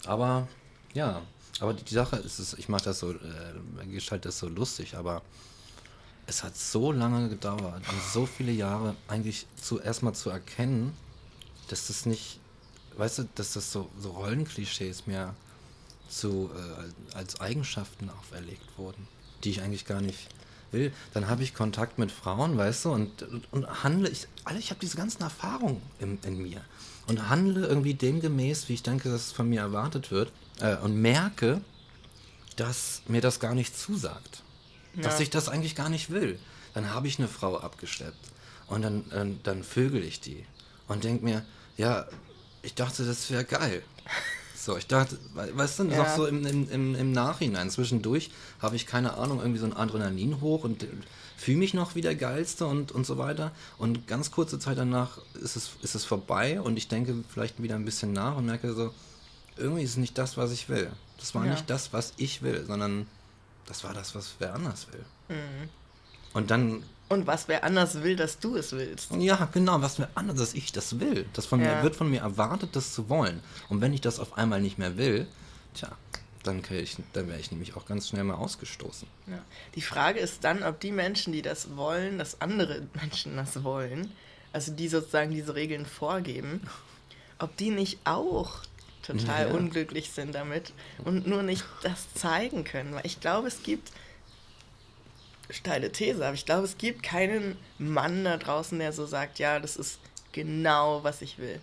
Aber, 0.06 0.48
ja. 0.92 1.22
Aber 1.60 1.72
die 1.72 1.94
Sache 1.94 2.16
ist, 2.16 2.38
es, 2.38 2.54
ich 2.54 2.68
mache 2.68 2.84
das 2.84 2.98
so, 2.98 3.12
äh, 3.12 3.86
gestalte 3.86 4.28
das 4.28 4.38
so 4.38 4.48
lustig, 4.48 4.96
aber 4.96 5.22
es 6.26 6.42
hat 6.42 6.56
so 6.56 6.90
lange 6.90 7.28
gedauert 7.28 7.82
und 7.88 8.02
so 8.12 8.26
viele 8.26 8.52
Jahre 8.52 8.96
eigentlich 9.08 9.46
zuerst 9.60 10.02
mal 10.02 10.14
zu 10.14 10.30
erkennen, 10.30 10.96
dass 11.68 11.86
das 11.86 12.06
nicht, 12.06 12.40
weißt 12.96 13.18
du, 13.18 13.28
dass 13.34 13.52
das 13.52 13.70
so, 13.70 13.88
so 14.00 14.10
Rollenklischees 14.10 15.06
mir 15.06 15.34
zu, 16.08 16.50
äh, 16.54 17.16
als 17.16 17.40
Eigenschaften 17.40 18.10
auferlegt 18.10 18.76
wurden, 18.76 19.06
die 19.44 19.50
ich 19.50 19.62
eigentlich 19.62 19.86
gar 19.86 20.00
nicht 20.00 20.28
will. 20.72 20.92
Dann 21.12 21.28
habe 21.28 21.42
ich 21.42 21.54
Kontakt 21.54 21.98
mit 21.98 22.10
Frauen, 22.10 22.56
weißt 22.56 22.86
du, 22.86 22.92
und, 22.92 23.22
und, 23.22 23.52
und 23.52 23.84
handle, 23.84 24.08
ich, 24.08 24.26
Alter, 24.44 24.58
ich 24.58 24.70
habe 24.70 24.80
diese 24.80 24.96
ganzen 24.96 25.22
Erfahrungen 25.22 25.82
in, 26.00 26.18
in 26.22 26.42
mir 26.42 26.62
und 27.06 27.28
handle 27.28 27.66
irgendwie 27.66 27.94
demgemäß, 27.94 28.68
wie 28.68 28.74
ich 28.74 28.82
denke, 28.82 29.10
dass 29.10 29.26
es 29.26 29.32
von 29.32 29.48
mir 29.48 29.60
erwartet 29.60 30.10
wird 30.10 30.30
äh, 30.60 30.76
und 30.76 30.96
merke, 31.00 31.60
dass 32.56 33.02
mir 33.08 33.20
das 33.20 33.40
gar 33.40 33.54
nicht 33.54 33.76
zusagt. 33.78 34.42
Dass 34.96 35.14
Ja. 35.14 35.20
ich 35.20 35.30
das 35.30 35.48
eigentlich 35.48 35.74
gar 35.74 35.88
nicht 35.88 36.10
will. 36.10 36.38
Dann 36.72 36.90
habe 36.94 37.08
ich 37.08 37.18
eine 37.18 37.28
Frau 37.28 37.58
abgeschleppt 37.58 38.30
und 38.68 38.82
dann, 38.82 39.04
dann, 39.10 39.40
dann 39.42 39.64
vögel 39.64 40.02
ich 40.02 40.20
die 40.20 40.44
und 40.88 41.04
denke 41.04 41.24
mir, 41.24 41.44
ja, 41.76 42.06
ich 42.62 42.74
dachte, 42.74 43.04
das 43.04 43.30
wäre 43.30 43.44
geil. 43.44 43.82
So, 44.56 44.76
ich 44.78 44.86
dachte, 44.86 45.18
we- 45.34 45.50
weißt 45.56 45.80
du, 45.80 45.84
Ja. 45.84 45.98
noch 45.98 46.08
so 46.16 46.26
im, 46.26 46.46
im, 46.46 46.70
im, 46.70 46.94
im 46.94 47.12
Nachhinein, 47.12 47.70
zwischendurch 47.70 48.30
habe 48.60 48.76
ich 48.76 48.86
keine 48.86 49.14
Ahnung, 49.18 49.40
irgendwie 49.40 49.58
so 49.58 49.66
ein 49.66 49.76
Adrenalin 49.76 50.40
hoch 50.40 50.64
und 50.64 50.86
fühle 51.44 51.59
mich 51.59 51.74
noch 51.74 51.94
wie 51.94 52.00
der 52.00 52.14
Geilste 52.14 52.66
und, 52.66 52.90
und 52.92 53.07
so 53.07 53.18
weiter. 53.18 53.52
Und 53.78 54.07
ganz 54.07 54.30
kurze 54.30 54.59
Zeit 54.59 54.78
danach 54.78 55.18
ist 55.35 55.57
es, 55.57 55.70
ist 55.83 55.94
es 55.94 56.04
vorbei 56.04 56.61
und 56.61 56.76
ich 56.76 56.88
denke 56.88 57.14
vielleicht 57.33 57.62
wieder 57.62 57.74
ein 57.76 57.85
bisschen 57.85 58.12
nach 58.12 58.37
und 58.37 58.46
merke 58.46 58.72
so, 58.74 58.92
irgendwie 59.57 59.83
ist 59.83 59.90
es 59.90 59.96
nicht 59.98 60.18
das, 60.18 60.37
was 60.37 60.50
ich 60.52 60.68
will. 60.68 60.90
Das 61.18 61.35
war 61.35 61.44
Ja. 61.44 61.52
nicht 61.52 61.68
das, 61.70 61.92
was 61.92 62.12
ich 62.16 62.42
will, 62.42 62.64
sondern 62.66 63.07
das 63.66 63.85
war 63.85 63.94
das, 63.94 64.14
was 64.14 64.35
wer 64.38 64.54
anders 64.54 64.88
will. 64.92 65.04
Mhm. 65.37 65.68
Und 66.33 66.50
dann, 66.50 66.83
Und 67.09 67.26
was 67.26 67.46
wer 67.48 67.62
anders 67.62 68.02
will, 68.02 68.16
dass 68.16 68.38
du 68.38 68.57
es 68.57 68.72
willst. 68.72 69.12
ja, 69.12 69.48
genau, 69.52 69.80
was 69.83 69.98
wer 69.98 70.09
anders, 70.14 70.38
dass 70.38 70.54
ich 70.54 70.72
das 70.72 70.98
will. 70.98 71.26
Das 71.35 71.46
von 71.46 71.61
Ja. 71.61 71.76
mir 71.76 71.83
wird 71.83 71.94
von 71.94 72.11
mir 72.11 72.20
erwartet, 72.22 72.70
das 72.74 72.92
zu 72.94 73.09
wollen. 73.09 73.40
Und 73.68 73.80
wenn 73.80 73.92
ich 73.92 74.00
das 74.00 74.18
auf 74.18 74.37
einmal 74.38 74.61
nicht 74.61 74.78
mehr 74.78 74.97
will, 74.97 75.26
tja, 75.74 75.92
dann, 76.47 76.62
ich, 76.70 76.97
dann 77.12 77.28
wäre 77.28 77.38
ich 77.40 77.51
nämlich 77.51 77.76
auch 77.76 77.86
ganz 77.86 78.09
schnell 78.09 78.24
mal 78.24 78.34
ausgestoßen. 78.34 79.09
Ja. 79.26 79.42
Die 79.74 79.82
Frage 79.82 80.20
ist 80.20 80.45
dann, 80.45 80.62
ob 80.62 80.80
die 80.80 80.92
Menschen, 80.92 81.32
die 81.32 81.42
das 81.42 81.76
wollen, 81.76 82.18
dass 82.18 82.40
andere 82.40 82.86
Menschen 82.95 83.36
das 83.36 83.64
wollen, 83.64 84.12
also 84.53 84.72
die 84.72 84.88
sozusagen 84.88 85.30
diese 85.32 85.55
Regeln 85.55 85.86
vorgeben, 85.86 86.61
ob 87.38 87.57
die 87.57 87.70
nicht 87.70 87.99
auch 88.05 88.61
total 89.03 89.49
Ja. 89.49 89.55
unglücklich 89.55 90.11
sind 90.11 90.34
damit 90.34 90.72
und 91.05 91.26
nur 91.26 91.42
nicht 91.42 91.64
das 91.82 92.12
zeigen 92.14 92.64
können. 92.64 92.95
Weil 92.95 93.05
ich 93.05 93.20
glaube, 93.20 93.49
es 93.49 93.62
gibt, 93.62 93.90
steile 95.51 95.92
These, 95.92 96.24
aber 96.24 96.34
ich 96.34 96.47
glaube, 96.47 96.64
es 96.64 96.78
gibt 96.78 97.03
keinen 97.03 97.59
Mann 97.78 98.24
da 98.24 98.36
draußen, 98.38 98.78
der 98.78 98.92
so 98.92 99.05
sagt, 99.07 99.38
ja, 99.38 99.61
das 99.61 99.76
ist 99.76 99.99
genau, 100.32 101.05
was 101.05 101.20
ich 101.22 101.38
will. 101.38 101.61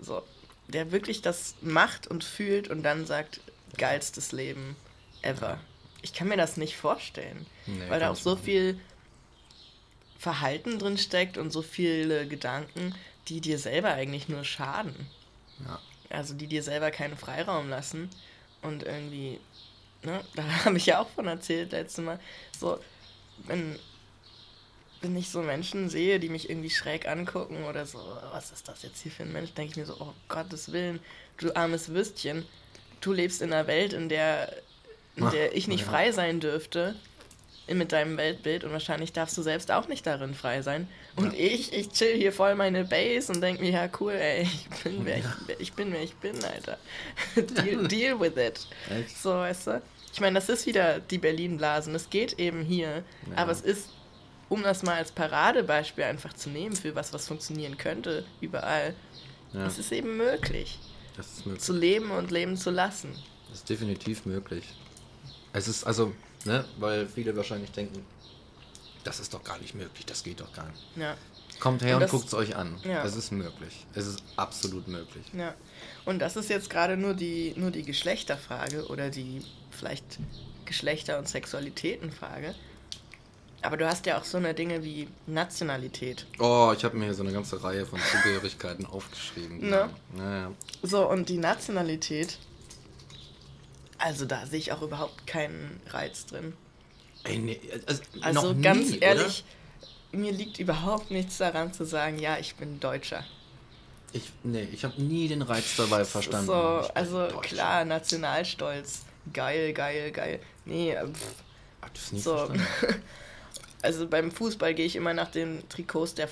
So, 0.00 0.22
der 0.68 0.90
wirklich 0.90 1.22
das 1.22 1.54
macht 1.60 2.06
und 2.08 2.24
fühlt 2.24 2.68
und 2.68 2.82
dann 2.82 3.06
sagt, 3.06 3.40
geilstes 3.74 4.32
Leben 4.32 4.76
ever. 5.22 5.58
Ich 6.02 6.12
kann 6.12 6.28
mir 6.28 6.36
das 6.36 6.56
nicht 6.56 6.76
vorstellen, 6.76 7.46
Nee, 7.66 7.88
weil 7.88 8.00
da 8.00 8.10
auch 8.10 8.16
so 8.16 8.36
viel 8.36 8.78
Verhalten 10.18 10.78
drin 10.78 10.98
steckt 10.98 11.38
und 11.38 11.50
so 11.50 11.62
viele 11.62 12.26
Gedanken, 12.26 12.94
die 13.28 13.40
dir 13.40 13.58
selber 13.58 13.90
eigentlich 13.90 14.28
nur 14.28 14.44
schaden. 14.44 14.94
Ja. 15.66 15.80
Also 16.10 16.34
die 16.34 16.46
dir 16.46 16.62
selber 16.62 16.90
keinen 16.90 17.16
Freiraum 17.16 17.68
lassen 17.68 18.10
und 18.62 18.82
irgendwie, 18.82 19.40
ne, 20.02 20.22
da 20.34 20.42
habe 20.64 20.76
ich 20.76 20.86
ja 20.86 21.00
auch 21.00 21.08
von 21.10 21.26
erzählt 21.26 21.72
letztes 21.72 22.04
Mal, 22.04 22.20
so, 22.58 22.80
wenn, 23.46 23.78
wenn 25.00 25.16
ich 25.16 25.30
so 25.30 25.42
Menschen 25.42 25.88
sehe, 25.88 26.20
die 26.20 26.28
mich 26.28 26.48
irgendwie 26.48 26.70
schräg 26.70 27.08
angucken 27.08 27.64
oder 27.64 27.84
so, 27.86 27.98
was 28.32 28.52
ist 28.52 28.68
das 28.68 28.82
jetzt 28.82 29.02
hier 29.02 29.12
für 29.12 29.24
ein 29.24 29.32
Mensch, 29.32 29.52
denke 29.52 29.72
ich 29.72 29.76
mir 29.76 29.86
so, 29.86 29.96
oh 30.00 30.14
Gottes 30.28 30.72
Willen, 30.72 31.00
du 31.38 31.54
armes 31.54 31.88
Würstchen, 31.90 32.46
du 33.04 33.12
lebst 33.12 33.42
in 33.42 33.52
einer 33.52 33.66
Welt, 33.66 33.92
in 33.92 34.08
der, 34.08 34.52
in 35.16 35.30
der 35.30 35.54
ich 35.54 35.68
nicht 35.68 35.82
ja. 35.82 35.86
frei 35.90 36.12
sein 36.12 36.40
dürfte 36.40 36.94
mit 37.68 37.92
deinem 37.92 38.18
Weltbild 38.18 38.62
und 38.64 38.72
wahrscheinlich 38.72 39.12
darfst 39.12 39.38
du 39.38 39.42
selbst 39.42 39.70
auch 39.70 39.88
nicht 39.88 40.06
darin 40.06 40.34
frei 40.34 40.60
sein. 40.60 40.86
Und 41.16 41.32
ich, 41.32 41.72
ich 41.72 41.90
chill 41.90 42.14
hier 42.14 42.32
voll 42.32 42.54
meine 42.56 42.84
Base 42.84 43.32
und 43.32 43.40
denk 43.40 43.60
mir, 43.60 43.70
ja 43.70 43.88
cool, 44.00 44.12
ey, 44.12 44.42
ich 44.42 44.68
bin 44.82 45.04
wer 45.06 45.18
ich, 45.18 45.24
ich 45.58 45.72
bin, 45.72 45.92
wer 45.92 46.02
ich 46.02 46.14
bin, 46.16 46.36
Alter. 46.44 46.76
deal, 47.64 47.88
deal 47.88 48.20
with 48.20 48.36
it. 48.36 48.66
Echt? 48.90 49.16
So, 49.16 49.30
weißt 49.30 49.68
du? 49.68 49.82
Ich 50.12 50.20
meine, 50.20 50.34
das 50.34 50.48
ist 50.48 50.66
wieder 50.66 51.00
die 51.00 51.18
Berlin-Blasen. 51.18 51.94
Es 51.94 52.10
geht 52.10 52.38
eben 52.38 52.62
hier, 52.62 53.02
Ja. 53.30 53.36
aber 53.36 53.52
es 53.52 53.62
ist, 53.62 53.88
um 54.50 54.62
das 54.62 54.82
mal 54.82 54.96
als 54.96 55.10
Paradebeispiel 55.10 56.04
einfach 56.04 56.34
zu 56.34 56.50
nehmen 56.50 56.76
für 56.76 56.94
was, 56.94 57.12
was 57.14 57.26
funktionieren 57.26 57.78
könnte, 57.78 58.24
überall, 58.42 58.94
Ja, 59.54 59.66
es 59.66 59.78
ist 59.78 59.90
eben 59.90 60.16
möglich. 60.18 60.78
Zu 61.58 61.72
leben 61.72 62.10
und 62.10 62.30
leben 62.30 62.56
zu 62.56 62.70
lassen. 62.70 63.12
Das 63.48 63.58
ist 63.58 63.70
definitiv 63.70 64.26
möglich. 64.26 64.64
Es 65.52 65.68
ist 65.68 65.84
also, 65.84 66.12
ne, 66.44 66.64
weil 66.78 67.06
viele 67.06 67.36
wahrscheinlich 67.36 67.70
denken, 67.70 68.04
das 69.04 69.20
ist 69.20 69.34
doch 69.34 69.44
gar 69.44 69.58
nicht 69.58 69.74
möglich, 69.74 70.06
das 70.06 70.24
geht 70.24 70.40
doch 70.40 70.52
gar 70.52 70.68
nicht. 70.68 70.82
Ja. 70.96 71.16
Kommt 71.60 71.82
her 71.82 71.96
Und 71.96 72.02
und, 72.02 72.10
guckt 72.10 72.26
es 72.26 72.34
euch 72.34 72.56
an. 72.56 72.76
Ja. 72.82 73.04
Es 73.04 73.14
ist 73.14 73.30
möglich. 73.30 73.86
Es 73.94 74.06
ist 74.06 74.22
absolut 74.36 74.88
möglich. 74.88 75.24
Ja, 75.32 75.54
und 76.04 76.18
das 76.18 76.36
ist 76.36 76.50
jetzt 76.50 76.68
gerade 76.68 76.96
nur 76.96 77.14
die, 77.14 77.54
nur 77.56 77.70
die 77.70 77.84
Geschlechterfrage 77.84 78.86
oder 78.88 79.10
die 79.10 79.42
vielleicht 79.70 80.18
Geschlechter- 80.64 81.18
und 81.18 81.28
Sexualitätenfrage. 81.28 82.54
Aber 83.64 83.78
du 83.78 83.88
hast 83.88 84.04
ja 84.04 84.18
auch 84.18 84.24
so 84.24 84.36
eine 84.36 84.52
Dinge 84.52 84.84
wie 84.84 85.08
Nationalität. 85.26 86.26
Oh, 86.38 86.74
ich 86.76 86.84
habe 86.84 86.98
mir 86.98 87.06
hier 87.06 87.14
so 87.14 87.22
eine 87.22 87.32
ganze 87.32 87.62
Reihe 87.64 87.86
von 87.86 87.98
Zugehörigkeiten 87.98 88.84
aufgeschrieben. 88.92 89.70
Ne? 89.70 89.88
Naja. 90.14 90.52
So, 90.82 91.08
und 91.08 91.30
die 91.30 91.38
Nationalität, 91.38 92.36
also 93.96 94.26
da 94.26 94.44
sehe 94.46 94.58
ich 94.58 94.72
auch 94.72 94.82
überhaupt 94.82 95.26
keinen 95.26 95.80
Reiz 95.88 96.26
drin. 96.26 96.52
Ey, 97.24 97.38
nee, 97.38 97.58
also, 97.86 98.02
Also 98.20 98.54
ganz 98.60 98.90
nie, 98.90 98.98
ehrlich, 98.98 99.44
mir 100.12 100.30
liegt 100.32 100.58
überhaupt 100.58 101.10
nichts 101.10 101.38
daran 101.38 101.72
zu 101.72 101.86
sagen, 101.86 102.18
ja, 102.18 102.36
ich 102.38 102.56
bin 102.56 102.80
Deutscher. 102.80 103.18
Oder? 103.18 103.24
Ich, 104.12 104.30
nee, 104.44 104.68
ich 104.72 104.84
habe 104.84 105.00
nie 105.02 105.26
den 105.26 105.40
Reiz 105.40 105.74
dabei 105.76 106.04
verstanden. 106.04 106.46
So, 106.46 106.52
also 106.52 107.28
Deutscher. 107.28 107.40
klar, 107.40 107.84
Nationalstolz. 107.86 109.00
Geil, 109.32 109.72
geil, 109.72 110.12
geil. 110.12 110.38
Nee, 110.66 110.94
pff, 110.94 111.34
Hab 111.80 111.94
das 111.94 112.12
nie 112.12 112.20
So. 112.20 112.36
verstanden. 112.36 112.66
Also 113.84 114.08
beim 114.08 114.30
Fußball 114.30 114.74
gehe 114.74 114.86
ich 114.86 114.96
immer 114.96 115.12
nach 115.12 115.30
den 115.30 115.68
Trikots 115.68 116.14
der, 116.14 116.28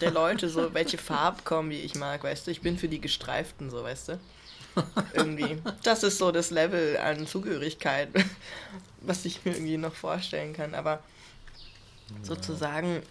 der 0.00 0.10
Leute, 0.12 0.48
so 0.48 0.72
welche 0.74 0.96
Farbkombi 0.96 1.76
ich 1.76 1.96
mag, 1.96 2.22
weißt 2.22 2.46
du? 2.46 2.50
Ich 2.52 2.60
bin 2.60 2.78
für 2.78 2.88
die 2.88 3.00
gestreiften, 3.00 3.70
so, 3.70 3.82
weißt 3.82 4.08
du? 4.08 4.20
Irgendwie. 5.12 5.58
Das 5.82 6.04
ist 6.04 6.18
so 6.18 6.30
das 6.30 6.50
Level 6.50 6.96
an 6.98 7.26
Zugehörigkeit, 7.26 8.10
was 9.00 9.24
ich 9.24 9.44
mir 9.44 9.52
irgendwie 9.52 9.76
noch 9.76 9.94
vorstellen 9.94 10.52
kann. 10.52 10.74
Aber 10.74 11.02
sozusagen, 12.22 13.02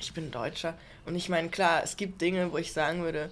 ich 0.00 0.12
bin 0.12 0.32
Deutscher. 0.32 0.76
Und 1.06 1.14
ich 1.14 1.28
meine, 1.28 1.50
klar, 1.50 1.82
es 1.84 1.96
gibt 1.96 2.20
Dinge, 2.20 2.52
wo 2.52 2.58
ich 2.58 2.72
sagen 2.72 3.04
würde, 3.04 3.30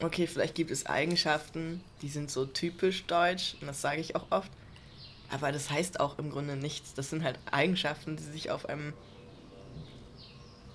okay, 0.00 0.28
vielleicht 0.28 0.54
gibt 0.54 0.70
es 0.70 0.86
Eigenschaften, 0.86 1.82
die 2.02 2.08
sind 2.08 2.30
so 2.30 2.46
typisch 2.46 3.04
deutsch, 3.06 3.56
und 3.60 3.66
das 3.66 3.80
sage 3.80 4.00
ich 4.00 4.14
auch 4.14 4.26
oft. 4.30 4.50
Aber 5.30 5.52
das 5.52 5.70
heißt 5.70 6.00
auch 6.00 6.18
im 6.18 6.30
Grunde 6.30 6.56
nichts. 6.56 6.94
Das 6.94 7.10
sind 7.10 7.22
halt 7.22 7.38
Eigenschaften, 7.50 8.16
die 8.16 8.22
sich 8.22 8.50
auf 8.50 8.68
einem, 8.68 8.92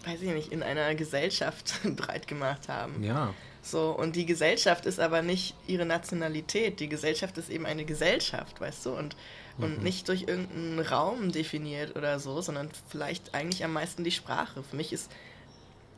weiß 0.06 0.22
ich 0.22 0.32
nicht, 0.32 0.52
in 0.52 0.62
einer 0.62 0.94
Gesellschaft 0.96 1.80
breit 1.96 2.28
gemacht 2.28 2.70
haben. 2.70 3.04
Ja. 3.04 3.34
So, 3.62 3.92
und 3.92 4.16
die 4.16 4.26
Gesellschaft 4.26 4.86
ist 4.86 5.00
aber 5.00 5.22
nicht 5.22 5.56
ihre 5.68 5.86
Nationalität. 5.86 6.80
Die 6.82 6.90
Gesellschaft 6.90 7.38
ist 7.38 7.50
eben 7.50 7.66
eine 7.66 7.86
Gesellschaft, 7.86 8.60
weißt 8.60 8.86
du? 8.86 8.92
Und, 8.92 9.16
und 9.58 9.82
nicht 9.82 10.10
durch 10.10 10.24
irgendeinen 10.24 10.80
Raum 10.80 11.32
definiert 11.32 11.96
oder 11.96 12.20
so, 12.20 12.42
sondern 12.42 12.70
vielleicht 12.90 13.34
eigentlich 13.34 13.64
am 13.64 13.72
meisten 13.72 14.04
die 14.04 14.12
Sprache. 14.12 14.64
Für 14.64 14.76
mich 14.76 14.92
ist, 14.92 15.10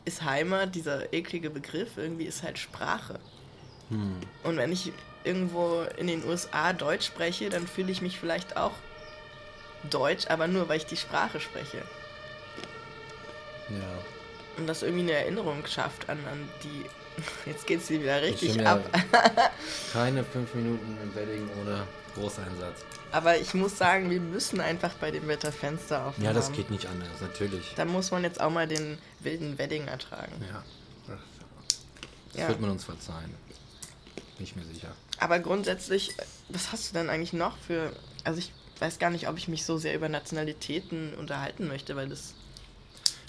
ist 0.06 0.22
Heimat, 0.22 0.76
dieser 0.76 1.12
eklige 1.12 1.50
Begriff, 1.50 1.98
irgendwie 1.98 2.26
ist 2.26 2.44
halt 2.44 2.60
Sprache. 2.60 3.20
Und 4.44 4.58
wenn 4.58 4.72
ich 4.72 4.92
irgendwo 5.26 5.84
in 5.98 6.08
den 6.08 6.24
USA 6.26 6.74
Deutsch 6.74 7.08
spreche, 7.08 7.50
dann 7.50 7.68
fühle 7.68 7.92
ich 7.92 8.02
mich 8.02 8.20
vielleicht 8.20 8.58
auch 8.58 8.74
Deutsch, 9.90 10.28
aber 10.28 10.48
nur 10.48 10.68
weil 10.70 10.78
ich 10.78 10.86
die 10.86 10.98
Sprache 10.98 11.40
spreche. 11.40 11.78
Ja. 13.70 14.58
Und 14.58 14.68
das 14.68 14.84
irgendwie 14.84 15.04
eine 15.04 15.14
Erinnerung 15.14 15.66
schafft 15.66 16.10
an, 16.10 16.18
an 16.32 16.50
die. 16.64 16.86
Jetzt 17.50 17.66
geht's 17.68 17.88
hier 17.88 18.02
wieder 18.02 18.22
Ich 18.24 18.42
richtig 18.42 18.66
ab. 18.66 18.84
keine 19.94 20.24
fünf 20.24 20.54
Minuten 20.54 20.98
im 21.02 21.16
Wedding 21.16 21.50
ohne 21.62 21.86
Großeinsatz. 22.16 22.86
Aber 23.12 23.38
ich 23.38 23.54
muss 23.54 23.78
sagen, 23.78 24.10
wir 24.10 24.20
müssen 24.20 24.60
einfach 24.60 24.94
bei 24.96 25.12
dem 25.12 25.28
Wetterfenster 25.28 26.06
aufnehmen. 26.06 26.26
Ja, 26.28 26.34
das 26.34 26.52
geht 26.52 26.70
nicht 26.70 26.88
anders, 26.88 27.22
natürlich. 27.22 27.74
Da 27.76 27.86
muss 27.86 28.12
man 28.12 28.24
jetzt 28.24 28.42
auch 28.42 28.50
mal 28.50 28.68
den 28.68 28.98
wilden 29.20 29.58
Wedding 29.58 29.88
ertragen. 29.88 30.34
Ja. 30.52 30.64
Das 32.34 32.42
Ja. 32.42 32.48
wird 32.50 32.60
man 32.60 32.72
uns 32.72 32.84
verzeihen. 32.84 33.34
Bin 34.38 34.44
ich 34.46 34.56
mir 34.56 34.66
sicher. 34.66 34.90
Aber 35.18 35.40
grundsätzlich, 35.40 36.12
was 36.50 36.72
hast 36.72 36.90
du 36.90 36.94
denn 36.94 37.10
eigentlich 37.10 37.34
noch 37.34 37.58
für. 37.58 37.92
Also 38.24 38.40
ich 38.40 38.52
weiß 38.80 39.00
gar 39.00 39.10
nicht, 39.10 39.28
ob 39.30 39.38
ich 39.38 39.48
mich 39.48 39.64
so 39.66 39.78
sehr 39.78 39.96
über 39.96 40.10
Nationalitäten 40.10 41.14
unterhalten 41.16 41.68
möchte, 41.68 41.96
weil 41.96 42.10
das 42.10 42.34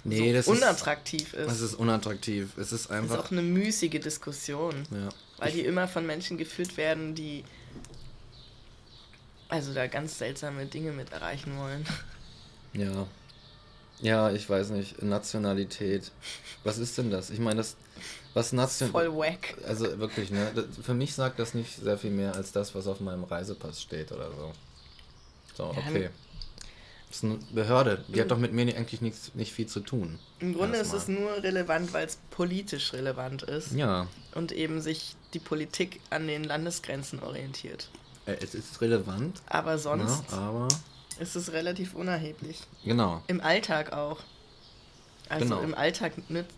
Nee, 0.05 0.29
so 0.29 0.35
das 0.35 0.47
unattraktiv 0.49 1.33
ist, 1.33 1.41
ist. 1.41 1.47
das 1.49 1.61
ist 1.61 1.75
unattraktiv. 1.75 2.57
Es 2.57 2.71
ist 2.71 2.73
Das 2.73 2.81
ist 2.83 2.91
einfach. 2.91 3.19
auch 3.19 3.31
eine 3.33 3.43
müßige 3.43 4.01
Diskussion, 4.01 4.87
ja. 4.91 5.09
weil 5.39 5.53
die 5.53 5.63
immer 5.63 5.89
von 5.89 6.07
Menschen 6.07 6.39
geführt 6.39 6.77
werden, 6.77 7.15
die 7.15 7.45
also 9.49 9.75
da 9.75 9.87
ganz 9.87 10.19
seltsame 10.19 10.67
Dinge 10.67 10.93
mit 10.93 11.13
erreichen 11.13 11.57
wollen. 11.59 11.85
Ja. 12.73 13.07
Ja, 14.01 14.31
ich 14.31 14.49
weiß 14.49 14.71
nicht. 14.71 15.03
Nationalität. 15.03 16.11
Was 16.65 16.79
ist 16.79 16.97
denn 16.99 17.11
das? 17.11 17.31
Ich 17.31 17.39
meine, 17.39 17.57
das. 17.59 17.77
Was 18.35 18.53
Nation. 18.53 18.91
Voll 18.91 19.17
wack. 19.17 19.57
Also 19.67 19.99
wirklich, 19.99 20.31
ne? 20.31 20.53
Das, 20.55 20.65
für 20.85 20.93
mich 20.95 21.15
sagt 21.15 21.39
das 21.39 21.55
nicht 21.55 21.77
sehr 21.77 21.97
viel 21.97 22.11
mehr 22.11 22.35
als 22.35 22.53
das, 22.53 22.75
was 22.75 22.87
auf 22.87 23.01
meinem 23.01 23.25
Reisepass 23.25 23.81
steht 23.81 24.13
oder 24.13 24.31
so. 24.31 24.53
So, 25.57 25.63
Ja, 25.73 25.79
okay. 25.89 26.11
Das 27.09 27.19
ist 27.19 27.25
eine 27.25 27.39
Behörde. 27.53 28.05
Die 28.09 28.21
hat 28.21 28.31
doch 28.31 28.37
mit 28.37 28.53
mir 28.53 28.63
eigentlich 28.77 29.01
nichts, 29.01 29.31
nicht 29.35 29.53
viel 29.53 29.67
zu 29.67 29.81
tun. 29.81 30.19
Im 30.41 30.55
Grunde 30.55 30.77
ist 30.77 30.93
Erstmal. 30.93 31.17
es 31.17 31.21
nur 31.21 31.43
relevant, 31.43 31.95
weil 31.95 32.07
es 32.07 32.19
politisch 32.31 32.93
relevant 32.93 33.43
ist 33.45 33.73
Ja, 33.73 34.09
und 34.35 34.53
eben 34.53 34.83
sich 34.83 35.15
die 35.33 35.39
Politik 35.39 36.01
an 36.11 36.27
den 36.27 36.45
Landesgrenzen 36.45 37.23
orientiert. 37.23 37.89
äh, 38.27 38.37
es 38.43 38.55
ist 38.55 38.81
relevant, 38.83 39.41
Aber 39.47 39.79
sonst 39.79 40.31
ne? 40.33 40.37
aber 40.37 40.69
ist 41.19 41.37
es 41.37 41.53
relativ 41.53 41.95
unerheblich. 41.95 42.61
genau. 42.85 43.23
Im 43.27 43.41
Alltag 43.41 43.93
auch. 43.93 44.21
Also 45.29 45.45
Genau. 45.47 45.61
im 45.63 45.75
Alltag 45.75 46.13
nützt, 46.31 46.55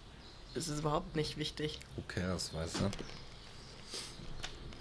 ist 0.54 0.68
es 0.68 0.80
überhaupt 0.80 1.16
nicht 1.16 1.36
wichtig. 1.38 1.80
Who 1.96 2.02
cares, 2.08 2.52
weißt 2.52 2.76
du? 2.80 2.90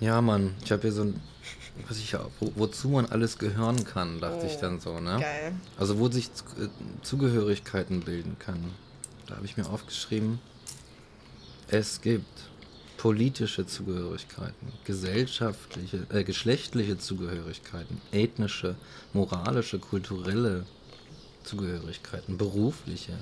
Ja, 0.06 0.22
Mann, 0.22 0.56
ich 0.64 0.72
habe 0.72 0.82
hier 0.84 0.92
so 0.92 1.04
ein. 1.04 1.22
Was 1.88 1.98
ich, 2.00 2.14
wo, 2.40 2.52
wozu 2.56 2.90
man 2.90 3.06
alles 3.06 3.38
gehören 3.38 3.84
kann, 3.86 4.20
dachte 4.20 4.48
ich 4.48 4.56
Oh, 4.58 4.62
dann 4.62 4.80
so, 4.80 5.00
ne? 5.00 5.20
Geil. 5.20 5.54
Also 5.78 6.00
wo 6.00 6.10
sich 6.10 6.26
äh, 6.60 6.68
Zugehörigkeiten 7.04 8.02
bilden 8.02 8.36
kann. 8.40 8.74
Da 9.28 9.36
habe 9.36 9.46
ich 9.46 9.58
mir 9.58 9.68
aufgeschrieben, 9.70 10.40
es 11.68 12.02
gibt 12.02 12.26
politische 12.98 13.66
Zugehörigkeiten, 13.66 14.74
gesellschaftliche, 14.86 16.06
äh, 16.10 16.24
geschlechtliche 16.24 16.98
Zugehörigkeiten, 16.98 18.02
ethnische, 18.12 18.76
moralische, 19.14 19.80
kulturelle 19.80 20.66
Zugehörigkeiten, 21.44 22.38
berufliche. 22.38 23.14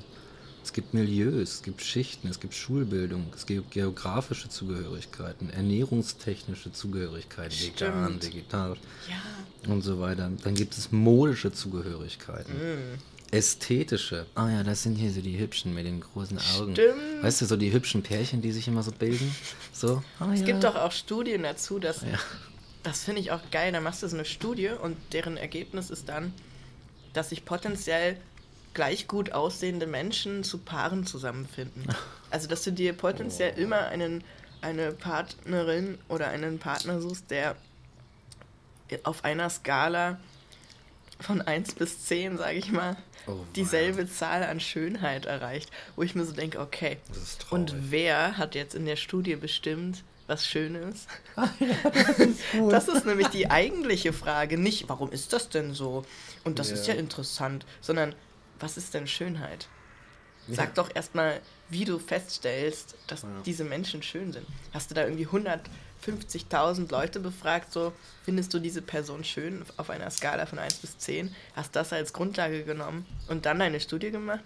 Es 0.63 0.73
gibt 0.73 0.95
Milieus, 0.95 1.49
es 1.55 1.61
gibt 1.61 1.81
Schichten, 1.83 2.27
es 2.27 2.39
gibt 2.39 2.55
Schulbildung, 2.55 3.27
es 3.35 3.45
gibt 3.45 3.69
geografische 3.69 4.49
Zugehörigkeiten, 4.49 5.51
ernährungstechnische 5.51 6.71
Zugehörigkeiten, 6.71 7.55
vegan, 7.59 8.05
Stimmt. 8.19 8.25
vegetarisch 8.25 8.79
Ja. 9.07 9.71
und 9.71 9.83
so 9.83 9.99
weiter. 9.99 10.31
Dann 10.43 10.55
gibt 10.55 10.75
es 10.75 10.91
modische 10.91 11.51
Zugehörigkeiten. 11.53 12.53
Mm. 12.55 12.97
Ästhetische. 13.35 14.25
Ah 14.35 14.49
ja, 14.49 14.63
das 14.63 14.83
sind 14.83 14.95
hier 14.95 15.11
so 15.11 15.21
die 15.21 15.37
hübschen 15.37 15.73
mit 15.73 15.85
den 15.85 15.99
großen 16.01 16.37
Augen. 16.57 16.73
Stimmt. 16.73 17.23
Weißt 17.23 17.41
du, 17.41 17.45
so 17.45 17.57
die 17.57 17.71
hübschen 17.73 18.01
Pärchen, 18.03 18.41
die 18.41 18.51
sich 18.51 18.67
immer 18.67 18.81
so 18.83 18.91
bilden. 18.91 19.33
So. 19.73 20.01
Ah, 20.19 20.31
Es 20.33 20.39
ja. 20.41 20.45
gibt 20.45 20.63
doch 20.63 20.75
auch 20.75 20.91
Studien 20.91 21.43
dazu, 21.43 21.79
dass. 21.79 22.01
Ja. 22.01 22.19
Das 22.83 23.03
finde 23.03 23.19
ich 23.21 23.31
auch 23.31 23.41
geil. 23.51 23.71
Da 23.71 23.81
machst 23.81 24.03
du 24.03 24.07
so 24.07 24.15
eine 24.15 24.25
Studie 24.25 24.69
und 24.69 24.95
deren 25.11 25.37
Ergebnis 25.37 25.89
ist 25.89 26.07
dann, 26.07 26.33
dass 27.13 27.29
sich 27.29 27.43
potenziell 27.45 28.17
gleich 28.73 29.07
gut 29.07 29.31
aussehende 29.31 29.87
Menschen 29.87 30.43
zu 30.43 30.57
Paaren 30.59 31.05
zusammenfinden. 31.05 31.83
Also, 32.31 32.49
dass 32.49 32.63
du 32.63 32.71
dir 32.71 32.91
potenziell 32.91 33.53
Oh. 33.57 33.61
immer 33.61 33.87
einen, 33.87 34.21
eine 34.61 34.91
Partnerin 34.91 35.97
oder 36.09 36.27
einen 36.27 36.59
Partner 36.59 36.99
suchst, 36.99 37.31
der 37.31 37.55
auf 39.03 39.23
einer 39.23 39.49
Skala 39.49 40.19
von 41.25 41.41
1 41.41 41.75
bis 41.75 42.05
10, 42.05 42.37
sage 42.37 42.57
ich 42.57 42.71
mal, 42.71 42.95
Oh, 43.27 43.39
dieselbe 43.55 44.07
Zahl 44.07 44.43
an 44.43 44.59
Schönheit 44.59 45.25
erreicht. 45.25 45.71
Wo 45.95 46.03
ich 46.03 46.13
mir 46.13 46.25
so 46.25 46.33
denke, 46.33 46.59
okay, 46.59 46.97
und 47.49 47.91
wer 47.91 48.37
hat 48.37 48.53
jetzt 48.55 48.75
in 48.75 48.85
der 48.85 48.97
Studie 48.97 49.35
bestimmt, 49.35 50.03
was 50.27 50.45
schön 50.45 50.75
ist? 50.75 51.07
Ah, 51.35 51.47
ja, 51.59 51.75
das, 51.89 52.19
ist 52.19 52.37
das, 52.71 52.87
ist 52.87 53.05
nämlich 53.05 53.27
die 53.29 53.49
eigentliche 53.49 54.13
Frage. 54.13 54.57
Nicht, 54.57 54.89
warum 54.89 55.11
ist 55.11 55.33
das 55.33 55.49
denn 55.49 55.73
so? 55.73 56.05
Und 56.43 56.59
das 56.59 56.69
yeah. 56.69 56.79
ist 56.79 56.87
ja 56.87 56.93
interessant, 56.93 57.65
sondern 57.81 58.13
was 58.59 58.77
ist 58.77 58.93
denn 58.93 59.07
Schönheit? 59.07 59.67
Sag 60.47 60.67
ja. 60.67 60.73
doch 60.75 60.91
erstmal, 60.93 61.41
wie 61.69 61.85
du 61.85 61.97
feststellst, 61.97 62.95
dass 63.07 63.23
ja. 63.23 63.29
diese 63.45 63.63
Menschen 63.63 64.03
schön 64.03 64.31
sind. 64.31 64.45
Hast 64.71 64.91
du 64.91 64.95
da 64.95 65.03
irgendwie 65.03 65.25
150.000 66.05 66.91
Leute 66.91 67.19
befragt, 67.19 67.71
so 67.71 67.93
findest 68.23 68.53
du 68.53 68.59
diese 68.59 68.81
Person 68.81 69.23
schön 69.23 69.65
auf 69.77 69.89
einer 69.89 70.09
Skala 70.09 70.45
von 70.45 70.59
1 70.59 70.75
bis 70.75 70.97
10? 70.97 71.33
Hast 71.55 71.75
das 71.75 71.93
als 71.93 72.13
Grundlage 72.13 72.63
genommen 72.63 73.05
und 73.27 73.45
dann 73.45 73.59
deine 73.59 73.79
Studie 73.79 74.11
gemacht? 74.11 74.41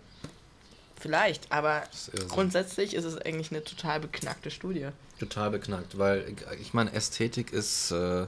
Vielleicht, 0.99 1.51
aber 1.51 1.83
ist 1.93 2.27
grundsätzlich 2.27 2.93
ist 2.93 3.05
es 3.05 3.17
eigentlich 3.17 3.51
eine 3.51 3.63
total 3.63 4.01
beknackte 4.01 4.51
Studie. 4.51 4.89
Total 5.17 5.49
beknackt, 5.49 5.97
weil 5.97 6.35
ich 6.59 6.73
meine, 6.73 6.91
Ästhetik 6.91 7.53
ist. 7.53 7.91
Äh, 7.91 8.25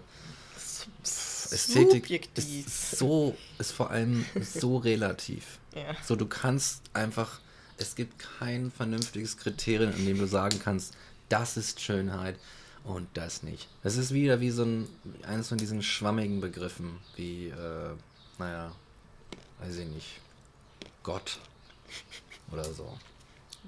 Ästhetik 1.03 2.03
Subjektiv. 2.03 2.65
ist 2.67 2.97
so, 2.97 3.35
ist 3.59 3.73
vor 3.73 3.91
allem 3.91 4.25
so 4.39 4.77
relativ. 4.77 5.59
Ja. 5.75 5.95
So, 6.05 6.15
du 6.15 6.25
kannst 6.25 6.81
einfach 6.93 7.41
es 7.81 7.95
gibt 7.95 8.19
kein 8.19 8.71
vernünftiges 8.71 9.37
Kriterium, 9.37 9.91
an 9.91 10.05
dem 10.05 10.19
du 10.19 10.27
sagen 10.27 10.59
kannst, 10.63 10.93
das 11.29 11.57
ist 11.57 11.81
Schönheit 11.81 12.37
und 12.83 13.07
das 13.13 13.43
nicht. 13.43 13.67
Es 13.83 13.97
ist 13.97 14.13
wieder 14.13 14.39
wie 14.39 14.51
so 14.51 14.63
ein, 14.63 14.87
eines 15.23 15.49
von 15.49 15.57
diesen 15.57 15.83
schwammigen 15.83 16.41
Begriffen, 16.41 16.97
wie, 17.15 17.47
äh, 17.47 17.95
naja, 18.37 18.71
weiß 19.59 19.77
ich 19.77 19.87
nicht, 19.87 20.19
Gott 21.03 21.39
oder 22.51 22.65
so. 22.65 22.97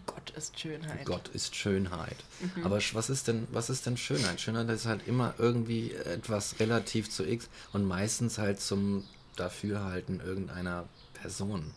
Gott 0.06 0.32
ist 0.32 0.60
Schönheit. 0.60 1.06
Gott 1.06 1.28
ist 1.30 1.56
Schönheit. 1.56 2.18
Mhm. 2.40 2.66
Aber 2.66 2.80
was 2.94 3.10
ist 3.10 3.28
denn, 3.28 3.48
was 3.52 3.70
ist 3.70 3.86
denn 3.86 3.96
Schönheit? 3.96 4.42
Schönheit 4.42 4.70
ist 4.70 4.86
halt 4.86 5.08
immer 5.08 5.36
irgendwie 5.38 5.94
etwas 5.94 6.60
relativ 6.60 7.10
zu 7.10 7.24
X 7.24 7.48
und 7.74 7.86
meistens 7.86 8.38
halt 8.38 8.60
zum 8.60 9.06
Dafürhalten 9.36 10.20
irgendeiner 10.20 10.86
Person. 11.14 11.72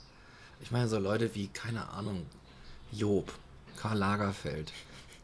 Ich 0.61 0.70
meine, 0.70 0.89
so 0.89 0.99
Leute 0.99 1.34
wie, 1.34 1.49
keine 1.49 1.91
Ahnung, 1.91 2.26
Job, 2.91 3.32
Karl 3.76 3.99
Lagerfeld, 3.99 4.72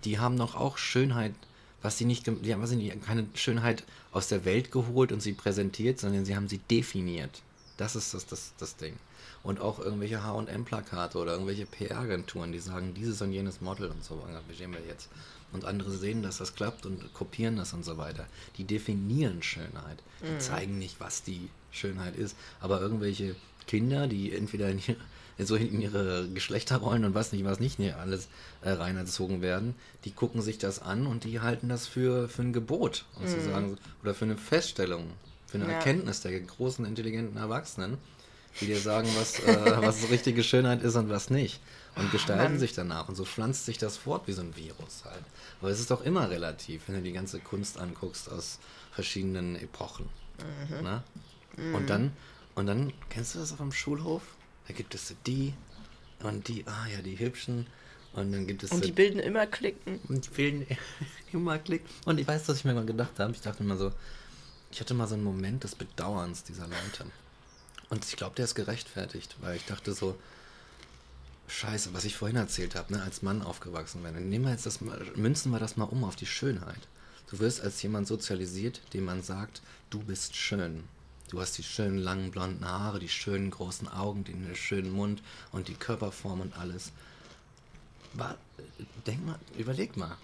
die 0.04 0.18
haben 0.18 0.36
doch 0.36 0.54
auch 0.54 0.76
Schönheit, 0.76 1.34
was 1.82 1.98
sie 1.98 2.04
nicht, 2.04 2.26
die 2.26 2.52
haben 2.52 2.66
sie 2.66 2.88
keine 3.04 3.26
Schönheit 3.34 3.84
aus 4.12 4.28
der 4.28 4.44
Welt 4.44 4.70
geholt 4.70 5.12
und 5.12 5.20
sie 5.20 5.32
präsentiert, 5.32 5.98
sondern 5.98 6.24
sie 6.24 6.36
haben 6.36 6.48
sie 6.48 6.58
definiert. 6.58 7.42
Das 7.76 7.96
ist 7.96 8.14
das, 8.14 8.26
das, 8.26 8.52
das 8.58 8.76
Ding. 8.76 8.94
Und 9.42 9.60
auch 9.60 9.80
irgendwelche 9.80 10.22
HM-Plakate 10.22 11.18
oder 11.18 11.32
irgendwelche 11.32 11.66
PR-Agenturen, 11.66 12.52
die 12.52 12.60
sagen, 12.60 12.94
dieses 12.94 13.20
und 13.22 13.32
jenes 13.32 13.60
Model 13.60 13.90
und 13.90 14.04
so 14.04 14.22
engagieren 14.26 14.72
wir 14.72 14.80
jetzt. 14.86 15.08
Und 15.52 15.64
andere 15.64 15.90
sehen, 15.90 16.22
dass 16.22 16.38
das 16.38 16.54
klappt 16.54 16.86
und 16.86 17.12
kopieren 17.12 17.56
das 17.56 17.72
und 17.72 17.84
so 17.84 17.98
weiter. 17.98 18.26
Die 18.56 18.64
definieren 18.64 19.42
Schönheit. 19.42 19.98
Die 20.22 20.30
mhm. 20.30 20.40
zeigen 20.40 20.78
nicht, 20.78 21.00
was 21.00 21.24
die 21.24 21.48
Schönheit 21.72 22.16
ist. 22.16 22.36
Aber 22.60 22.80
irgendwelche 22.80 23.34
Kinder, 23.66 24.06
die 24.06 24.32
entweder 24.32 24.70
in 24.70 24.78
ihre, 24.78 24.96
so 25.38 25.56
in 25.56 25.80
ihre 25.80 26.28
Geschlechterrollen 26.28 27.04
und 27.04 27.14
was 27.14 27.32
nicht, 27.32 27.44
was 27.44 27.60
nicht 27.60 27.78
nee, 27.78 27.92
alles 27.92 28.28
äh, 28.62 28.70
reinerzogen 28.70 29.42
werden, 29.42 29.74
die 30.04 30.12
gucken 30.12 30.42
sich 30.42 30.58
das 30.58 30.80
an 30.80 31.06
und 31.06 31.24
die 31.24 31.40
halten 31.40 31.68
das 31.68 31.86
für, 31.86 32.28
für 32.28 32.42
ein 32.42 32.52
Gebot 32.52 33.04
und 33.16 33.24
mhm. 33.24 33.44
sagen, 33.44 33.78
oder 34.02 34.14
für 34.14 34.24
eine 34.24 34.36
Feststellung, 34.36 35.10
für 35.46 35.58
eine 35.58 35.68
ja. 35.68 35.72
Erkenntnis 35.72 36.20
der 36.20 36.38
großen, 36.40 36.84
intelligenten 36.84 37.38
Erwachsenen, 37.38 37.98
die 38.60 38.66
dir 38.66 38.78
sagen, 38.78 39.08
was, 39.16 39.40
äh, 39.40 39.82
was 39.82 40.10
richtige 40.10 40.42
Schönheit 40.42 40.82
ist 40.82 40.96
und 40.96 41.08
was 41.08 41.30
nicht. 41.30 41.60
Und 41.94 42.10
gestalten 42.10 42.54
Mann. 42.54 42.58
sich 42.58 42.72
danach. 42.72 43.10
Und 43.10 43.16
so 43.16 43.26
pflanzt 43.26 43.66
sich 43.66 43.76
das 43.76 43.98
fort 43.98 44.26
wie 44.26 44.32
so 44.32 44.40
ein 44.40 44.56
Virus 44.56 45.04
halt. 45.04 45.24
Aber 45.60 45.70
es 45.70 45.78
ist 45.78 45.90
doch 45.90 46.02
immer 46.02 46.30
relativ, 46.30 46.88
wenn 46.88 46.94
du 46.94 47.02
die 47.02 47.12
ganze 47.12 47.38
Kunst 47.38 47.78
anguckst 47.78 48.30
aus 48.30 48.58
verschiedenen 48.92 49.56
Epochen. 49.56 50.08
Mhm. 50.70 50.82
Ne? 50.82 51.02
Mhm. 51.56 51.74
Und 51.74 51.90
dann 51.90 52.12
und 52.54 52.66
dann, 52.66 52.92
kennst 53.08 53.34
du 53.34 53.38
das 53.38 53.52
auf 53.52 53.58
dem 53.58 53.72
Schulhof? 53.72 54.22
Da 54.68 54.74
gibt 54.74 54.94
es 54.94 55.14
die 55.26 55.54
und 56.22 56.48
die, 56.48 56.64
ah 56.66 56.86
ja, 56.86 57.02
die 57.02 57.18
hübschen. 57.18 57.66
Und 58.12 58.32
dann 58.32 58.46
gibt 58.46 58.62
es. 58.62 58.70
Und 58.70 58.84
die 58.84 58.92
bilden 58.92 59.18
immer 59.18 59.46
Klicken. 59.46 59.98
Und 60.08 60.26
die 60.26 60.30
bilden 60.30 60.66
immer 61.32 61.58
Klicken. 61.58 61.88
Und 62.04 62.18
ich 62.18 62.26
weiß, 62.26 62.48
was 62.48 62.58
ich 62.58 62.64
mir 62.64 62.74
mal 62.74 62.86
gedacht 62.86 63.18
habe. 63.18 63.32
Ich 63.32 63.40
dachte 63.40 63.62
immer 63.62 63.76
so, 63.76 63.92
ich 64.70 64.80
hatte 64.80 64.94
mal 64.94 65.06
so 65.06 65.14
einen 65.14 65.24
Moment 65.24 65.64
des 65.64 65.74
Bedauerns 65.74 66.44
dieser 66.44 66.66
Leute. 66.66 67.06
Und 67.88 68.04
ich 68.04 68.16
glaube, 68.16 68.34
der 68.36 68.46
ist 68.46 68.54
gerechtfertigt, 68.54 69.36
weil 69.40 69.56
ich 69.56 69.64
dachte 69.64 69.92
so, 69.92 70.16
Scheiße, 71.48 71.92
was 71.92 72.06
ich 72.06 72.16
vorhin 72.16 72.36
erzählt 72.36 72.74
habe, 72.74 72.94
ne, 72.94 73.02
als 73.02 73.20
Mann 73.20 73.42
aufgewachsen 73.42 74.02
werden. 74.02 74.28
Nehmen 74.30 74.46
wir 74.46 74.52
jetzt 74.52 74.64
das 74.64 74.80
mal, 74.80 75.04
münzen 75.16 75.52
wir 75.52 75.58
das 75.58 75.76
mal 75.76 75.84
um 75.84 76.04
auf 76.04 76.16
die 76.16 76.26
Schönheit. 76.26 76.88
Du 77.30 77.38
wirst 77.40 77.60
als 77.60 77.82
jemand 77.82 78.06
sozialisiert, 78.06 78.80
dem 78.94 79.04
man 79.04 79.22
sagt, 79.22 79.60
du 79.90 79.98
bist 80.00 80.34
schön. 80.36 80.84
Du 81.32 81.40
hast 81.40 81.56
die 81.56 81.62
schönen 81.62 81.96
langen 81.96 82.30
blonden 82.30 82.62
Haare, 82.62 82.98
die 82.98 83.08
schönen 83.08 83.50
großen 83.50 83.88
Augen, 83.88 84.22
den 84.22 84.54
schönen 84.54 84.90
Mund 84.90 85.22
und 85.50 85.66
die 85.68 85.74
Körperform 85.74 86.42
und 86.42 86.58
alles. 86.58 86.92
War, 88.12 88.36
denk 89.06 89.24
mal, 89.24 89.38
überleg 89.56 89.96
mal. 89.96 90.18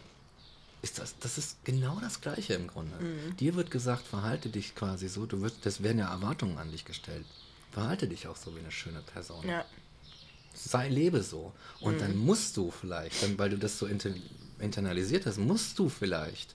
Ist 0.82 0.98
das, 0.98 1.18
das 1.18 1.38
ist 1.38 1.64
genau 1.64 1.98
das 1.98 2.20
Gleiche 2.20 2.52
im 2.52 2.66
Grunde. 2.66 2.94
Mhm. 3.02 3.34
Dir 3.38 3.54
wird 3.54 3.70
gesagt, 3.70 4.06
verhalte 4.06 4.50
dich 4.50 4.74
quasi 4.74 5.09
so, 5.09 5.24
du 5.24 5.40
wirst, 5.40 5.64
das 5.64 5.82
werden 5.82 5.98
ja 5.98 6.12
Erwartungen 6.12 6.59
an 6.59 6.70
dich 6.70 6.84
gestellt. 6.84 7.24
Verhalte 7.72 8.06
dich 8.06 8.28
auch 8.28 8.36
so 8.36 8.54
wie 8.54 8.61
eine 8.61 8.70
schöne 8.70 9.00
Person. 9.00 9.48
Ja. 9.48 9.64
Sei, 10.52 10.90
lebe 10.90 11.22
so. 11.22 11.54
Und 11.80 11.94
mhm. 11.94 12.00
dann 12.00 12.16
musst 12.18 12.54
du 12.59 12.70
vielleicht, 12.70 13.22
dann, 13.22 13.38
weil 13.38 13.48
du 13.48 13.56
das 13.56 13.78
so 13.78 13.88
internalisiert 14.59 15.24
hast, 15.24 15.38
musst 15.38 15.78
du 15.78 15.88
vielleicht 15.88 16.54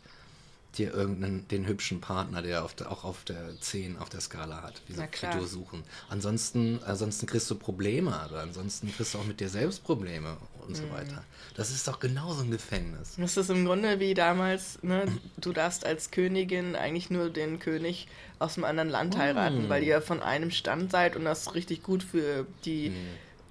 dir 0.77 0.93
irgendeinen 0.93 1.47
den 1.47 1.67
hübschen 1.67 2.01
Partner, 2.01 2.41
der 2.41 2.63
auf 2.63 2.73
der, 2.73 2.91
auch 2.91 3.03
auf 3.03 3.23
der 3.23 3.59
10 3.59 3.97
auf 3.97 4.09
der 4.09 4.21
Skala 4.21 4.61
hat, 4.63 4.81
wie, 4.87 4.97
wie 4.97 5.37
du 5.39 5.45
suchen. 5.45 5.83
Ansonsten, 6.09 6.79
ansonsten 6.85 7.25
kriegst 7.25 7.49
du 7.49 7.55
Probleme, 7.55 8.13
aber 8.15 8.41
ansonsten 8.41 8.91
kriegst 8.93 9.13
du 9.13 9.19
auch 9.19 9.25
mit 9.25 9.39
dir 9.39 9.49
selbst 9.49 9.83
Probleme 9.83 10.37
und 10.61 10.71
mhm. 10.71 10.75
so 10.75 10.91
weiter. 10.91 11.23
Das 11.55 11.71
ist 11.71 11.87
doch 11.87 11.99
genauso 11.99 12.43
ein 12.43 12.51
Gefängnis. 12.51 13.15
Das 13.17 13.37
ist 13.37 13.49
im 13.49 13.65
Grunde 13.65 13.99
wie 13.99 14.13
damals, 14.13 14.81
ne? 14.81 15.05
du 15.37 15.53
darfst 15.53 15.85
als 15.85 16.11
Königin 16.11 16.75
eigentlich 16.75 17.09
nur 17.09 17.29
den 17.29 17.59
König 17.59 18.07
aus 18.39 18.57
einem 18.57 18.65
anderen 18.65 18.89
Land 18.89 19.17
heiraten, 19.17 19.65
mhm. 19.65 19.69
weil 19.69 19.83
ihr 19.83 20.01
von 20.01 20.21
einem 20.21 20.51
Stand 20.51 20.91
seid 20.91 21.15
und 21.15 21.25
das 21.25 21.53
richtig 21.55 21.83
gut 21.83 22.03
für 22.03 22.45
die 22.65 22.89
mhm. 22.89 23.07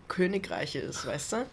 Königreiche 0.08 0.80
ist, 0.80 1.06
weißt 1.06 1.32
du? 1.32 1.46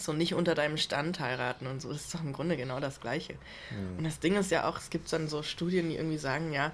So 0.00 0.12
nicht 0.12 0.34
unter 0.34 0.54
deinem 0.54 0.76
Stand 0.76 1.20
heiraten 1.20 1.66
und 1.66 1.80
so. 1.80 1.92
Das 1.92 2.02
ist 2.02 2.14
doch 2.14 2.22
im 2.22 2.32
Grunde 2.32 2.56
genau 2.56 2.80
das 2.80 3.00
Gleiche. 3.00 3.34
Mhm. 3.70 3.98
Und 3.98 4.04
das 4.04 4.20
Ding 4.20 4.36
ist 4.36 4.50
ja 4.50 4.68
auch, 4.68 4.78
es 4.78 4.90
gibt 4.90 5.12
dann 5.12 5.28
so 5.28 5.42
Studien, 5.42 5.90
die 5.90 5.96
irgendwie 5.96 6.18
sagen, 6.18 6.52
ja, 6.52 6.72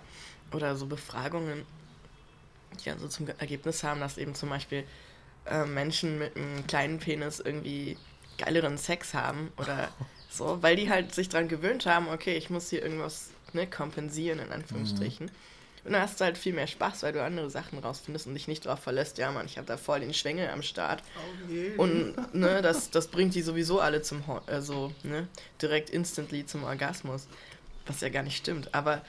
oder 0.53 0.77
so 0.77 0.87
Befragungen, 0.87 1.65
die 2.81 2.91
dann 2.91 2.99
so 2.99 3.09
zum 3.09 3.29
Ergebnis 3.39 3.83
haben, 3.83 4.01
dass 4.01 4.19
eben 4.19 4.35
zum 4.35 4.49
Beispiel 4.49 4.85
äh, 5.47 5.65
Menschen 5.65 6.19
mit 6.19 6.37
einem 6.37 6.67
kleinen 6.67 6.99
Penis 6.99 7.41
irgendwie 7.41 7.97
geileren 8.39 8.79
Sex 8.79 9.15
haben 9.15 9.53
oder 9.57 9.89
so, 10.31 10.63
weil 10.63 10.77
die 10.77 10.91
halt 10.91 11.15
sich 11.15 11.29
daran 11.29 11.49
gewöhnt 11.49 11.87
haben, 11.87 12.09
okay, 12.09 12.37
ich 12.37 12.51
muss 12.51 12.71
hier 12.71 12.83
irgendwas 12.83 13.31
ne, 13.53 13.67
kompensieren, 13.67 14.39
in 14.39 14.53
Anführungsstrichen. 14.53 15.27
Mhm. 15.27 15.56
Und 15.87 15.93
dann 15.93 16.03
hast 16.03 16.21
du 16.21 16.25
halt 16.25 16.37
viel 16.37 16.53
mehr 16.53 16.67
Spaß, 16.67 17.05
weil 17.05 17.13
du 17.13 17.23
andere 17.23 17.49
Sachen 17.49 17.79
rausfindest 17.79 18.27
und 18.27 18.35
dich 18.35 18.49
nicht 18.49 18.67
darauf 18.67 18.81
verlässt, 18.81 19.19
ja 19.19 19.31
Mann, 19.31 19.47
ich 19.47 19.57
habe 19.57 19.69
da 19.69 19.77
voll 19.77 20.01
den 20.01 20.13
Schwengel 20.13 20.51
am 20.51 20.63
Start. 20.63 21.01
Okay. 21.45 21.75
Und 21.77 22.17
ne, 22.35 22.61
das, 22.61 22.91
das 22.91 23.07
bringt 23.07 23.37
die 23.37 23.43
sowieso 23.43 23.81
alle 23.81 24.03
zum, 24.03 24.25
also 24.47 24.93
ne, 25.05 25.29
direkt 25.63 25.91
instantly 25.91 26.45
zum 26.45 26.65
Orgasmus. 26.65 27.29
Was 27.87 28.01
ja 28.01 28.09
gar 28.09 28.25
nicht 28.25 28.37
stimmt. 28.37 28.75
Aber 28.75 29.01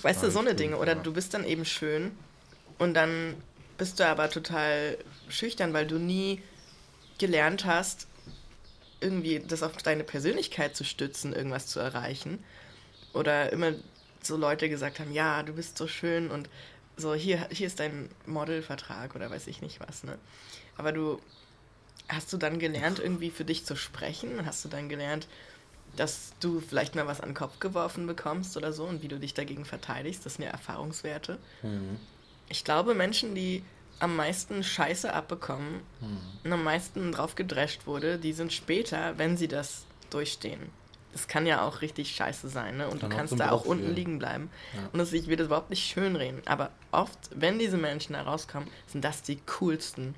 weißt 0.00 0.24
du, 0.24 0.30
so 0.32 0.40
eine 0.40 0.56
Dinge. 0.56 0.76
Oder 0.78 0.96
du 0.96 1.12
bist 1.12 1.34
dann 1.34 1.44
eben 1.44 1.64
schön 1.64 2.10
und 2.78 2.94
dann 2.94 3.36
bist 3.78 4.00
du 4.00 4.06
aber 4.06 4.28
total 4.28 4.98
schüchtern, 5.28 5.72
weil 5.72 5.86
du 5.86 5.98
nie 5.98 6.42
gelernt 7.18 7.64
hast, 7.64 8.08
irgendwie 9.00 9.38
das 9.38 9.62
auf 9.62 9.76
deine 9.76 10.02
Persönlichkeit 10.02 10.74
zu 10.74 10.82
stützen, 10.82 11.32
irgendwas 11.32 11.68
zu 11.68 11.78
erreichen. 11.78 12.42
Oder 13.12 13.52
immer 13.52 13.72
so 14.22 14.36
Leute 14.36 14.68
gesagt 14.68 15.00
haben, 15.00 15.12
ja, 15.12 15.42
du 15.42 15.52
bist 15.52 15.78
so 15.78 15.86
schön 15.86 16.30
und 16.30 16.48
so, 16.96 17.14
hier, 17.14 17.48
hier 17.50 17.66
ist 17.66 17.80
dein 17.80 18.08
Modelvertrag 18.26 19.14
oder 19.14 19.30
weiß 19.30 19.46
ich 19.46 19.62
nicht 19.62 19.80
was, 19.80 20.04
ne? 20.04 20.18
Aber 20.76 20.92
du, 20.92 21.20
hast 22.08 22.32
du 22.32 22.36
dann 22.36 22.58
gelernt, 22.58 22.98
irgendwie 22.98 23.30
für 23.30 23.44
dich 23.44 23.64
zu 23.64 23.76
sprechen? 23.76 24.44
Hast 24.44 24.64
du 24.64 24.68
dann 24.68 24.88
gelernt, 24.88 25.26
dass 25.96 26.32
du 26.40 26.60
vielleicht 26.60 26.94
mal 26.94 27.06
was 27.06 27.20
an 27.20 27.30
den 27.30 27.34
Kopf 27.34 27.58
geworfen 27.58 28.06
bekommst 28.06 28.56
oder 28.56 28.72
so 28.72 28.84
und 28.84 29.02
wie 29.02 29.08
du 29.08 29.18
dich 29.18 29.34
dagegen 29.34 29.64
verteidigst? 29.64 30.24
Das 30.24 30.34
sind 30.34 30.44
ja 30.44 30.50
Erfahrungswerte. 30.50 31.38
Mhm. 31.62 31.98
Ich 32.48 32.64
glaube, 32.64 32.94
Menschen, 32.94 33.34
die 33.34 33.62
am 33.98 34.16
meisten 34.16 34.64
Scheiße 34.64 35.12
abbekommen 35.12 35.80
mhm. 36.00 36.18
und 36.44 36.52
am 36.52 36.64
meisten 36.64 37.12
drauf 37.12 37.34
gedrescht 37.34 37.86
wurde, 37.86 38.18
die 38.18 38.32
sind 38.32 38.52
später, 38.52 39.16
wenn 39.18 39.36
sie 39.36 39.48
das 39.48 39.84
durchstehen, 40.10 40.70
es 41.14 41.28
kann 41.28 41.46
ja 41.46 41.66
auch 41.66 41.82
richtig 41.82 42.14
scheiße 42.14 42.48
sein, 42.48 42.76
ne? 42.78 42.88
Und 42.88 43.00
kann 43.00 43.10
du 43.10 43.16
kannst 43.16 43.38
da 43.38 43.50
auch 43.50 43.64
unten 43.64 43.94
liegen 43.94 44.18
bleiben. 44.18 44.50
Ja. 44.74 44.88
Und 44.92 44.98
das, 44.98 45.12
ich 45.12 45.26
will 45.26 45.36
das 45.36 45.46
überhaupt 45.46 45.70
nicht 45.70 45.84
schönreden. 45.84 46.42
Aber 46.46 46.70
oft, 46.90 47.18
wenn 47.34 47.58
diese 47.58 47.76
Menschen 47.76 48.14
da 48.14 48.22
rauskommen, 48.22 48.68
sind 48.86 49.04
das 49.04 49.22
die 49.22 49.38
coolsten. 49.58 50.14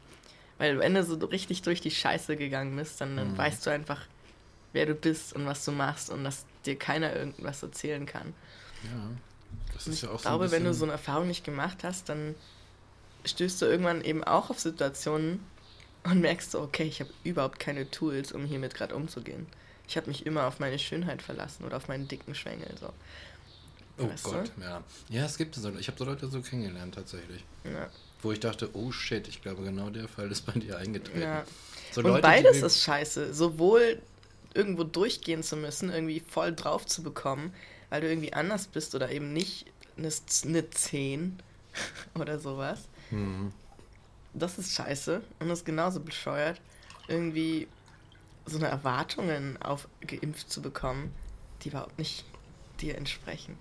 Weil 0.58 0.78
wenn 0.78 0.94
du 0.94 1.02
so 1.02 1.16
richtig 1.26 1.62
durch 1.62 1.80
die 1.80 1.90
Scheiße 1.90 2.36
gegangen 2.36 2.76
bist, 2.76 3.00
dann, 3.00 3.16
dann 3.16 3.32
mhm. 3.32 3.38
weißt 3.38 3.66
du 3.66 3.70
einfach, 3.70 4.02
wer 4.72 4.86
du 4.86 4.94
bist 4.94 5.32
und 5.32 5.46
was 5.46 5.64
du 5.64 5.72
machst. 5.72 6.10
Und 6.10 6.22
das 6.24 6.46
dir 6.64 6.78
keiner 6.78 7.14
irgendwas 7.14 7.62
erzählen 7.62 8.06
kann. 8.06 8.34
Ja. 8.84 9.10
Das 9.72 9.86
ist 9.86 9.94
ich 9.94 10.02
ja 10.02 10.10
auch 10.10 10.22
glaube, 10.22 10.48
so 10.48 10.54
ein 10.54 10.60
wenn 10.60 10.64
du 10.64 10.74
so 10.74 10.84
eine 10.84 10.92
Erfahrung 10.92 11.26
nicht 11.26 11.44
gemacht 11.44 11.78
hast, 11.82 12.08
dann 12.08 12.34
stößt 13.24 13.62
du 13.62 13.66
irgendwann 13.66 14.02
eben 14.02 14.22
auch 14.22 14.50
auf 14.50 14.60
Situationen 14.60 15.40
und 16.04 16.20
merkst 16.20 16.52
so, 16.52 16.60
okay, 16.60 16.84
ich 16.84 17.00
habe 17.00 17.10
überhaupt 17.24 17.58
keine 17.58 17.90
Tools, 17.90 18.32
um 18.32 18.44
hiermit 18.44 18.74
gerade 18.74 18.94
umzugehen. 18.94 19.46
Ich 19.86 19.96
habe 19.96 20.08
mich 20.08 20.26
immer 20.26 20.46
auf 20.46 20.60
meine 20.60 20.78
Schönheit 20.78 21.22
verlassen 21.22 21.64
oder 21.64 21.76
auf 21.76 21.88
meinen 21.88 22.08
dicken 22.08 22.34
Schwengel. 22.34 22.74
So. 22.80 22.92
Oh 23.98 24.08
Weißt 24.08 24.26
du? 24.26 24.30
Gott, 24.30 24.52
ja. 24.60 24.82
Ja, 25.08 25.24
es 25.24 25.36
gibt 25.36 25.54
so. 25.54 25.70
Ich 25.78 25.88
habe 25.88 25.98
so 25.98 26.04
Leute 26.04 26.26
so 26.28 26.40
kennengelernt 26.40 26.94
tatsächlich. 26.94 27.44
Ja. 27.64 27.88
Wo 28.22 28.32
ich 28.32 28.40
dachte, 28.40 28.70
oh 28.74 28.90
shit, 28.90 29.28
ich 29.28 29.42
glaube 29.42 29.62
genau 29.62 29.90
der 29.90 30.08
Fall 30.08 30.30
ist 30.30 30.46
bei 30.46 30.52
dir 30.52 30.78
eingetreten. 30.78 31.20
Ja. 31.20 31.44
So 31.92 32.00
und 32.00 32.08
Leute, 32.08 32.22
beides 32.22 32.62
ist 32.62 32.82
scheiße. 32.82 33.34
Sowohl 33.34 34.00
irgendwo 34.54 34.84
durchgehen 34.84 35.42
zu 35.42 35.56
müssen, 35.56 35.90
irgendwie 35.90 36.20
voll 36.20 36.54
drauf 36.54 36.86
zu 36.86 37.02
bekommen, 37.02 37.52
weil 37.90 38.00
du 38.00 38.08
irgendwie 38.08 38.32
anders 38.32 38.66
bist 38.66 38.94
oder 38.94 39.10
eben 39.10 39.32
nicht 39.32 39.66
eine, 39.96 40.10
eine 40.44 40.70
10 40.70 41.38
oder 42.18 42.38
sowas. 42.38 42.80
Mhm. 43.10 43.52
Das 44.32 44.58
ist 44.58 44.74
scheiße 44.74 45.22
und 45.38 45.48
das 45.48 45.60
ist 45.60 45.64
genauso 45.64 46.00
bescheuert, 46.00 46.60
irgendwie 47.06 47.68
so 48.46 48.58
eine 48.58 48.68
Erwartungen 48.68 49.60
auf 49.62 49.88
geimpft 50.00 50.50
zu 50.50 50.60
bekommen, 50.60 51.14
die 51.62 51.68
überhaupt 51.68 51.98
nicht 51.98 52.24
dir 52.80 52.96
entsprechen. 52.96 53.56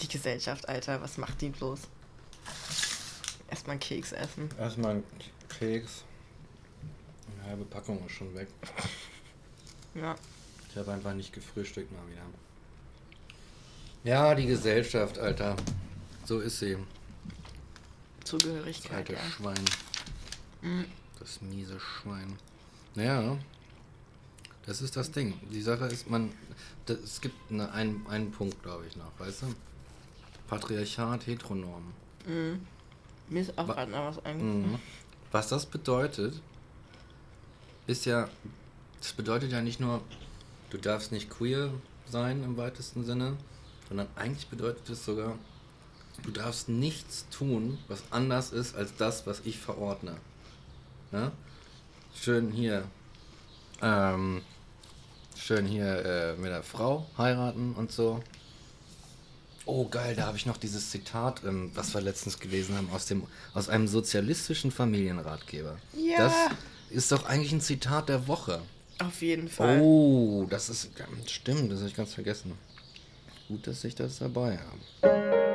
Die 0.00 0.08
Gesellschaft, 0.08 0.68
Alter, 0.68 1.00
was 1.02 1.18
macht 1.18 1.40
die 1.40 1.50
bloß? 1.50 1.80
Erstmal 3.50 3.72
einen 3.72 3.80
Keks 3.80 4.12
essen. 4.12 4.48
Erstmal 4.58 4.96
ein 4.96 5.04
Keks. 5.48 6.04
Eine 7.38 7.50
halbe 7.50 7.64
Packung 7.64 8.04
ist 8.06 8.12
schon 8.12 8.34
weg. 8.34 8.48
Ja. 9.94 10.16
Ich 10.70 10.76
habe 10.76 10.92
einfach 10.92 11.14
nicht 11.14 11.32
gefrühstückt 11.32 11.92
mal 11.92 12.10
wieder. 12.10 12.22
Ja, 14.02 14.34
die 14.34 14.46
Gesellschaft, 14.46 15.18
Alter. 15.18 15.56
So 16.24 16.40
ist 16.40 16.58
sie. 16.58 16.76
Das 18.20 18.30
Zugehörigkeit. 18.30 18.96
alte 18.96 19.12
Ja. 19.12 19.20
Schwein. 19.30 19.64
Mhm. 20.62 20.86
Das 21.20 21.40
miese 21.40 21.78
Schwein. 21.78 22.36
Naja, 22.94 23.36
das 24.66 24.80
ist 24.80 24.96
das 24.96 25.10
Ding. 25.10 25.34
Die 25.50 25.62
Sache 25.62 25.86
ist, 25.86 26.08
man. 26.08 26.32
Das, 26.86 26.98
es 26.98 27.20
gibt 27.20 27.34
eine, 27.50 27.72
einen, 27.72 28.06
einen 28.08 28.30
Punkt, 28.30 28.62
glaube 28.62 28.84
ich, 28.86 28.96
noch, 28.96 29.10
weißt 29.18 29.42
du? 29.42 29.54
Patriarchat, 30.48 31.26
Heteronormen. 31.26 31.92
Mhm. 32.26 32.66
Mir 33.28 33.40
ist 33.40 33.56
auch 33.56 33.66
gerade 33.66 33.90
noch 33.90 34.06
was 34.06 34.24
eingefallen. 34.24 34.72
Mhm. 34.72 34.78
Was 35.32 35.48
das 35.48 35.66
bedeutet, 35.66 36.40
ist 37.86 38.04
ja, 38.04 38.28
das 39.00 39.12
bedeutet 39.12 39.50
ja 39.52 39.62
nicht 39.62 39.80
nur, 39.80 40.02
du 40.70 40.78
darfst 40.78 41.10
nicht 41.10 41.30
queer 41.30 41.70
sein 42.06 42.44
im 42.44 42.56
weitesten 42.56 43.04
Sinne, 43.04 43.36
sondern 43.88 44.06
eigentlich 44.16 44.48
bedeutet 44.48 44.88
es 44.88 45.04
sogar, 45.04 45.38
du 46.22 46.30
darfst 46.30 46.68
nichts 46.68 47.26
tun, 47.30 47.78
was 47.88 48.02
anders 48.10 48.52
ist 48.52 48.76
als 48.76 48.94
das, 48.96 49.26
was 49.26 49.40
ich 49.44 49.58
verordne. 49.58 50.16
Ja? 51.12 51.32
Schön 52.14 52.50
hier, 52.50 52.84
ähm, 53.82 54.40
schön 55.36 55.66
hier 55.66 56.04
äh, 56.04 56.36
mit 56.40 56.50
der 56.50 56.62
Frau 56.62 57.06
heiraten 57.18 57.74
und 57.74 57.92
so. 57.92 58.22
Oh 59.66 59.88
geil, 59.88 60.14
da 60.14 60.26
habe 60.26 60.36
ich 60.36 60.46
noch 60.46 60.56
dieses 60.56 60.90
Zitat, 60.90 61.42
ähm, 61.44 61.70
was 61.74 61.92
wir 61.94 62.00
letztens 62.00 62.38
gelesen 62.38 62.76
haben, 62.76 62.90
aus, 62.90 63.06
dem, 63.06 63.26
aus 63.52 63.68
einem 63.68 63.88
sozialistischen 63.88 64.70
Familienratgeber. 64.70 65.76
Ja. 65.96 66.18
Das 66.18 66.34
ist 66.90 67.12
doch 67.12 67.26
eigentlich 67.26 67.52
ein 67.52 67.60
Zitat 67.60 68.08
der 68.08 68.26
Woche. 68.28 68.62
Auf 69.00 69.22
jeden 69.22 69.48
Fall. 69.48 69.80
Oh, 69.80 70.46
das 70.48 70.68
ist 70.68 70.94
ganz 70.96 71.30
stimmt, 71.30 71.72
das 71.72 71.80
habe 71.80 71.88
ich 71.88 71.96
ganz 71.96 72.14
vergessen. 72.14 72.52
Gut, 73.48 73.66
dass 73.66 73.84
ich 73.84 73.94
das 73.94 74.18
dabei 74.18 74.58
habe. 74.58 75.53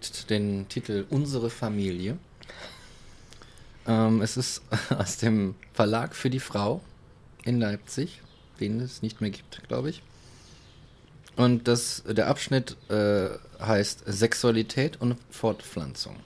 Trägt 0.00 0.30
den 0.30 0.66
Titel 0.68 1.06
Unsere 1.10 1.50
Familie. 1.50 2.18
Ähm, 3.86 4.22
es 4.22 4.36
ist 4.36 4.62
aus 4.90 5.18
dem 5.18 5.54
Verlag 5.72 6.14
für 6.14 6.30
die 6.30 6.40
Frau 6.40 6.80
in 7.44 7.60
Leipzig, 7.60 8.20
den 8.60 8.80
es 8.80 9.02
nicht 9.02 9.20
mehr 9.20 9.30
gibt, 9.30 9.62
glaube 9.68 9.90
ich. 9.90 10.02
Und 11.36 11.68
das, 11.68 12.02
der 12.06 12.26
Abschnitt 12.28 12.76
äh, 12.90 13.28
heißt 13.60 14.02
Sexualität 14.06 15.00
und 15.00 15.16
Fortpflanzung. 15.30 16.16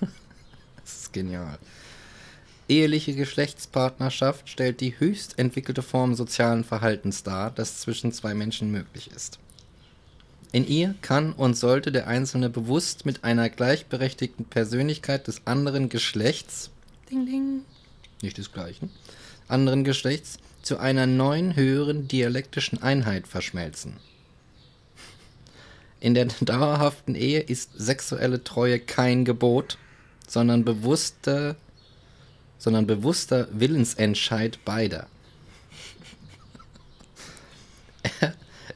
das 0.80 0.94
ist 1.02 1.12
genial. 1.12 1.58
Eheliche 2.68 3.14
Geschlechtspartnerschaft 3.14 4.48
stellt 4.48 4.80
die 4.80 4.98
höchst 4.98 5.38
entwickelte 5.38 5.82
Form 5.82 6.14
sozialen 6.14 6.64
Verhaltens 6.64 7.22
dar, 7.22 7.50
das 7.50 7.80
zwischen 7.80 8.12
zwei 8.12 8.34
Menschen 8.34 8.70
möglich 8.70 9.10
ist. 9.10 9.38
In 10.52 10.66
ihr 10.66 10.94
kann 11.00 11.32
und 11.32 11.54
sollte 11.56 11.90
der 11.90 12.06
Einzelne 12.06 12.50
bewusst 12.50 13.06
mit 13.06 13.24
einer 13.24 13.48
gleichberechtigten 13.48 14.44
Persönlichkeit 14.44 15.26
des 15.26 15.46
anderen 15.46 15.88
Geschlechts, 15.88 16.70
ding 17.10 17.24
ding, 17.24 17.62
nicht 18.20 18.36
des 18.36 18.52
gleichen, 18.52 18.90
anderen 19.48 19.82
Geschlechts, 19.82 20.38
zu 20.60 20.78
einer 20.78 21.06
neuen, 21.06 21.56
höheren 21.56 22.06
dialektischen 22.06 22.82
Einheit 22.82 23.26
verschmelzen. 23.26 23.96
In 26.00 26.14
der 26.14 26.26
dauerhaften 26.40 27.14
Ehe 27.14 27.40
ist 27.40 27.70
sexuelle 27.76 28.44
Treue 28.44 28.78
kein 28.78 29.24
Gebot, 29.24 29.78
sondern 30.28 30.64
bewusster, 30.64 31.56
sondern 32.58 32.86
bewusster 32.86 33.48
Willensentscheid 33.52 34.58
beider. 34.64 35.06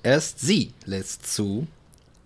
Erst 0.06 0.38
sie 0.38 0.72
lässt 0.84 1.26
zu, 1.34 1.66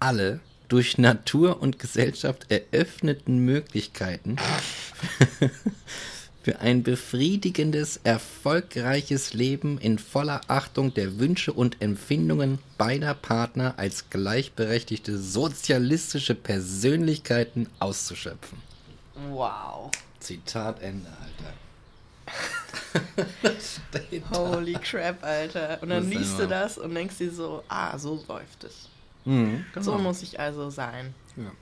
alle 0.01 0.41
durch 0.69 0.99
Natur 0.99 1.63
und 1.63 1.79
Gesellschaft 1.79 2.45
eröffneten 2.51 3.39
Möglichkeiten 3.39 4.37
für 6.43 6.61
ein 6.61 6.83
befriedigendes, 6.83 7.99
erfolgreiches 8.05 9.33
Leben 9.33 9.79
in 9.79 9.99
voller 9.99 10.43
Achtung 10.49 10.93
der 10.93 11.19
Wünsche 11.19 11.55
und 11.55 11.81
Empfindungen 11.81 12.59
beider 12.77 13.15
Partner 13.15 13.73
als 13.79 14.11
gleichberechtigte 14.11 15.19
sozialistische 15.19 16.35
Persönlichkeiten 16.35 17.67
auszuschöpfen. 17.79 18.59
Wow. 19.31 19.91
Zitat 20.19 20.83
Ende, 20.83 21.09
Alter. 21.09 21.55
Holy 24.33 24.75
crap, 24.75 25.23
Alter. 25.23 25.79
Und 25.83 25.91
dann 25.91 26.09
liest 26.09 26.39
du 26.39 26.47
das 26.47 26.79
und 26.79 26.95
denkst 26.95 27.19
dir 27.19 27.33
so, 27.33 27.63
ah, 27.69 27.99
so 27.99 28.25
läuft 28.29 28.65
es. 28.65 28.89
Mhm, 29.25 29.65
So 29.81 29.93
genau. 29.93 30.03
muss 30.05 30.23
ich 30.23 30.41
also 30.41 30.71
sein. 30.71 31.15
Ja. 31.37 31.53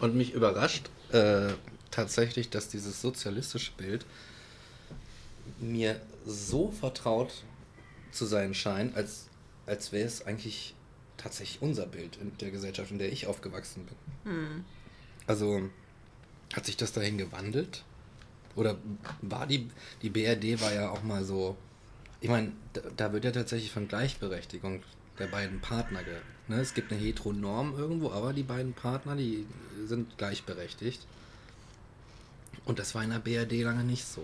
Und 0.00 0.14
mich 0.14 0.32
überrascht 0.34 0.90
äh, 1.12 1.52
tatsächlich, 1.90 2.50
dass 2.50 2.68
dieses 2.68 3.00
sozialistische 3.00 3.72
Bild 3.72 4.04
mir 5.58 6.00
so 6.26 6.70
vertraut 6.70 7.32
zu 8.12 8.26
sein 8.26 8.54
scheint, 8.54 8.96
als, 8.96 9.28
als 9.66 9.92
wäre 9.92 10.06
es 10.06 10.26
eigentlich 10.26 10.74
tatsächlich 11.16 11.62
unser 11.62 11.86
Bild 11.86 12.18
in 12.20 12.36
der 12.38 12.50
Gesellschaft, 12.50 12.90
in 12.90 12.98
der 12.98 13.10
ich 13.10 13.26
aufgewachsen 13.26 13.86
bin. 13.86 14.32
Hm. 14.32 14.64
Also 15.26 15.70
hat 16.54 16.66
sich 16.66 16.76
das 16.76 16.92
dahin 16.92 17.18
gewandelt? 17.18 17.84
Oder 18.56 18.76
war 19.22 19.46
die, 19.46 19.68
die 20.02 20.10
BRD 20.10 20.60
war 20.60 20.72
ja 20.72 20.90
auch 20.90 21.02
mal 21.02 21.24
so, 21.24 21.56
ich 22.20 22.28
meine, 22.28 22.52
da, 22.72 22.80
da 22.96 23.12
wird 23.12 23.24
ja 23.24 23.30
tatsächlich 23.30 23.70
von 23.70 23.86
Gleichberechtigung 23.86 24.82
der 25.18 25.26
beiden 25.26 25.60
Partner, 25.60 26.02
ge, 26.02 26.14
ne? 26.48 26.60
es 26.60 26.74
gibt 26.74 26.90
eine 26.90 27.00
Heteronorm 27.00 27.78
irgendwo, 27.78 28.10
aber 28.10 28.32
die 28.32 28.42
beiden 28.42 28.72
Partner, 28.72 29.14
die 29.14 29.46
sind 29.86 30.18
gleichberechtigt. 30.18 31.06
Und 32.64 32.78
das 32.78 32.94
war 32.94 33.04
in 33.04 33.10
der 33.10 33.20
BRD 33.20 33.62
lange 33.62 33.84
nicht 33.84 34.04
so. 34.04 34.22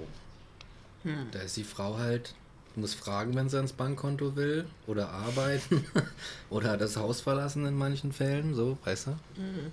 Hm. 1.05 1.29
Da 1.31 1.41
ist 1.41 1.57
die 1.57 1.65
Frau 1.65 1.99
halt, 1.99 2.35
muss 2.75 2.95
fragen, 2.95 3.35
wenn 3.35 3.49
sie 3.49 3.57
ans 3.57 3.73
Bankkonto 3.73 4.37
will 4.37 4.67
oder 4.87 5.11
arbeiten 5.11 5.85
oder 6.51 6.77
das 6.77 6.97
Haus 6.97 7.21
verlassen 7.21 7.67
in 7.67 7.77
manchen 7.77 8.13
Fällen, 8.13 8.55
so, 8.55 8.79
weißt 8.85 9.09
du? 9.09 9.11
Mhm. 9.41 9.71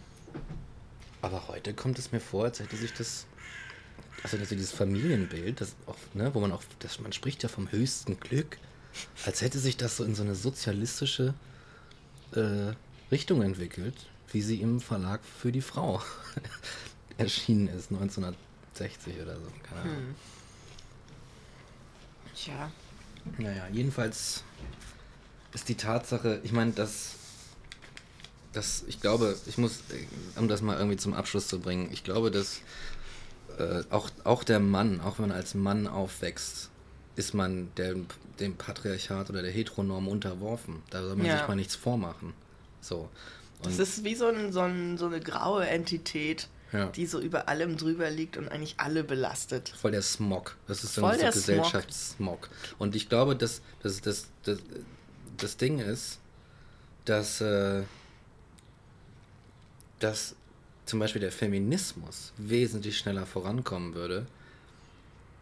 Aber 1.21 1.47
heute 1.47 1.73
kommt 1.73 1.99
es 1.99 2.11
mir 2.11 2.19
vor, 2.19 2.45
als 2.45 2.59
hätte 2.59 2.77
sich 2.77 2.93
das, 2.93 3.25
also 4.23 4.37
dass 4.37 4.49
dieses 4.49 4.71
Familienbild, 4.71 5.61
das 5.61 5.75
auch, 5.85 5.95
ne, 6.13 6.33
wo 6.33 6.39
man 6.39 6.51
auch, 6.51 6.63
das, 6.79 6.99
man 6.99 7.13
spricht 7.13 7.43
ja 7.43 7.49
vom 7.49 7.71
höchsten 7.71 8.19
Glück, 8.19 8.57
als 9.25 9.41
hätte 9.41 9.59
sich 9.59 9.77
das 9.77 9.97
so 9.97 10.03
in 10.03 10.15
so 10.15 10.23
eine 10.23 10.35
sozialistische 10.35 11.33
äh, 12.33 12.73
Richtung 13.11 13.41
entwickelt, 13.41 13.95
wie 14.31 14.41
sie 14.41 14.61
im 14.61 14.81
Verlag 14.81 15.21
für 15.23 15.51
die 15.51 15.61
Frau 15.61 16.01
erschienen 17.17 17.67
ist, 17.67 17.89
60 18.73 19.21
oder 19.21 19.35
so. 19.35 19.47
Keine 19.63 19.81
Ahnung. 19.81 19.95
Hm. 19.95 20.15
Tja. 22.35 22.71
Naja, 23.37 23.67
jedenfalls 23.71 24.43
ist 25.53 25.67
die 25.67 25.75
Tatsache, 25.75 26.39
ich 26.43 26.51
meine, 26.51 26.71
dass, 26.71 27.15
dass 28.53 28.83
ich 28.87 29.01
glaube, 29.01 29.37
ich 29.45 29.57
muss, 29.57 29.79
um 30.35 30.47
das 30.47 30.61
mal 30.61 30.77
irgendwie 30.77 30.97
zum 30.97 31.13
Abschluss 31.13 31.47
zu 31.47 31.59
bringen, 31.59 31.89
ich 31.91 32.03
glaube, 32.03 32.31
dass 32.31 32.61
äh, 33.59 33.83
auch, 33.89 34.09
auch 34.23 34.43
der 34.43 34.59
Mann, 34.59 35.01
auch 35.01 35.19
wenn 35.19 35.27
man 35.29 35.37
als 35.37 35.53
Mann 35.53 35.87
aufwächst, 35.87 36.69
ist 37.15 37.33
man 37.33 37.69
der, 37.75 37.95
dem 38.39 38.55
Patriarchat 38.55 39.29
oder 39.29 39.41
der 39.41 39.51
Heteronorm 39.51 40.07
unterworfen. 40.07 40.81
Da 40.89 41.03
soll 41.03 41.15
man 41.15 41.25
ja. 41.25 41.37
sich 41.37 41.47
mal 41.47 41.55
nichts 41.55 41.75
vormachen. 41.75 42.33
So. 42.81 43.09
Und 43.63 43.77
das 43.77 43.79
ist 43.79 44.03
wie 44.05 44.15
so, 44.15 44.27
ein, 44.27 44.53
so, 44.53 44.61
ein, 44.61 44.97
so 44.97 45.07
eine 45.07 45.19
graue 45.19 45.67
Entität, 45.67 46.47
ja. 46.71 46.87
die 46.87 47.05
so 47.05 47.19
über 47.19 47.49
allem 47.49 47.75
drüber 47.75 48.09
liegt 48.09 48.37
und 48.37 48.47
eigentlich 48.47 48.75
alle 48.77 49.03
belastet. 49.03 49.69
Voll 49.69 49.91
der 49.91 50.01
Smog. 50.01 50.55
Das 50.67 50.83
ist 50.83 50.95
so 50.95 51.05
ein 51.05 51.19
Gesellschaftssmog. 51.19 52.49
Und 52.77 52.95
ich 52.95 53.09
glaube, 53.09 53.35
dass, 53.35 53.61
dass, 53.83 53.99
dass, 53.99 54.27
dass 54.43 54.59
das 55.35 55.57
Ding 55.57 55.79
ist, 55.79 56.19
dass, 57.03 57.41
äh, 57.41 57.83
dass 59.99 60.35
zum 60.89 60.99
Beispiel 60.99 61.21
der 61.21 61.31
Feminismus 61.31 62.33
wesentlich 62.37 62.97
schneller 62.97 63.25
vorankommen 63.25 63.93
würde, 63.93 64.25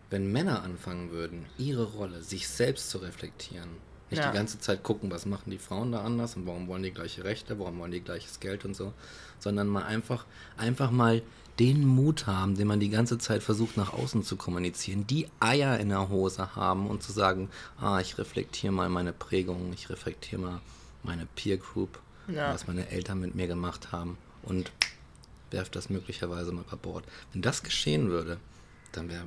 wenn 0.09 0.31
Männer 0.31 0.63
anfangen 0.63 1.11
würden, 1.11 1.45
ihre 1.57 1.83
Rolle, 1.83 2.21
sich 2.21 2.47
selbst 2.47 2.89
zu 2.89 2.99
reflektieren. 2.99 3.69
Nicht 4.09 4.21
ja. 4.21 4.31
die 4.31 4.37
ganze 4.37 4.59
Zeit 4.59 4.83
gucken, 4.83 5.11
was 5.11 5.25
machen 5.25 5.51
die 5.51 5.57
Frauen 5.57 5.91
da 5.91 6.01
anders 6.01 6.35
und 6.35 6.45
warum 6.45 6.67
wollen 6.67 6.83
die 6.83 6.91
gleiche 6.91 7.25
Rechte, 7.25 7.59
warum 7.59 7.79
wollen 7.79 7.91
die 7.91 7.99
gleiches 7.99 8.39
Geld 8.39 8.63
und 8.63 8.73
so, 8.73 8.93
sondern 9.39 9.67
mal 9.67 9.83
einfach, 9.83 10.25
einfach 10.55 10.91
mal 10.91 11.21
den 11.59 11.85
Mut 11.85 12.27
haben, 12.27 12.55
den 12.55 12.67
man 12.67 12.79
die 12.79 12.89
ganze 12.89 13.17
Zeit 13.17 13.43
versucht 13.43 13.77
nach 13.77 13.91
außen 13.91 14.23
zu 14.23 14.37
kommunizieren, 14.37 15.07
die 15.07 15.27
Eier 15.39 15.79
in 15.79 15.89
der 15.89 16.09
Hose 16.09 16.55
haben 16.55 16.87
und 16.87 17.03
zu 17.03 17.11
sagen, 17.11 17.49
ah, 17.79 17.99
ich 17.99 18.17
reflektiere 18.17 18.71
mal 18.71 18.89
meine 18.89 19.11
Prägung, 19.11 19.73
ich 19.73 19.89
reflektiere 19.89 20.41
mal 20.41 20.61
meine 21.03 21.27
Peer 21.35 21.57
Group, 21.57 21.99
ja. 22.27 22.53
was 22.53 22.67
meine 22.67 22.89
Eltern 22.89 23.19
mit 23.19 23.35
mir 23.35 23.47
gemacht 23.47 23.91
haben 23.91 24.17
und 24.43 24.71
werfe 25.51 25.71
das 25.71 25.89
möglicherweise 25.89 26.51
mal 26.51 26.63
über 26.67 26.77
Bord. 26.77 27.05
Wenn 27.33 27.41
das 27.41 27.63
geschehen 27.63 28.09
würde, 28.09 28.37
dann 28.91 29.09
wäre 29.09 29.23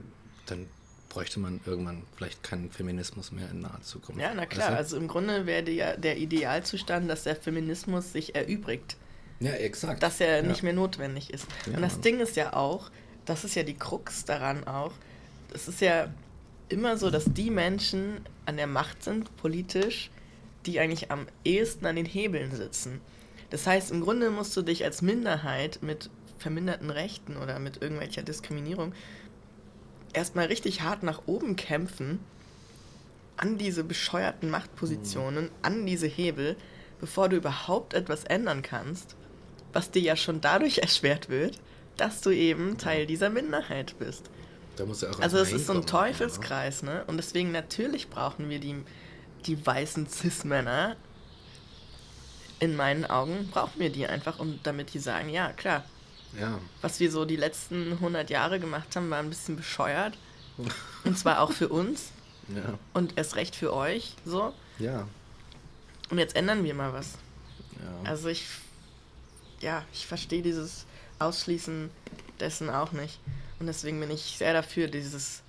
dann 0.46 0.66
bräuchte 1.10 1.40
man 1.40 1.60
irgendwann 1.66 2.02
vielleicht 2.16 2.42
keinen 2.42 2.70
Feminismus 2.70 3.32
mehr 3.32 3.50
in 3.50 3.60
naher 3.60 3.82
Zukunft. 3.82 4.20
Ja, 4.20 4.32
na 4.34 4.46
klar. 4.46 4.70
Du? 4.70 4.76
Also 4.76 4.96
im 4.96 5.08
Grunde 5.08 5.44
wäre 5.44 5.62
der, 5.62 5.96
der 5.96 6.16
Idealzustand, 6.16 7.10
dass 7.10 7.24
der 7.24 7.36
Feminismus 7.36 8.12
sich 8.12 8.34
erübrigt. 8.34 8.96
Ja, 9.40 9.52
exakt. 9.52 10.02
Dass 10.02 10.20
er 10.20 10.36
ja. 10.36 10.42
nicht 10.42 10.62
mehr 10.62 10.72
notwendig 10.72 11.30
ist. 11.32 11.46
Ja, 11.66 11.74
Und 11.74 11.82
das 11.82 11.94
Mann. 11.94 12.02
Ding 12.02 12.20
ist 12.20 12.36
ja 12.36 12.54
auch, 12.54 12.90
das 13.26 13.44
ist 13.44 13.56
ja 13.56 13.64
die 13.64 13.74
Krux 13.74 14.24
daran 14.24 14.64
auch, 14.66 14.92
es 15.52 15.66
ist 15.66 15.80
ja 15.80 16.08
immer 16.68 16.96
so, 16.96 17.10
dass 17.10 17.24
die 17.26 17.50
Menschen 17.50 18.20
an 18.46 18.56
der 18.56 18.68
Macht 18.68 19.02
sind, 19.02 19.36
politisch, 19.36 20.10
die 20.66 20.78
eigentlich 20.78 21.10
am 21.10 21.26
ehesten 21.44 21.86
an 21.86 21.96
den 21.96 22.06
Hebeln 22.06 22.54
sitzen. 22.54 23.00
Das 23.50 23.66
heißt, 23.66 23.90
im 23.90 24.00
Grunde 24.00 24.30
musst 24.30 24.56
du 24.56 24.62
dich 24.62 24.84
als 24.84 25.02
Minderheit 25.02 25.80
mit 25.82 26.08
verminderten 26.38 26.90
Rechten 26.90 27.36
oder 27.36 27.58
mit 27.58 27.82
irgendwelcher 27.82 28.22
Diskriminierung 28.22 28.94
erstmal 30.12 30.46
richtig 30.46 30.82
hart 30.82 31.02
nach 31.02 31.22
oben 31.26 31.56
kämpfen, 31.56 32.20
an 33.36 33.58
diese 33.58 33.84
bescheuerten 33.84 34.50
Machtpositionen, 34.50 35.44
mhm. 35.46 35.50
an 35.62 35.86
diese 35.86 36.06
Hebel, 36.06 36.56
bevor 37.00 37.28
du 37.28 37.36
überhaupt 37.36 37.94
etwas 37.94 38.24
ändern 38.24 38.62
kannst, 38.62 39.16
was 39.72 39.90
dir 39.90 40.02
ja 40.02 40.16
schon 40.16 40.40
dadurch 40.40 40.78
erschwert 40.82 41.28
wird, 41.28 41.58
dass 41.96 42.20
du 42.20 42.30
eben 42.30 42.78
Teil 42.78 43.06
dieser 43.06 43.30
Minderheit 43.30 43.98
bist. 43.98 44.30
Da 44.76 44.86
muss 44.86 45.02
ja 45.02 45.10
auch 45.10 45.20
also 45.20 45.38
es 45.38 45.52
ist 45.52 45.66
so 45.66 45.74
ein 45.74 45.86
Teufelskreis, 45.86 46.82
ne? 46.82 47.04
Und 47.06 47.16
deswegen 47.16 47.52
natürlich 47.52 48.08
brauchen 48.08 48.48
wir 48.48 48.58
die, 48.58 48.76
die 49.46 49.66
weißen 49.66 50.06
Cis-Männer. 50.06 50.96
In 52.60 52.76
meinen 52.76 53.04
Augen 53.04 53.48
brauchen 53.50 53.80
wir 53.80 53.90
die 53.90 54.06
einfach, 54.06 54.38
um 54.38 54.60
damit 54.62 54.94
die 54.94 54.98
sagen, 54.98 55.28
ja 55.30 55.52
klar, 55.52 55.84
ja. 56.38 56.58
Was 56.80 57.00
wir 57.00 57.10
so 57.10 57.24
die 57.24 57.36
letzten 57.36 57.92
100 57.92 58.30
Jahre 58.30 58.60
gemacht 58.60 58.94
haben, 58.94 59.10
war 59.10 59.18
ein 59.18 59.30
bisschen 59.30 59.56
bescheuert. 59.56 60.16
Und 61.04 61.18
zwar 61.18 61.40
auch 61.40 61.52
für 61.52 61.68
uns. 61.68 62.12
Ja. 62.54 62.78
Und 62.92 63.16
erst 63.16 63.36
recht 63.36 63.56
für 63.56 63.72
euch, 63.72 64.14
so. 64.24 64.52
Ja. 64.78 65.06
Und 66.10 66.18
jetzt 66.18 66.36
ändern 66.36 66.64
wir 66.64 66.74
mal 66.74 66.92
was. 66.92 67.14
Ja. 67.72 68.10
Also 68.10 68.28
ich, 68.28 68.46
ja, 69.60 69.84
ich 69.92 70.06
verstehe 70.06 70.42
dieses 70.42 70.84
Ausschließen 71.18 71.90
dessen 72.40 72.70
auch 72.70 72.92
nicht. 72.92 73.18
Und 73.60 73.66
deswegen 73.66 74.00
bin 74.00 74.10
ich 74.10 74.36
sehr 74.38 74.52
dafür, 74.52 74.88
dieses 74.88 75.42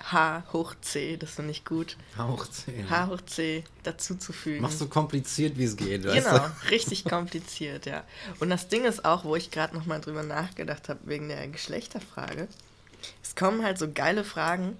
H 0.00 0.44
hoch 0.52 0.74
C, 0.80 1.16
das 1.16 1.32
finde 1.32 1.50
ich 1.50 1.64
gut. 1.64 1.96
H 2.16 2.28
hoch 2.28 2.46
C. 2.46 2.84
H 2.88 3.08
hoch 3.08 3.20
C 3.22 3.64
dazuzufügen. 3.82 4.62
Machst 4.62 4.78
so 4.78 4.86
kompliziert, 4.86 5.58
wie 5.58 5.64
es 5.64 5.76
geht, 5.76 6.04
weißt 6.04 6.26
Genau, 6.26 6.38
du? 6.38 6.52
richtig 6.70 7.04
kompliziert, 7.04 7.86
ja. 7.86 8.04
Und 8.38 8.50
das 8.50 8.68
Ding 8.68 8.84
ist 8.84 9.04
auch, 9.04 9.24
wo 9.24 9.34
ich 9.34 9.50
gerade 9.50 9.76
nochmal 9.76 10.00
drüber 10.00 10.22
nachgedacht 10.22 10.88
habe, 10.88 11.00
wegen 11.04 11.28
der 11.28 11.48
Geschlechterfrage. 11.48 12.48
Es 13.22 13.34
kommen 13.34 13.64
halt 13.64 13.78
so 13.78 13.90
geile 13.92 14.24
Fragen, 14.24 14.76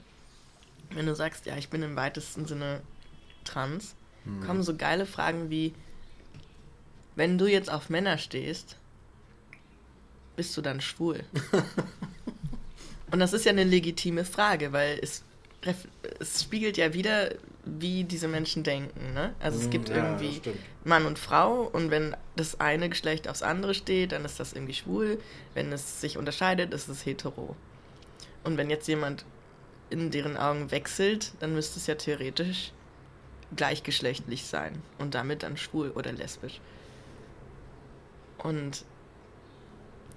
wenn 0.90 1.06
du 1.06 1.14
sagst, 1.14 1.46
ja, 1.46 1.56
ich 1.56 1.68
bin 1.68 1.82
im 1.82 1.96
weitesten 1.96 2.46
Sinne 2.46 2.80
trans, 3.44 3.94
hm. 4.24 4.40
kommen 4.46 4.62
so 4.62 4.76
geile 4.76 5.06
Fragen 5.06 5.50
wie, 5.50 5.74
wenn 7.16 7.38
du 7.38 7.46
jetzt 7.46 7.70
auf 7.70 7.90
Männer 7.90 8.18
stehst, 8.18 8.76
bist 10.36 10.56
du 10.56 10.62
dann 10.62 10.80
schwul? 10.80 11.24
Und 13.10 13.20
das 13.20 13.32
ist 13.32 13.44
ja 13.44 13.52
eine 13.52 13.64
legitime 13.64 14.24
Frage, 14.24 14.72
weil 14.72 14.98
es, 15.02 15.24
es 16.20 16.42
spiegelt 16.42 16.76
ja 16.76 16.92
wieder, 16.94 17.30
wie 17.64 18.04
diese 18.04 18.28
Menschen 18.28 18.62
denken. 18.62 19.14
Ne? 19.14 19.34
Also 19.40 19.58
es 19.58 19.66
mhm, 19.66 19.70
gibt 19.70 19.88
ja, 19.88 19.96
irgendwie 19.96 20.40
Mann 20.84 21.06
und 21.06 21.18
Frau 21.18 21.62
und 21.62 21.90
wenn 21.90 22.16
das 22.36 22.60
eine 22.60 22.88
Geschlecht 22.88 23.28
aufs 23.28 23.42
andere 23.42 23.74
steht, 23.74 24.12
dann 24.12 24.24
ist 24.24 24.40
das 24.40 24.52
irgendwie 24.52 24.74
schwul. 24.74 25.18
Wenn 25.54 25.72
es 25.72 26.00
sich 26.00 26.18
unterscheidet, 26.18 26.72
ist 26.72 26.88
es 26.88 27.04
hetero. 27.04 27.56
Und 28.44 28.56
wenn 28.56 28.70
jetzt 28.70 28.88
jemand 28.88 29.24
in 29.90 30.10
deren 30.10 30.36
Augen 30.36 30.70
wechselt, 30.70 31.32
dann 31.40 31.54
müsste 31.54 31.78
es 31.78 31.86
ja 31.86 31.94
theoretisch 31.94 32.72
gleichgeschlechtlich 33.56 34.44
sein 34.44 34.82
und 34.98 35.14
damit 35.14 35.42
dann 35.42 35.56
schwul 35.56 35.90
oder 35.90 36.12
lesbisch. 36.12 36.60
Und 38.38 38.84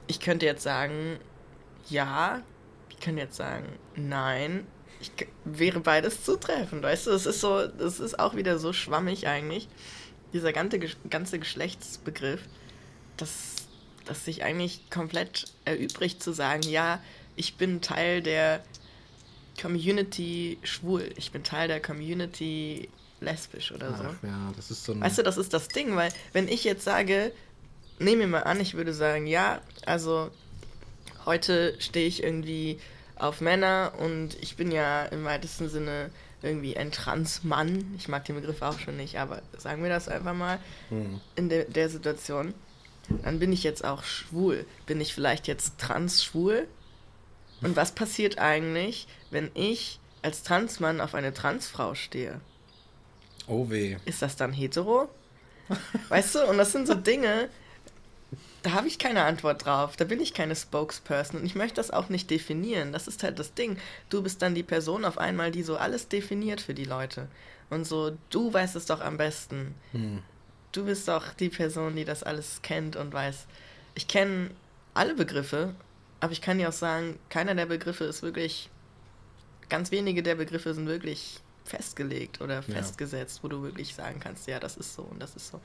ich 0.07 0.19
könnte 0.19 0.45
jetzt 0.45 0.63
sagen, 0.63 1.17
ja, 1.89 2.41
kann 3.01 3.17
jetzt 3.17 3.35
sagen, 3.35 3.67
nein, 3.95 4.65
ich, 5.01 5.11
wäre 5.43 5.79
beides 5.79 6.23
zutreffend, 6.23 6.83
weißt 6.83 7.07
du? 7.07 7.11
Es 7.11 7.25
ist 7.25 7.41
so, 7.41 7.59
es 7.59 7.99
ist 7.99 8.19
auch 8.19 8.35
wieder 8.35 8.59
so 8.59 8.71
schwammig 8.71 9.27
eigentlich, 9.27 9.67
dieser 10.33 10.53
ganze, 10.53 10.79
ganze 11.09 11.39
Geschlechtsbegriff, 11.39 12.41
dass, 13.17 13.55
dass 14.05 14.25
sich 14.25 14.43
eigentlich 14.43 14.89
komplett 14.89 15.51
erübrigt 15.65 16.21
zu 16.23 16.31
sagen, 16.31 16.63
ja, 16.63 17.01
ich 17.35 17.55
bin 17.55 17.81
Teil 17.81 18.21
der 18.21 18.63
Community 19.59 20.57
schwul, 20.63 21.09
ich 21.17 21.31
bin 21.31 21.43
Teil 21.43 21.67
der 21.67 21.81
Community 21.81 22.89
lesbisch 23.19 23.71
oder 23.71 23.95
so. 23.95 24.03
Ach, 24.03 24.23
ja, 24.23 24.51
das 24.55 24.71
ist 24.71 24.83
so 24.83 24.99
Weißt 24.99 25.17
du, 25.17 25.23
das 25.23 25.37
ist 25.37 25.53
das 25.53 25.67
Ding, 25.67 25.95
weil 25.95 26.11
wenn 26.33 26.47
ich 26.47 26.63
jetzt 26.63 26.83
sage, 26.83 27.31
nehme 27.99 28.23
mir 28.23 28.27
mal 28.27 28.43
an, 28.43 28.59
ich 28.59 28.73
würde 28.73 28.93
sagen, 28.93 29.27
ja, 29.27 29.61
also 29.85 30.31
heute 31.25 31.75
stehe 31.79 32.07
ich 32.07 32.23
irgendwie 32.23 32.79
auf 33.15 33.41
Männer 33.41 33.93
und 33.99 34.35
ich 34.41 34.55
bin 34.55 34.71
ja 34.71 35.05
im 35.05 35.23
weitesten 35.25 35.69
Sinne 35.69 36.09
irgendwie 36.41 36.75
ein 36.75 36.91
Transmann. 36.91 37.93
Ich 37.97 38.07
mag 38.07 38.25
den 38.25 38.35
Begriff 38.35 38.61
auch 38.61 38.79
schon 38.79 38.97
nicht, 38.97 39.19
aber 39.19 39.41
sagen 39.57 39.83
wir 39.83 39.89
das 39.89 40.07
einfach 40.07 40.33
mal 40.33 40.59
mhm. 40.89 41.21
in 41.35 41.49
de 41.49 41.69
der 41.69 41.89
Situation. 41.89 42.53
Dann 43.23 43.39
bin 43.39 43.51
ich 43.51 43.63
jetzt 43.63 43.83
auch 43.83 44.03
schwul. 44.03 44.65
Bin 44.85 45.01
ich 45.01 45.13
vielleicht 45.13 45.47
jetzt 45.47 45.77
trans-schwul? 45.77 46.67
Und 47.61 47.75
was 47.75 47.91
passiert 47.91 48.39
eigentlich, 48.39 49.07
wenn 49.29 49.51
ich 49.53 49.99
als 50.21 50.43
Transmann 50.43 51.01
auf 51.01 51.13
eine 51.13 51.33
Transfrau 51.33 51.93
stehe? 51.93 52.39
Oh 53.47 53.69
weh. 53.69 53.97
Ist 54.05 54.21
das 54.21 54.35
dann 54.35 54.53
hetero? 54.53 55.09
Weißt 56.09 56.35
du, 56.35 56.45
und 56.47 56.57
das 56.57 56.71
sind 56.71 56.87
so 56.87 56.95
Dinge, 56.95 57.49
da 58.63 58.73
habe 58.73 58.87
ich 58.87 58.99
keine 58.99 59.23
Antwort 59.23 59.65
drauf. 59.65 59.95
Da 59.95 60.05
bin 60.05 60.19
ich 60.19 60.33
keine 60.33 60.55
Spokesperson 60.55 61.39
und 61.41 61.45
ich 61.45 61.55
möchte 61.55 61.75
das 61.75 61.91
auch 61.91 62.09
nicht 62.09 62.29
definieren. 62.29 62.91
Das 62.91 63.07
ist 63.07 63.23
halt 63.23 63.39
das 63.39 63.53
Ding. 63.53 63.77
Du 64.09 64.21
bist 64.21 64.41
dann 64.41 64.55
die 64.55 64.63
Person 64.63 65.05
auf 65.05 65.17
einmal, 65.17 65.51
die 65.51 65.63
so 65.63 65.77
alles 65.77 66.07
definiert 66.07 66.61
für 66.61 66.73
die 66.73 66.85
Leute. 66.85 67.27
Und 67.69 67.85
so, 67.85 68.17
du 68.29 68.53
weißt 68.53 68.75
es 68.75 68.85
doch 68.85 69.01
am 69.01 69.17
besten. 69.17 69.73
Hm. 69.93 70.21
Du 70.71 70.85
bist 70.85 71.07
doch 71.07 71.33
die 71.33 71.49
Person, 71.49 71.95
die 71.95 72.05
das 72.05 72.23
alles 72.23 72.61
kennt 72.61 72.95
und 72.95 73.13
weiß. 73.13 73.47
Ich 73.95 74.07
kenne 74.07 74.51
alle 74.93 75.15
Begriffe, 75.15 75.73
aber 76.19 76.31
ich 76.31 76.41
kann 76.41 76.57
dir 76.57 76.69
auch 76.69 76.73
sagen, 76.73 77.17
keiner 77.29 77.55
der 77.55 77.65
Begriffe 77.65 78.03
ist 78.03 78.21
wirklich, 78.21 78.69
ganz 79.69 79.91
wenige 79.91 80.21
der 80.21 80.35
Begriffe 80.35 80.73
sind 80.73 80.87
wirklich 80.87 81.39
festgelegt 81.65 82.41
oder 82.41 82.61
festgesetzt, 82.61 83.37
ja. 83.37 83.43
wo 83.43 83.47
du 83.47 83.63
wirklich 83.63 83.95
sagen 83.95 84.19
kannst, 84.19 84.47
ja, 84.47 84.59
das 84.59 84.77
ist 84.77 84.93
so 84.93 85.03
und 85.03 85.21
das 85.21 85.35
ist 85.35 85.49
so. 85.49 85.61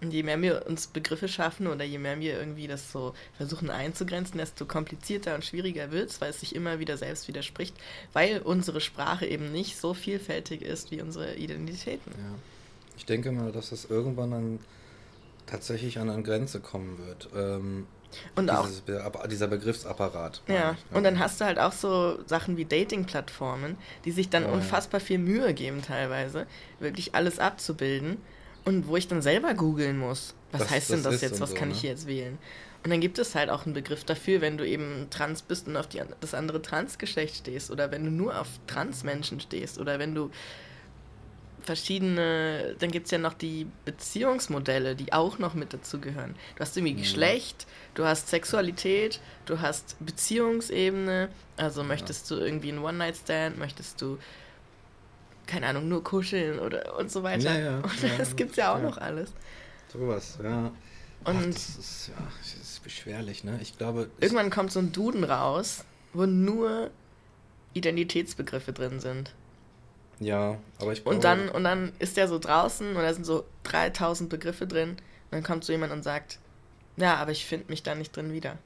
Und 0.00 0.12
je 0.12 0.22
mehr 0.22 0.40
wir 0.40 0.64
uns 0.66 0.86
Begriffe 0.86 1.26
schaffen 1.26 1.66
oder 1.66 1.84
je 1.84 1.98
mehr 1.98 2.20
wir 2.20 2.38
irgendwie 2.38 2.68
das 2.68 2.92
so 2.92 3.14
versuchen 3.36 3.68
einzugrenzen, 3.68 4.38
desto 4.38 4.64
komplizierter 4.64 5.34
und 5.34 5.44
schwieriger 5.44 5.90
wird 5.90 6.10
es, 6.10 6.20
weil 6.20 6.30
es 6.30 6.40
sich 6.40 6.54
immer 6.54 6.78
wieder 6.78 6.96
selbst 6.96 7.26
widerspricht, 7.26 7.74
weil 8.12 8.40
unsere 8.42 8.80
Sprache 8.80 9.26
eben 9.26 9.50
nicht 9.50 9.76
so 9.76 9.94
vielfältig 9.94 10.62
ist 10.62 10.92
wie 10.92 11.02
unsere 11.02 11.34
Identitäten. 11.34 12.12
Ja. 12.16 12.38
Ich 12.96 13.06
denke 13.06 13.32
mal, 13.32 13.50
dass 13.50 13.72
es 13.72 13.86
irgendwann 13.90 14.32
an, 14.32 14.58
tatsächlich 15.46 15.98
an 15.98 16.10
eine 16.10 16.22
Grenze 16.22 16.60
kommen 16.60 16.98
wird. 17.04 17.28
Ähm, 17.34 17.86
und 18.36 18.50
auch 18.50 18.68
dieser 19.28 19.48
Begriffsapparat. 19.48 20.42
Ja, 20.46 20.76
und 20.92 21.04
dann 21.04 21.18
hast 21.18 21.40
du 21.40 21.44
halt 21.44 21.58
auch 21.58 21.72
so 21.72 22.18
Sachen 22.26 22.56
wie 22.56 22.64
Dating-Plattformen, 22.64 23.76
die 24.04 24.12
sich 24.12 24.30
dann 24.30 24.46
oh, 24.46 24.52
unfassbar 24.52 25.00
ja. 25.00 25.06
viel 25.06 25.18
Mühe 25.18 25.52
geben 25.54 25.82
teilweise, 25.82 26.46
wirklich 26.78 27.14
alles 27.14 27.38
abzubilden 27.38 28.18
und 28.68 28.86
wo 28.86 28.96
ich 28.96 29.08
dann 29.08 29.22
selber 29.22 29.54
googeln 29.54 29.98
muss. 29.98 30.34
Was 30.52 30.60
das, 30.60 30.70
heißt 30.70 30.90
denn 30.90 31.02
das, 31.02 31.22
jetzt? 31.22 31.40
Was 31.40 31.50
so, 31.50 31.56
kann 31.56 31.68
ne? 31.68 31.74
ich 31.74 31.82
jetzt 31.82 32.06
wählen? 32.06 32.36
Und 32.84 32.90
dann 32.90 33.00
gibt 33.00 33.18
es 33.18 33.34
halt 33.34 33.48
auch 33.48 33.64
einen 33.64 33.74
Begriff 33.74 34.04
dafür, 34.04 34.42
wenn 34.42 34.58
du 34.58 34.68
eben 34.68 35.08
trans 35.10 35.40
bist 35.40 35.66
und 35.66 35.76
auf 35.76 35.86
die, 35.86 36.02
das 36.20 36.34
andere 36.34 36.60
Transgeschlecht 36.60 37.36
stehst 37.36 37.70
oder 37.70 37.90
wenn 37.90 38.04
du 38.04 38.10
nur 38.10 38.38
auf 38.38 38.46
Transmenschen 38.66 39.40
stehst 39.40 39.78
oder 39.78 39.98
wenn 39.98 40.14
du 40.14 40.30
verschiedene, 41.62 42.76
dann 42.78 42.90
gibt 42.90 43.06
es 43.06 43.10
ja 43.10 43.18
noch 43.18 43.32
die 43.32 43.66
Beziehungsmodelle, 43.86 44.94
die 44.94 45.14
auch 45.14 45.38
noch 45.38 45.54
mit 45.54 45.72
dazugehören. 45.72 46.36
Du 46.56 46.60
hast 46.60 46.76
irgendwie 46.76 46.94
mhm. 46.94 46.98
Geschlecht, 46.98 47.66
du 47.94 48.04
hast 48.04 48.28
Sexualität, 48.28 49.20
du 49.46 49.60
hast 49.60 49.96
Beziehungsebene, 50.00 51.30
also 51.56 51.82
möchtest 51.82 52.30
ja. 52.30 52.36
du 52.36 52.44
irgendwie 52.44 52.68
einen 52.68 52.84
One-Night-Stand, 52.84 53.58
möchtest 53.58 54.00
du, 54.02 54.18
keine 55.48 55.66
Ahnung, 55.66 55.88
nur 55.88 56.04
kuscheln 56.04 56.60
oder 56.60 56.96
und 56.96 57.10
so 57.10 57.24
weiter. 57.24 57.52
Ja, 57.52 57.58
ja, 57.58 57.78
und 57.82 58.02
ja, 58.02 58.10
das 58.16 58.36
gibt 58.36 58.52
es 58.52 58.56
ja 58.58 58.74
auch 58.74 58.80
noch 58.80 58.98
alles. 58.98 59.32
Sowas, 59.92 60.38
ja. 60.42 60.70
Und 61.24 61.36
Ach, 61.36 61.44
das 61.46 61.76
ist, 61.76 62.08
ja, 62.08 62.26
das 62.38 62.54
ist 62.54 62.82
beschwerlich, 62.84 63.42
ne? 63.42 63.58
Ich 63.60 63.76
glaube. 63.76 64.08
Irgendwann 64.20 64.50
kommt 64.50 64.70
so 64.70 64.78
ein 64.78 64.92
Duden 64.92 65.24
raus, 65.24 65.84
wo 66.12 66.26
nur 66.26 66.90
Identitätsbegriffe 67.74 68.72
drin 68.72 69.00
sind. 69.00 69.34
Ja, 70.20 70.58
aber 70.78 70.92
ich 70.92 71.02
glaube... 71.02 71.16
Und 71.16 71.24
dann, 71.24 71.48
und 71.48 71.64
dann 71.64 71.92
ist 71.98 72.16
der 72.16 72.28
so 72.28 72.38
draußen 72.38 72.88
und 72.88 73.02
da 73.02 73.12
sind 73.12 73.24
so 73.24 73.44
3000 73.64 74.28
Begriffe 74.28 74.66
drin. 74.66 74.90
Und 74.90 74.98
dann 75.32 75.42
kommt 75.42 75.64
so 75.64 75.72
jemand 75.72 75.92
und 75.92 76.02
sagt, 76.02 76.38
ja, 76.96 77.16
aber 77.16 77.30
ich 77.30 77.46
finde 77.46 77.66
mich 77.68 77.82
da 77.82 77.94
nicht 77.94 78.16
drin 78.16 78.32
wieder. 78.32 78.58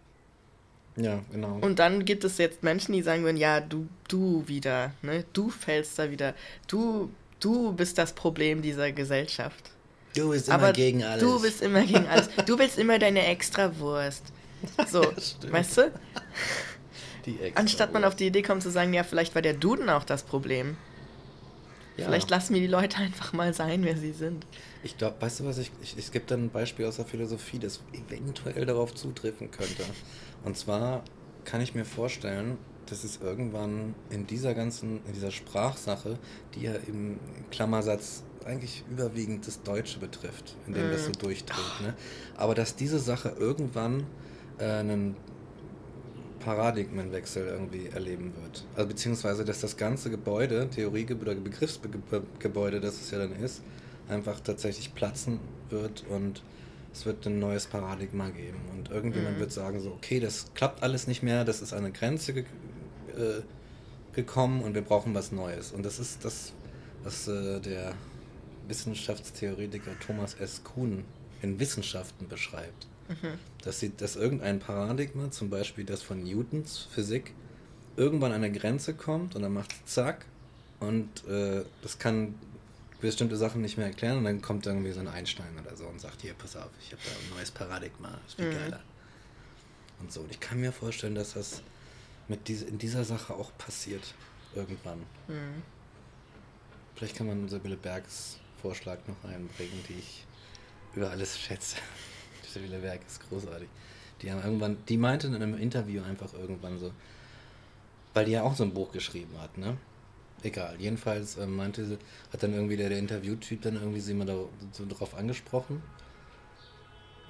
Ja, 0.96 1.20
genau. 1.30 1.58
Und 1.60 1.78
dann 1.78 2.04
gibt 2.04 2.24
es 2.24 2.38
jetzt 2.38 2.62
Menschen, 2.62 2.92
die 2.92 3.02
sagen 3.02 3.24
würden, 3.24 3.36
ja, 3.36 3.60
du, 3.60 3.88
du 4.08 4.46
wieder, 4.46 4.92
ne? 5.02 5.24
Du 5.32 5.48
fällst 5.48 5.98
da 5.98 6.10
wieder. 6.10 6.34
Du, 6.68 7.10
du 7.40 7.72
bist 7.72 7.96
das 7.98 8.12
Problem 8.12 8.60
dieser 8.62 8.92
Gesellschaft. 8.92 9.70
Du 10.14 10.30
bist 10.30 10.48
immer 10.48 10.56
aber 10.56 10.72
gegen 10.72 11.02
alles. 11.02 11.22
Du 11.22 11.40
bist 11.40 11.62
immer 11.62 11.82
gegen 11.82 12.06
alles. 12.06 12.28
Du 12.46 12.58
willst 12.58 12.78
immer 12.78 12.98
deine 12.98 13.26
Extrawurst. 13.26 14.24
So, 14.90 15.02
ja, 15.02 15.52
weißt 15.52 15.78
du? 15.78 15.92
Anstatt 17.54 17.92
man 17.92 18.04
auf 18.04 18.14
die 18.14 18.26
Idee 18.26 18.42
kommt 18.42 18.62
zu 18.62 18.70
sagen, 18.70 18.92
ja, 18.92 19.04
vielleicht 19.04 19.34
war 19.34 19.42
der 19.42 19.54
Duden 19.54 19.88
auch 19.88 20.04
das 20.04 20.22
Problem. 20.22 20.76
Ja. 21.96 22.06
Vielleicht 22.06 22.30
lassen 22.30 22.54
wir 22.54 22.60
die 22.60 22.68
Leute 22.68 22.96
einfach 22.98 23.32
mal 23.32 23.52
sein, 23.54 23.84
wer 23.84 23.96
sie 23.96 24.12
sind. 24.12 24.46
Ich 24.82 24.96
glaube, 24.98 25.16
weißt 25.20 25.40
du 25.40 25.44
was, 25.44 25.58
ich, 25.58 25.70
ich, 25.82 25.96
es 25.96 26.10
gibt 26.10 26.30
dann 26.30 26.44
ein 26.44 26.50
Beispiel 26.50 26.86
aus 26.86 26.96
der 26.96 27.04
Philosophie, 27.04 27.58
das 27.58 27.80
eventuell 27.92 28.66
darauf 28.66 28.94
zutreffen 28.94 29.50
könnte. 29.50 29.84
Und 30.44 30.56
zwar 30.56 31.04
kann 31.44 31.60
ich 31.60 31.74
mir 31.74 31.84
vorstellen, 31.84 32.58
dass 32.86 33.04
es 33.04 33.20
irgendwann 33.20 33.94
in 34.10 34.26
dieser 34.26 34.54
ganzen, 34.54 35.04
in 35.06 35.12
dieser 35.12 35.30
Sprachsache, 35.30 36.18
die 36.54 36.62
ja 36.62 36.74
im 36.86 37.18
Klammersatz 37.50 38.24
eigentlich 38.44 38.84
überwiegend 38.90 39.46
das 39.46 39.62
Deutsche 39.62 40.00
betrifft, 40.00 40.56
in 40.66 40.74
dem 40.74 40.88
mm. 40.88 40.92
das 40.92 41.04
so 41.04 41.10
mhm. 41.10 41.18
durchdreht, 41.18 41.80
ne? 41.80 41.94
aber 42.36 42.56
dass 42.56 42.74
diese 42.74 42.98
Sache 42.98 43.28
irgendwann 43.38 44.04
äh, 44.58 44.64
einen 44.64 45.16
Paradigmenwechsel 46.44 47.46
irgendwie 47.46 47.88
erleben 47.88 48.32
wird. 48.42 48.64
Also 48.74 48.88
beziehungsweise, 48.88 49.44
dass 49.44 49.60
das 49.60 49.76
ganze 49.76 50.10
Gebäude, 50.10 50.68
Theorie- 50.68 51.06
oder 51.14 51.34
Begriffsgebäude, 51.34 52.80
das 52.80 53.00
es 53.00 53.10
ja 53.10 53.18
dann 53.18 53.34
ist, 53.36 53.62
einfach 54.08 54.40
tatsächlich 54.40 54.94
platzen 54.94 55.40
wird 55.70 56.04
und 56.08 56.42
es 56.92 57.06
wird 57.06 57.26
ein 57.26 57.38
neues 57.38 57.66
Paradigma 57.66 58.28
geben. 58.28 58.60
Und 58.74 58.90
irgendjemand 58.90 59.36
mhm. 59.36 59.40
wird 59.40 59.52
sagen 59.52 59.80
so, 59.80 59.90
okay, 59.92 60.20
das 60.20 60.52
klappt 60.54 60.82
alles 60.82 61.06
nicht 61.06 61.22
mehr, 61.22 61.44
das 61.44 61.62
ist 61.62 61.72
an 61.72 61.80
eine 61.80 61.92
Grenze 61.92 62.34
ge 62.34 62.44
äh, 63.16 63.42
gekommen 64.14 64.62
und 64.62 64.74
wir 64.74 64.82
brauchen 64.82 65.14
was 65.14 65.32
Neues. 65.32 65.72
Und 65.72 65.84
das 65.84 65.98
ist 65.98 66.24
das, 66.24 66.52
was 67.02 67.28
äh, 67.28 67.60
der 67.60 67.94
Wissenschaftstheoretiker 68.68 69.98
Thomas 70.00 70.34
S. 70.34 70.62
Kuhn 70.64 71.04
in 71.40 71.58
Wissenschaften 71.58 72.28
beschreibt. 72.28 72.86
Mhm. 73.08 73.38
Dass, 73.62 73.80
sie, 73.80 73.96
dass 73.96 74.16
irgendein 74.16 74.58
Paradigma, 74.58 75.30
zum 75.30 75.50
Beispiel 75.50 75.84
das 75.84 76.02
von 76.02 76.22
Newtons 76.24 76.88
Physik, 76.90 77.32
irgendwann 77.96 78.32
an 78.32 78.42
eine 78.42 78.52
Grenze 78.52 78.94
kommt 78.94 79.36
und 79.36 79.42
dann 79.42 79.52
macht 79.52 79.72
es 79.72 79.94
zack 79.94 80.26
und 80.80 81.26
äh, 81.28 81.64
das 81.82 81.98
kann 81.98 82.34
bestimmte 83.00 83.36
Sachen 83.36 83.60
nicht 83.60 83.76
mehr 83.76 83.86
erklären 83.86 84.18
und 84.18 84.24
dann 84.24 84.40
kommt 84.40 84.66
irgendwie 84.66 84.92
so 84.92 85.00
ein 85.00 85.08
Einstein 85.08 85.58
oder 85.60 85.76
so 85.76 85.86
und 85.86 86.00
sagt, 86.00 86.22
hier, 86.22 86.34
pass 86.34 86.56
auf, 86.56 86.70
ich 86.80 86.92
habe 86.92 87.02
da 87.04 87.10
ein 87.10 87.36
neues 87.36 87.50
Paradigma, 87.50 88.18
ist 88.26 88.36
viel 88.36 88.50
mhm. 88.50 88.58
geiler. 88.58 88.80
Und 90.00 90.12
so. 90.12 90.20
Und 90.20 90.30
ich 90.30 90.40
kann 90.40 90.60
mir 90.60 90.72
vorstellen, 90.72 91.14
dass 91.14 91.34
das 91.34 91.62
mit 92.28 92.48
diese, 92.48 92.64
in 92.64 92.78
dieser 92.78 93.04
Sache 93.04 93.34
auch 93.34 93.50
passiert. 93.58 94.14
Irgendwann. 94.54 94.98
Mhm. 95.28 95.62
Vielleicht 96.94 97.16
kann 97.16 97.26
man 97.26 97.48
Sibylle 97.48 97.76
Bergs 97.76 98.38
Vorschlag 98.60 98.98
noch 99.08 99.28
einbringen, 99.28 99.82
die 99.88 99.94
ich 99.94 100.24
über 100.94 101.10
alles 101.10 101.38
schätze. 101.38 101.76
Sibylle 102.52 102.82
Werk 102.82 103.00
ist 103.06 103.28
großartig. 103.28 103.68
Die 104.20 104.30
haben 104.30 104.42
irgendwann, 104.42 104.76
die 104.88 104.96
meinte 104.96 105.26
in 105.26 105.34
einem 105.34 105.56
Interview 105.58 106.02
einfach 106.02 106.32
irgendwann 106.34 106.78
so, 106.78 106.92
weil 108.14 108.24
die 108.26 108.32
ja 108.32 108.42
auch 108.42 108.54
so 108.54 108.64
ein 108.64 108.74
Buch 108.74 108.92
geschrieben 108.92 109.34
hat, 109.40 109.58
ne? 109.58 109.76
Egal, 110.44 110.76
jedenfalls 110.78 111.36
äh, 111.36 111.46
meinte 111.46 111.84
sie, 111.84 111.98
hat 112.32 112.42
dann 112.42 112.52
irgendwie 112.52 112.76
der, 112.76 112.88
der 112.88 112.98
Interviewtyp 112.98 113.62
dann 113.62 113.76
irgendwie 113.76 114.00
sie 114.00 114.14
mal 114.14 114.26
da, 114.26 114.36
so 114.72 114.84
drauf 114.88 115.14
angesprochen, 115.14 115.82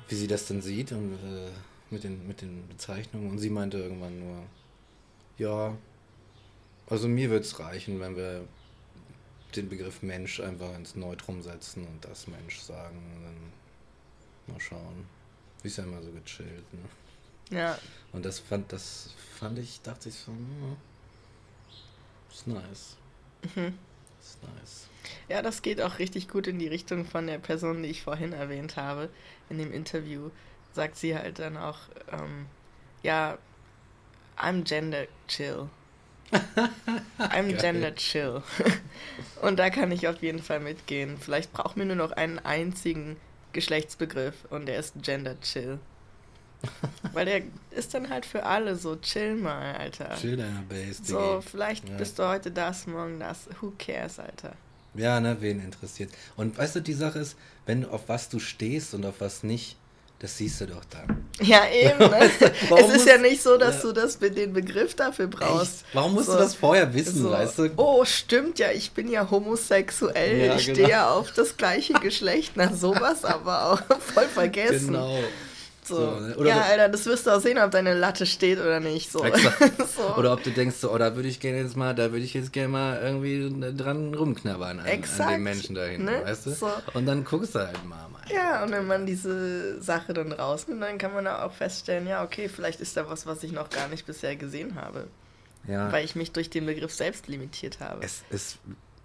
wie 0.08 0.14
sie 0.14 0.26
das 0.26 0.46
denn 0.46 0.62
sieht 0.62 0.92
und 0.92 1.14
äh, 1.14 1.50
mit, 1.90 2.04
den, 2.04 2.26
mit 2.26 2.40
den 2.40 2.66
Bezeichnungen 2.68 3.30
und 3.30 3.38
sie 3.38 3.50
meinte 3.50 3.78
irgendwann 3.78 4.18
nur, 4.18 4.42
ja, 5.36 5.76
also 6.86 7.06
mir 7.06 7.30
wird 7.30 7.44
es 7.44 7.58
reichen, 7.58 8.00
wenn 8.00 8.16
wir 8.16 8.44
den 9.56 9.68
Begriff 9.68 10.02
Mensch 10.02 10.40
einfach 10.40 10.74
ins 10.74 10.96
Neutrum 10.96 11.42
setzen 11.42 11.86
und 11.86 12.04
das 12.04 12.26
Mensch 12.26 12.60
sagen. 12.60 12.98
Dann 13.22 13.52
mal 14.52 14.60
schauen. 14.60 15.06
Ist 15.62 15.78
ja 15.78 15.84
immer 15.84 16.02
so 16.02 16.10
gechillt, 16.10 16.64
ne? 16.72 17.56
Ja. 17.56 17.78
Und 18.12 18.24
das 18.24 18.38
fand, 18.38 18.72
das 18.72 19.10
fand 19.38 19.58
ich, 19.58 19.80
dachte 19.82 20.08
ich 20.08 20.14
so, 20.14 20.32
hm, 20.32 20.76
ist 22.32 22.46
nice. 22.46 22.96
Mhm. 23.54 23.78
Ist 24.20 24.42
nice. 24.42 24.88
Ja, 25.28 25.42
das 25.42 25.62
geht 25.62 25.80
auch 25.80 25.98
richtig 25.98 26.28
gut 26.28 26.46
in 26.46 26.58
die 26.58 26.68
Richtung 26.68 27.04
von 27.04 27.26
der 27.26 27.38
Person, 27.38 27.82
die 27.82 27.90
ich 27.90 28.02
vorhin 28.02 28.32
erwähnt 28.32 28.76
habe. 28.76 29.08
In 29.50 29.58
dem 29.58 29.72
Interview 29.72 30.30
sagt 30.72 30.96
sie 30.96 31.16
halt 31.16 31.38
dann 31.38 31.56
auch, 31.56 31.78
ähm, 32.10 32.46
ja, 33.02 33.38
I'm 34.38 34.62
gender 34.64 35.06
chill. 35.28 35.68
I'm 37.18 37.48
Geil. 37.48 37.56
gender 37.56 37.94
chill. 37.94 38.42
Und 39.42 39.58
da 39.58 39.70
kann 39.70 39.92
ich 39.92 40.08
auf 40.08 40.22
jeden 40.22 40.42
Fall 40.42 40.60
mitgehen. 40.60 41.18
Vielleicht 41.18 41.52
brauchen 41.52 41.78
wir 41.80 41.84
nur 41.84 41.96
noch 41.96 42.12
einen 42.12 42.38
einzigen 42.38 43.16
Geschlechtsbegriff 43.52 44.34
und 44.50 44.66
der 44.66 44.78
ist 44.78 44.94
gender 45.02 45.40
chill. 45.40 45.78
Weil 47.12 47.26
der 47.26 47.42
ist 47.70 47.92
dann 47.94 48.08
halt 48.08 48.24
für 48.24 48.44
alle 48.44 48.76
so, 48.76 48.96
chill 48.96 49.34
mal, 49.34 49.74
Alter. 49.74 50.14
Chill 50.16 50.36
deiner 50.36 50.62
Base, 50.62 51.02
So, 51.02 51.42
vielleicht 51.44 51.88
ja. 51.88 51.96
bist 51.96 52.18
du 52.18 52.28
heute 52.28 52.50
das, 52.50 52.86
morgen 52.86 53.18
das. 53.18 53.48
Who 53.60 53.72
cares, 53.78 54.18
Alter? 54.18 54.52
Ja, 54.94 55.20
ne, 55.20 55.36
wen 55.40 55.60
interessiert. 55.60 56.10
Und 56.36 56.56
weißt 56.56 56.76
du, 56.76 56.80
die 56.80 56.92
Sache 56.92 57.18
ist, 57.18 57.36
wenn 57.66 57.82
du 57.82 57.90
auf 57.90 58.08
was 58.08 58.28
du 58.28 58.38
stehst 58.38 58.94
und 58.94 59.04
auf 59.04 59.20
was 59.20 59.42
nicht, 59.42 59.76
das 60.22 60.36
siehst 60.38 60.60
du 60.60 60.66
doch 60.68 60.84
dann. 60.84 61.24
Ja, 61.40 61.62
eben. 61.68 61.98
Ne? 61.98 62.30
es 62.78 62.94
ist 62.94 63.08
ja 63.08 63.18
nicht 63.18 63.42
so, 63.42 63.56
dass 63.56 63.82
ja. 63.82 63.88
du 63.88 63.92
das 63.92 64.20
den 64.20 64.52
Begriff 64.52 64.94
dafür 64.94 65.26
brauchst. 65.26 65.82
Echt? 65.82 65.94
Warum 65.94 66.14
musst 66.14 66.26
so, 66.26 66.34
du 66.34 66.38
das 66.38 66.54
vorher 66.54 66.94
wissen, 66.94 67.24
so, 67.24 67.32
weißt 67.32 67.58
du? 67.58 67.70
Oh, 67.76 68.04
stimmt 68.04 68.60
ja, 68.60 68.70
ich 68.70 68.92
bin 68.92 69.10
ja 69.10 69.28
homosexuell. 69.28 70.46
Ja, 70.46 70.54
ich 70.54 70.66
genau. 70.66 70.76
stehe 70.76 70.88
ja 70.88 71.10
auf 71.10 71.32
das 71.32 71.56
gleiche 71.56 71.94
Geschlecht. 71.94 72.52
Na, 72.54 72.72
sowas 72.72 73.24
aber 73.24 73.72
auch 73.72 73.82
voll 74.14 74.28
vergessen. 74.28 74.92
Genau. 74.92 75.18
So. 75.84 75.96
so 75.96 76.42
ne? 76.42 76.48
ja, 76.48 76.60
Alter, 76.62 76.88
das 76.88 77.06
wirst 77.06 77.26
du 77.26 77.30
auch 77.30 77.40
sehen, 77.40 77.58
ob 77.58 77.72
deine 77.72 77.94
Latte 77.94 78.24
steht 78.24 78.60
oder 78.60 78.78
nicht. 78.78 79.10
So. 79.10 79.18
so. 79.96 80.14
Oder 80.16 80.32
ob 80.32 80.42
du 80.42 80.50
denkst, 80.50 80.76
so, 80.76 80.92
oh, 80.92 80.98
da 80.98 81.16
würde 81.16 81.28
ich 81.28 81.40
gerne 81.40 81.58
jetzt 81.58 81.76
mal, 81.76 81.94
da 81.94 82.12
würde 82.12 82.24
ich 82.24 82.34
jetzt 82.34 82.52
gerne 82.52 82.68
mal 82.68 83.00
irgendwie 83.02 83.74
dran 83.76 84.14
rumknabbern 84.14 84.80
an, 84.80 84.86
an 84.86 85.28
den 85.32 85.42
Menschen 85.42 85.74
dahin, 85.74 86.04
ne? 86.04 86.22
weißt 86.24 86.46
du? 86.46 86.50
So. 86.50 86.70
Und 86.94 87.06
dann 87.06 87.24
guckst 87.24 87.54
du 87.54 87.60
halt 87.60 87.84
mal. 87.84 88.08
mal. 88.08 88.22
Ja, 88.32 88.62
und 88.62 88.70
wenn 88.70 88.86
man 88.86 89.06
diese 89.06 89.80
Sache 89.82 90.14
dann 90.14 90.32
rausnimmt, 90.32 90.82
dann 90.82 90.98
kann 90.98 91.14
man 91.14 91.26
auch 91.26 91.52
feststellen, 91.52 92.06
ja, 92.06 92.22
okay, 92.22 92.48
vielleicht 92.48 92.80
ist 92.80 92.96
da 92.96 93.10
was, 93.10 93.26
was 93.26 93.42
ich 93.42 93.52
noch 93.52 93.68
gar 93.68 93.88
nicht 93.88 94.06
bisher 94.06 94.36
gesehen 94.36 94.76
habe. 94.76 95.08
Ja. 95.66 95.92
Weil 95.92 96.04
ich 96.04 96.14
mich 96.14 96.32
durch 96.32 96.50
den 96.50 96.66
Begriff 96.66 96.92
selbst 96.92 97.28
limitiert 97.28 97.80
habe. 97.80 98.04
Es, 98.04 98.22
es 98.30 98.58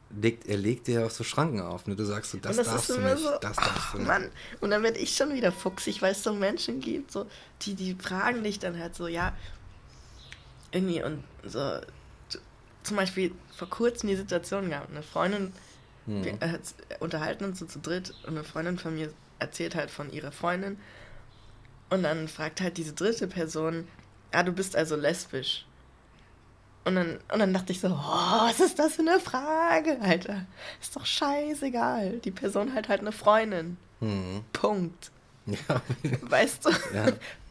legt, 0.10 0.48
er 0.48 0.58
legt 0.58 0.88
dir 0.88 1.06
auch 1.06 1.10
so 1.12 1.24
Schranken 1.24 1.62
auf. 1.62 1.88
Ne? 1.88 1.96
Du 1.96 2.06
sagst 2.06 2.32
so, 2.32 2.38
das, 2.38 2.58
das 2.58 2.68
darfst 2.68 2.90
ist 2.90 2.98
du 2.98 3.02
nicht, 3.02 3.18
so, 3.18 3.32
das 3.42 3.56
darfst 3.56 3.94
du 3.94 3.98
nicht. 3.98 4.08
Mann. 4.08 4.30
Und 4.62 4.72
dann 4.72 4.84
werde 4.84 5.00
ich 5.00 5.16
schon 5.16 5.34
wieder 5.34 5.52
fuchsig, 5.52 6.02
weil 6.02 6.14
es 6.14 6.24
so 6.24 6.34
Menschen 6.34 6.80
gibt, 6.80 7.12
so, 7.12 7.26
die, 7.64 7.76
die 7.76 7.96
fragen 7.96 8.44
dich 8.44 8.60
dann 8.60 8.78
halt 8.80 8.96
so, 8.96 9.08
ja, 9.08 9.36
irgendwie 10.72 11.04
und 11.04 11.24
so, 11.44 11.80
zum 12.84 12.98
Beispiel 12.98 13.34
vor 13.56 13.70
kurzem 13.70 14.10
die 14.10 14.16
Situation 14.16 14.70
gehabt, 14.70 14.92
eine 14.92 15.04
Freundin, 15.04 15.54
Hm. 16.06 16.24
wir 16.24 16.34
äh, 16.42 16.58
unterhalten 17.02 17.44
uns 17.44 17.60
so 17.60 17.66
zu 17.66 17.80
dritt 17.80 18.14
und 18.24 18.30
eine 18.30 18.46
Freundin 18.46 18.80
von 18.80 18.96
mir 18.96 19.12
erzählt 19.40 19.76
halt 19.76 19.92
von 19.92 20.10
ihrer 20.12 20.32
Freundin 20.32 20.78
und 21.90 22.04
dann 22.04 22.28
fragt 22.30 22.62
halt 22.62 22.78
diese 22.78 22.94
dritte 22.94 23.28
Person, 23.28 23.88
ah, 24.32 24.44
du 24.44 24.52
bist 24.54 24.76
also 24.76 24.96
lesbisch. 24.96 25.66
Und 26.88 26.96
dann, 26.96 27.18
und 27.34 27.40
dann 27.40 27.54
dachte 27.54 27.74
ich 27.74 27.82
so, 27.82 27.88
oh, 27.88 27.92
was 28.48 28.60
ist 28.62 28.80
das 28.80 28.94
für 28.96 29.02
eine 29.02 29.20
Frage, 29.20 30.00
Alter? 30.02 30.46
Ist 30.82 30.96
doch 30.96 31.06
scheißegal. 31.06 32.20
Die 32.20 32.32
Person 32.32 32.74
hat 32.74 32.88
halt 32.88 33.02
eine 33.02 33.12
Freundin. 33.12 33.78
Hm. 34.00 34.44
Punkt. 34.54 35.12
Ja, 35.48 35.82
Weißt 36.22 36.66
du? 36.66 36.70
Ja. 36.94 37.08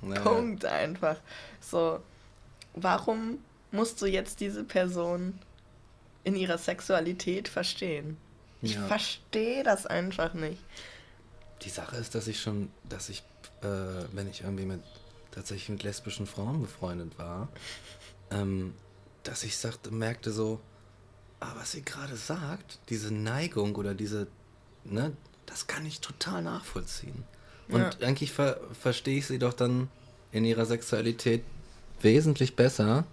Ja. 0.07 0.21
Punkt 0.21 0.65
einfach. 0.67 1.17
So, 1.61 2.01
warum 2.75 3.39
musst 3.73 4.01
du 4.03 4.07
jetzt 4.07 4.41
diese 4.41 4.65
Person 4.65 5.39
in 6.25 6.35
ihrer 6.37 6.59
Sexualität 6.59 7.49
verstehen? 7.49 8.17
Ich 8.63 8.75
Ja. 8.75 8.87
verstehe 8.87 9.65
das 9.65 9.87
einfach 9.87 10.35
nicht. 10.35 10.63
Die 11.63 11.71
Sache 11.71 11.97
ist, 11.97 12.15
dass 12.15 12.27
ich 12.29 12.41
schon, 12.41 12.71
dass 12.89 13.09
ich, 13.09 13.23
äh, 13.63 13.67
wenn 14.13 14.29
ich 14.29 14.43
irgendwie 14.43 14.67
mit 14.67 14.83
tatsächlich 15.31 15.69
mit 15.71 15.83
lesbischen 15.83 16.27
Frauen 16.27 16.61
befreundet 16.63 17.19
war, 17.19 17.49
ähm, 18.31 18.75
dass 19.29 19.43
ich 19.45 19.57
sagte, 19.57 19.91
merkte 19.91 20.33
so, 20.33 20.61
ah, 21.41 21.53
was 21.57 21.73
sie 21.73 21.83
gerade 21.83 22.17
sagt, 22.17 22.79
diese 22.89 23.13
Neigung 23.13 23.75
oder 23.77 23.95
diese, 23.95 24.27
ne, 24.85 25.13
das 25.47 25.67
kann 25.67 25.87
ich 25.87 26.01
total 26.01 26.43
nachvollziehen. 26.43 27.25
Und 27.69 27.81
Ja. 27.81 27.91
eigentlich 28.07 28.33
ver 28.33 28.61
verstehe 28.81 29.19
ich 29.19 29.27
sie 29.27 29.39
doch 29.39 29.53
dann 29.53 29.89
in 30.33 30.45
ihrer 30.45 30.67
Sexualität 30.67 31.43
wesentlich 32.01 32.55
besser. 32.55 33.05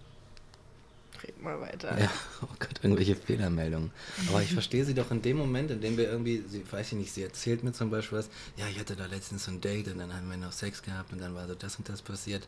Red 1.23 1.41
mal 1.41 1.59
weiter. 1.61 1.99
Ja, 1.99 2.11
oh 2.41 2.47
Gott, 2.59 2.79
irgendwelche 2.83 3.15
Fehlermeldungen. 3.15 3.91
Aber 4.27 4.41
ich 4.43 4.53
verstehe 4.53 4.83
sie 4.85 4.93
doch 4.93 5.09
in 5.09 5.21
dem 5.21 5.37
Moment, 5.37 5.71
in 5.71 5.81
dem 5.81 5.97
wir 5.97 6.09
irgendwie, 6.09 6.43
sie, 6.47 6.69
weiß 6.69 6.87
ich 6.91 6.97
nicht, 6.97 7.13
sie 7.13 7.23
erzählt 7.23 7.63
mir 7.63 7.71
zum 7.71 7.89
Beispiel 7.89 8.19
was, 8.19 8.29
ja, 8.57 8.67
ich 8.67 8.79
hatte 8.79 8.95
da 8.95 9.05
letztens 9.05 9.45
so 9.45 9.51
ein 9.51 9.61
Date 9.61 9.87
und 9.87 9.99
dann 9.99 10.13
haben 10.13 10.29
wir 10.29 10.37
noch 10.37 10.51
Sex 10.51 10.81
gehabt 10.83 11.13
und 11.13 11.19
dann 11.19 11.33
war 11.33 11.47
so 11.47 11.55
das 11.55 11.77
und 11.77 11.87
das 11.87 12.01
passiert, 12.01 12.47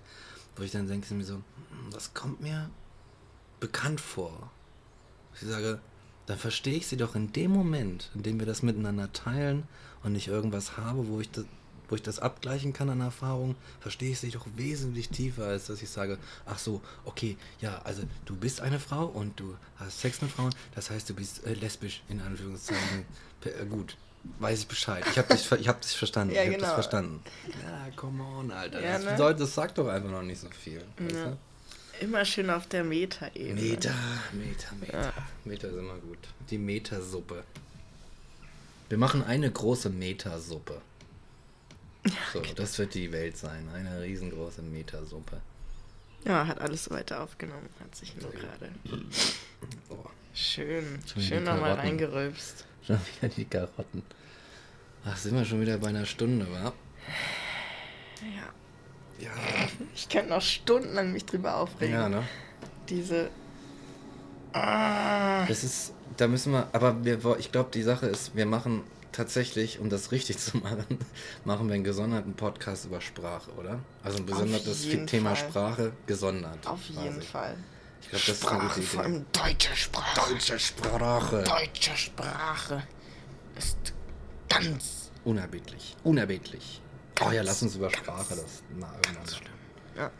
wo 0.57 0.63
ich 0.63 0.71
dann 0.71 0.87
denke 0.87 1.11
mir 1.13 1.23
so, 1.23 1.35
hm, 1.35 1.91
das 1.91 2.13
kommt 2.13 2.41
mir 2.41 2.69
bekannt 3.65 3.99
vor. 3.99 4.51
Ich 5.33 5.47
sage, 5.47 5.79
dann 6.27 6.37
verstehe 6.37 6.75
ich 6.75 6.87
sie 6.87 6.97
doch 6.97 7.15
in 7.15 7.33
dem 7.33 7.51
Moment, 7.51 8.11
in 8.13 8.21
dem 8.21 8.39
wir 8.39 8.45
das 8.45 8.61
miteinander 8.61 9.11
teilen 9.11 9.63
und 10.03 10.13
ich 10.15 10.27
irgendwas 10.27 10.77
habe, 10.77 11.07
wo 11.07 11.19
ich 11.19 11.31
das, 11.31 11.45
wo 11.89 11.95
ich 11.95 12.03
das 12.03 12.19
abgleichen 12.19 12.73
kann 12.73 12.89
an 12.89 13.01
Erfahrung, 13.01 13.55
verstehe 13.79 14.11
ich 14.11 14.19
sie 14.19 14.29
doch 14.29 14.45
wesentlich 14.55 15.09
tiefer, 15.09 15.45
als 15.45 15.65
dass 15.65 15.81
ich 15.81 15.89
sage, 15.89 16.19
ach 16.45 16.59
so, 16.59 16.81
okay, 17.05 17.37
ja, 17.59 17.81
also 17.83 18.03
du 18.25 18.35
bist 18.35 18.61
eine 18.61 18.79
Frau 18.79 19.05
und 19.05 19.39
du 19.39 19.55
hast 19.77 19.99
Sex 19.99 20.21
mit 20.21 20.31
Frauen, 20.31 20.53
das 20.75 20.91
heißt, 20.91 21.09
du 21.09 21.15
bist 21.15 21.43
äh, 21.45 21.53
lesbisch, 21.53 22.03
in 22.07 22.21
Anführungszeichen. 22.21 23.05
Äh, 23.43 23.65
gut, 23.65 23.97
weiß 24.39 24.59
ich 24.59 24.67
Bescheid. 24.67 25.03
Ich 25.09 25.17
habe 25.17 25.33
dich, 25.33 25.51
ich 25.51 25.67
hab 25.67 25.81
dich 25.81 25.97
verstanden. 25.97 26.35
Ja, 26.35 26.41
ich 26.41 26.47
habe 26.47 26.57
genau. 26.57 26.67
das 26.67 26.73
verstanden. 26.73 27.23
Ja, 27.63 27.91
come 27.95 28.23
on, 28.23 28.51
Alter. 28.51 28.81
Ja, 28.81 28.93
das, 28.93 29.05
ne? 29.05 29.11
bedeutet, 29.11 29.41
das 29.41 29.55
sagt 29.55 29.77
doch 29.77 29.87
einfach 29.87 30.09
noch 30.09 30.23
nicht 30.23 30.39
so 30.39 30.49
viel. 30.49 30.83
Ja. 31.11 31.37
Immer 32.01 32.25
schön 32.25 32.49
auf 32.49 32.67
der 32.67 32.83
Meta-Ebene. 32.83 33.61
Meter, 33.61 33.93
Meter, 34.33 34.75
Meter. 34.79 35.01
Ja. 35.01 35.13
Meter 35.45 35.69
ist 35.69 35.75
immer 35.77 35.97
gut. 35.97 36.17
Die 36.49 36.57
Metersuppe. 36.57 37.43
Wir 38.89 38.97
machen 38.97 39.23
eine 39.23 39.49
große 39.51 39.89
Metersuppe. 39.89 40.81
So, 42.33 42.41
das 42.55 42.77
wird 42.77 42.93
die 42.93 43.11
Welt 43.11 43.37
sein. 43.37 43.67
Eine 43.73 44.01
riesengroße 44.01 44.61
Metersuppe. 44.61 45.41
Ja, 46.25 46.45
hat 46.45 46.59
alles 46.61 46.85
so 46.85 46.91
weiter 46.91 47.21
aufgenommen. 47.21 47.69
Hat 47.79 47.95
sich 47.95 48.15
nur 48.17 48.31
gerade. 48.31 48.71
Boah, 49.89 50.11
Schön. 50.33 50.99
Schon 51.11 51.21
Schön 51.21 51.43
nochmal 51.43 51.73
reingerülpst. 51.73 52.65
schon 52.85 52.99
wieder 53.21 53.33
die 53.33 53.45
Karotten. 53.45 54.03
Ach, 55.05 55.17
sind 55.17 55.35
wir 55.35 55.45
schon 55.45 55.61
wieder 55.61 55.77
bei 55.77 55.87
einer 55.87 56.05
Stunde, 56.05 56.51
wa? 56.51 56.73
Ja. 58.21 58.53
Ja. 59.19 59.31
Ich 59.95 60.09
könnte 60.09 60.29
noch 60.29 60.41
stundenlang 60.41 61.11
mich 61.13 61.25
drüber 61.25 61.55
aufregen. 61.57 61.93
Ja, 61.95 62.09
ne? 62.09 62.23
Diese. 62.89 63.29
Ah. 64.53 65.45
Das 65.47 65.63
ist, 65.63 65.93
da 66.17 66.27
müssen 66.27 66.53
wir, 66.53 66.67
aber 66.73 67.03
wir, 67.03 67.19
ich 67.39 67.51
glaube, 67.51 67.69
die 67.73 67.83
Sache 67.83 68.07
ist, 68.07 68.35
wir 68.35 68.45
machen 68.45 68.83
tatsächlich, 69.11 69.79
um 69.79 69.89
das 69.89 70.11
richtig 70.11 70.37
zu 70.39 70.57
machen, 70.57 70.99
machen 71.43 71.67
wir 71.67 71.75
einen 71.75 71.83
gesonderten 71.83 72.33
Podcast 72.35 72.85
über 72.85 73.01
Sprache, 73.01 73.51
oder? 73.53 73.79
Also 74.03 74.19
ein 74.19 74.25
gesondertes 74.25 74.87
Thema 75.07 75.35
Fall. 75.35 75.49
Sprache 75.49 75.91
gesondert. 76.05 76.65
Auf 76.67 76.85
jeden 76.85 77.15
quasi. 77.15 77.21
Fall. 77.21 77.57
Ich 78.01 78.09
glaube, 78.09 78.25
das 78.27 78.37
ist 78.37 78.47
eine 78.47 78.59
gute 78.61 78.81
vor 78.81 79.03
Idee. 79.03 79.13
allem 79.13 79.25
deutsche 79.31 79.75
Sprache. 79.75 80.29
Deutsche 80.31 80.59
Sprache. 80.59 81.43
Deutsche 81.43 81.97
Sprache 81.97 82.83
ist 83.57 83.77
ganz, 84.47 85.05
Unerbittlich. 85.23 85.95
Unerbittlich. 86.03 86.81
Oh 87.21 87.25
ja, 87.25 87.31
Ganz, 87.35 87.47
lass 87.47 87.61
uns 87.63 87.75
über 87.75 87.89
Sprache 87.89 88.35
das 88.35 88.63
irgendwann. 88.69 88.91
ganz 89.15 89.35
schlimm. 89.37 89.51
Ja, 89.95 90.11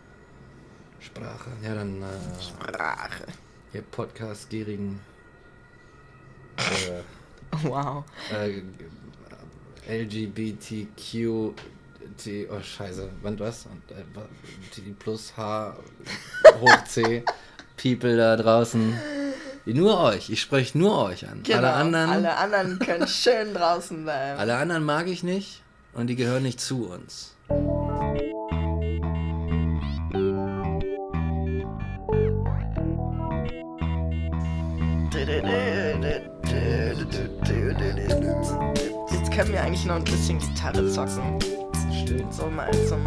Sprache. 1.00 1.50
Ja, 1.62 1.76
dann 1.76 2.02
äh, 2.02 2.06
Sprache. 2.42 3.26
ihr 3.74 3.82
Podcast-gierigen 3.82 5.00
äh, 6.58 7.02
Wow. 7.64 8.04
äh, 8.32 8.62
LGBTQ 10.04 11.54
T, 12.18 12.48
oh 12.50 12.62
scheiße, 12.62 13.10
wann 13.24 13.40
was? 13.40 13.66
Und, 13.66 13.92
äh, 13.92 14.04
T 14.74 14.82
plus 14.98 15.36
H 15.36 15.76
hoch 16.62 16.84
C 16.86 17.24
People 17.82 18.16
da 18.16 18.36
draußen. 18.38 18.98
Nur 19.66 20.00
euch, 20.00 20.30
ich 20.30 20.40
spreche 20.42 20.78
nur 20.78 20.98
euch 21.06 21.28
an. 21.28 21.42
Genau. 21.44 21.58
alle 21.58 21.74
anderen, 21.74 22.10
alle, 22.10 22.38
Alle 22.38 22.56
anderen 22.58 22.80
können 22.80 23.08
schön 23.08 23.54
draußen 23.54 24.04
bleiben. 24.04 24.40
anderen 24.58 24.84
mag 24.86 25.08
ich 25.08 25.24
nicht 25.24 25.62
und 25.96 26.08
die 26.08 26.16
gehören 26.16 26.44
nicht 26.44 26.60
zu 26.60 26.90
uns. 26.90 27.36
Jetzt 39.12 39.32
können 39.32 39.52
wir 39.52 39.62
eigentlich 39.62 39.86
noch 39.86 39.96
ein 39.96 40.04
bisschen 40.04 40.40
Gitarre 40.40 40.88
zocken. 40.90 41.40
Stimmt. 42.04 42.34
So 42.34 42.48
mal 42.48 42.70
zum 42.88 43.06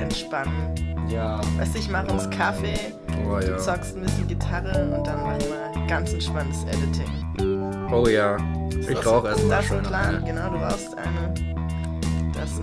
Entspannen. 0.00 1.08
Ja. 1.08 1.40
Weißt 1.58 1.74
du, 1.74 1.78
ich 1.78 1.90
mache 1.90 2.10
uns 2.12 2.28
Kaffee, 2.30 2.92
Oh 3.26 3.38
du 3.38 3.50
ja. 3.50 3.58
zockst 3.58 3.96
ein 3.96 4.02
bisschen 4.02 4.28
Gitarre 4.28 4.94
und 4.96 5.06
dann 5.06 5.22
machen 5.22 5.40
wir 5.40 5.86
ganz 5.86 6.12
entspanntes 6.12 6.64
Editing. 6.64 7.88
Oh 7.92 8.06
ja. 8.06 8.36
Ich 8.70 9.06
rauche 9.06 9.28
erstmal 9.28 9.56
Das 9.56 9.64
ist 9.66 9.72
ein 9.72 9.82
Plan, 9.82 10.24
genau, 10.24 10.50
du 10.50 10.58
brauchst 10.58 10.96
eine. 10.96 11.59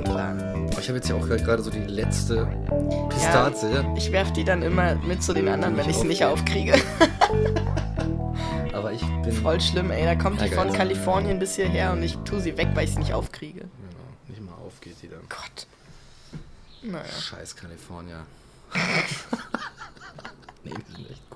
Plan. 0.03 0.69
Oh, 0.75 0.79
Ich 0.79 0.87
habe 0.87 0.97
jetzt 0.97 1.09
ja 1.09 1.15
auch 1.15 1.27
gerade 1.27 1.61
so 1.61 1.69
die 1.69 1.79
letzte 1.79 2.47
Pistazie. 3.09 3.85
Ich 3.95 4.11
werf 4.11 4.31
die 4.33 4.43
dann 4.43 4.61
immer 4.61 4.95
mit 4.95 5.23
zu 5.23 5.33
den 5.33 5.47
anderen, 5.47 5.77
wenn 5.77 5.85
Nicht 5.85 5.95
ich 5.97 6.01
sie 6.01 6.07
nicht 6.07 6.25
aufkriege. 6.25 6.73
Aber 8.73 8.91
ich 8.91 9.01
bin. 9.23 9.31
Voll 9.31 9.59
schlimm, 9.59 9.91
ey. 9.91 10.05
Da 10.05 10.15
kommt 10.15 10.41
die 10.41 10.45
Ja, 10.47 10.55
von 10.61 10.71
Kalifornien 10.71 11.39
bis 11.39 11.55
hierher 11.55 11.91
und 11.93 12.03
ich 12.03 12.17
tu 12.19 12.39
sie 12.39 12.57
weg, 12.57 12.69
weil 12.73 12.85
ich 12.85 12.91
sie 12.91 12.99
nicht 12.99 13.13
aufkriege. 13.13 13.61
Genau, 13.61 13.69
nicht 14.27 14.41
mal 14.41 14.53
auf 14.65 14.79
geht 14.81 15.01
die 15.01 15.09
dann. 15.09 15.21
Gott. 15.29 15.67
Naja. 16.83 17.05
Scheiß 17.05 17.55
California. 17.55 18.25
nee, 20.63 20.71
die 20.71 20.91
sind 20.95 21.09
echt 21.11 21.26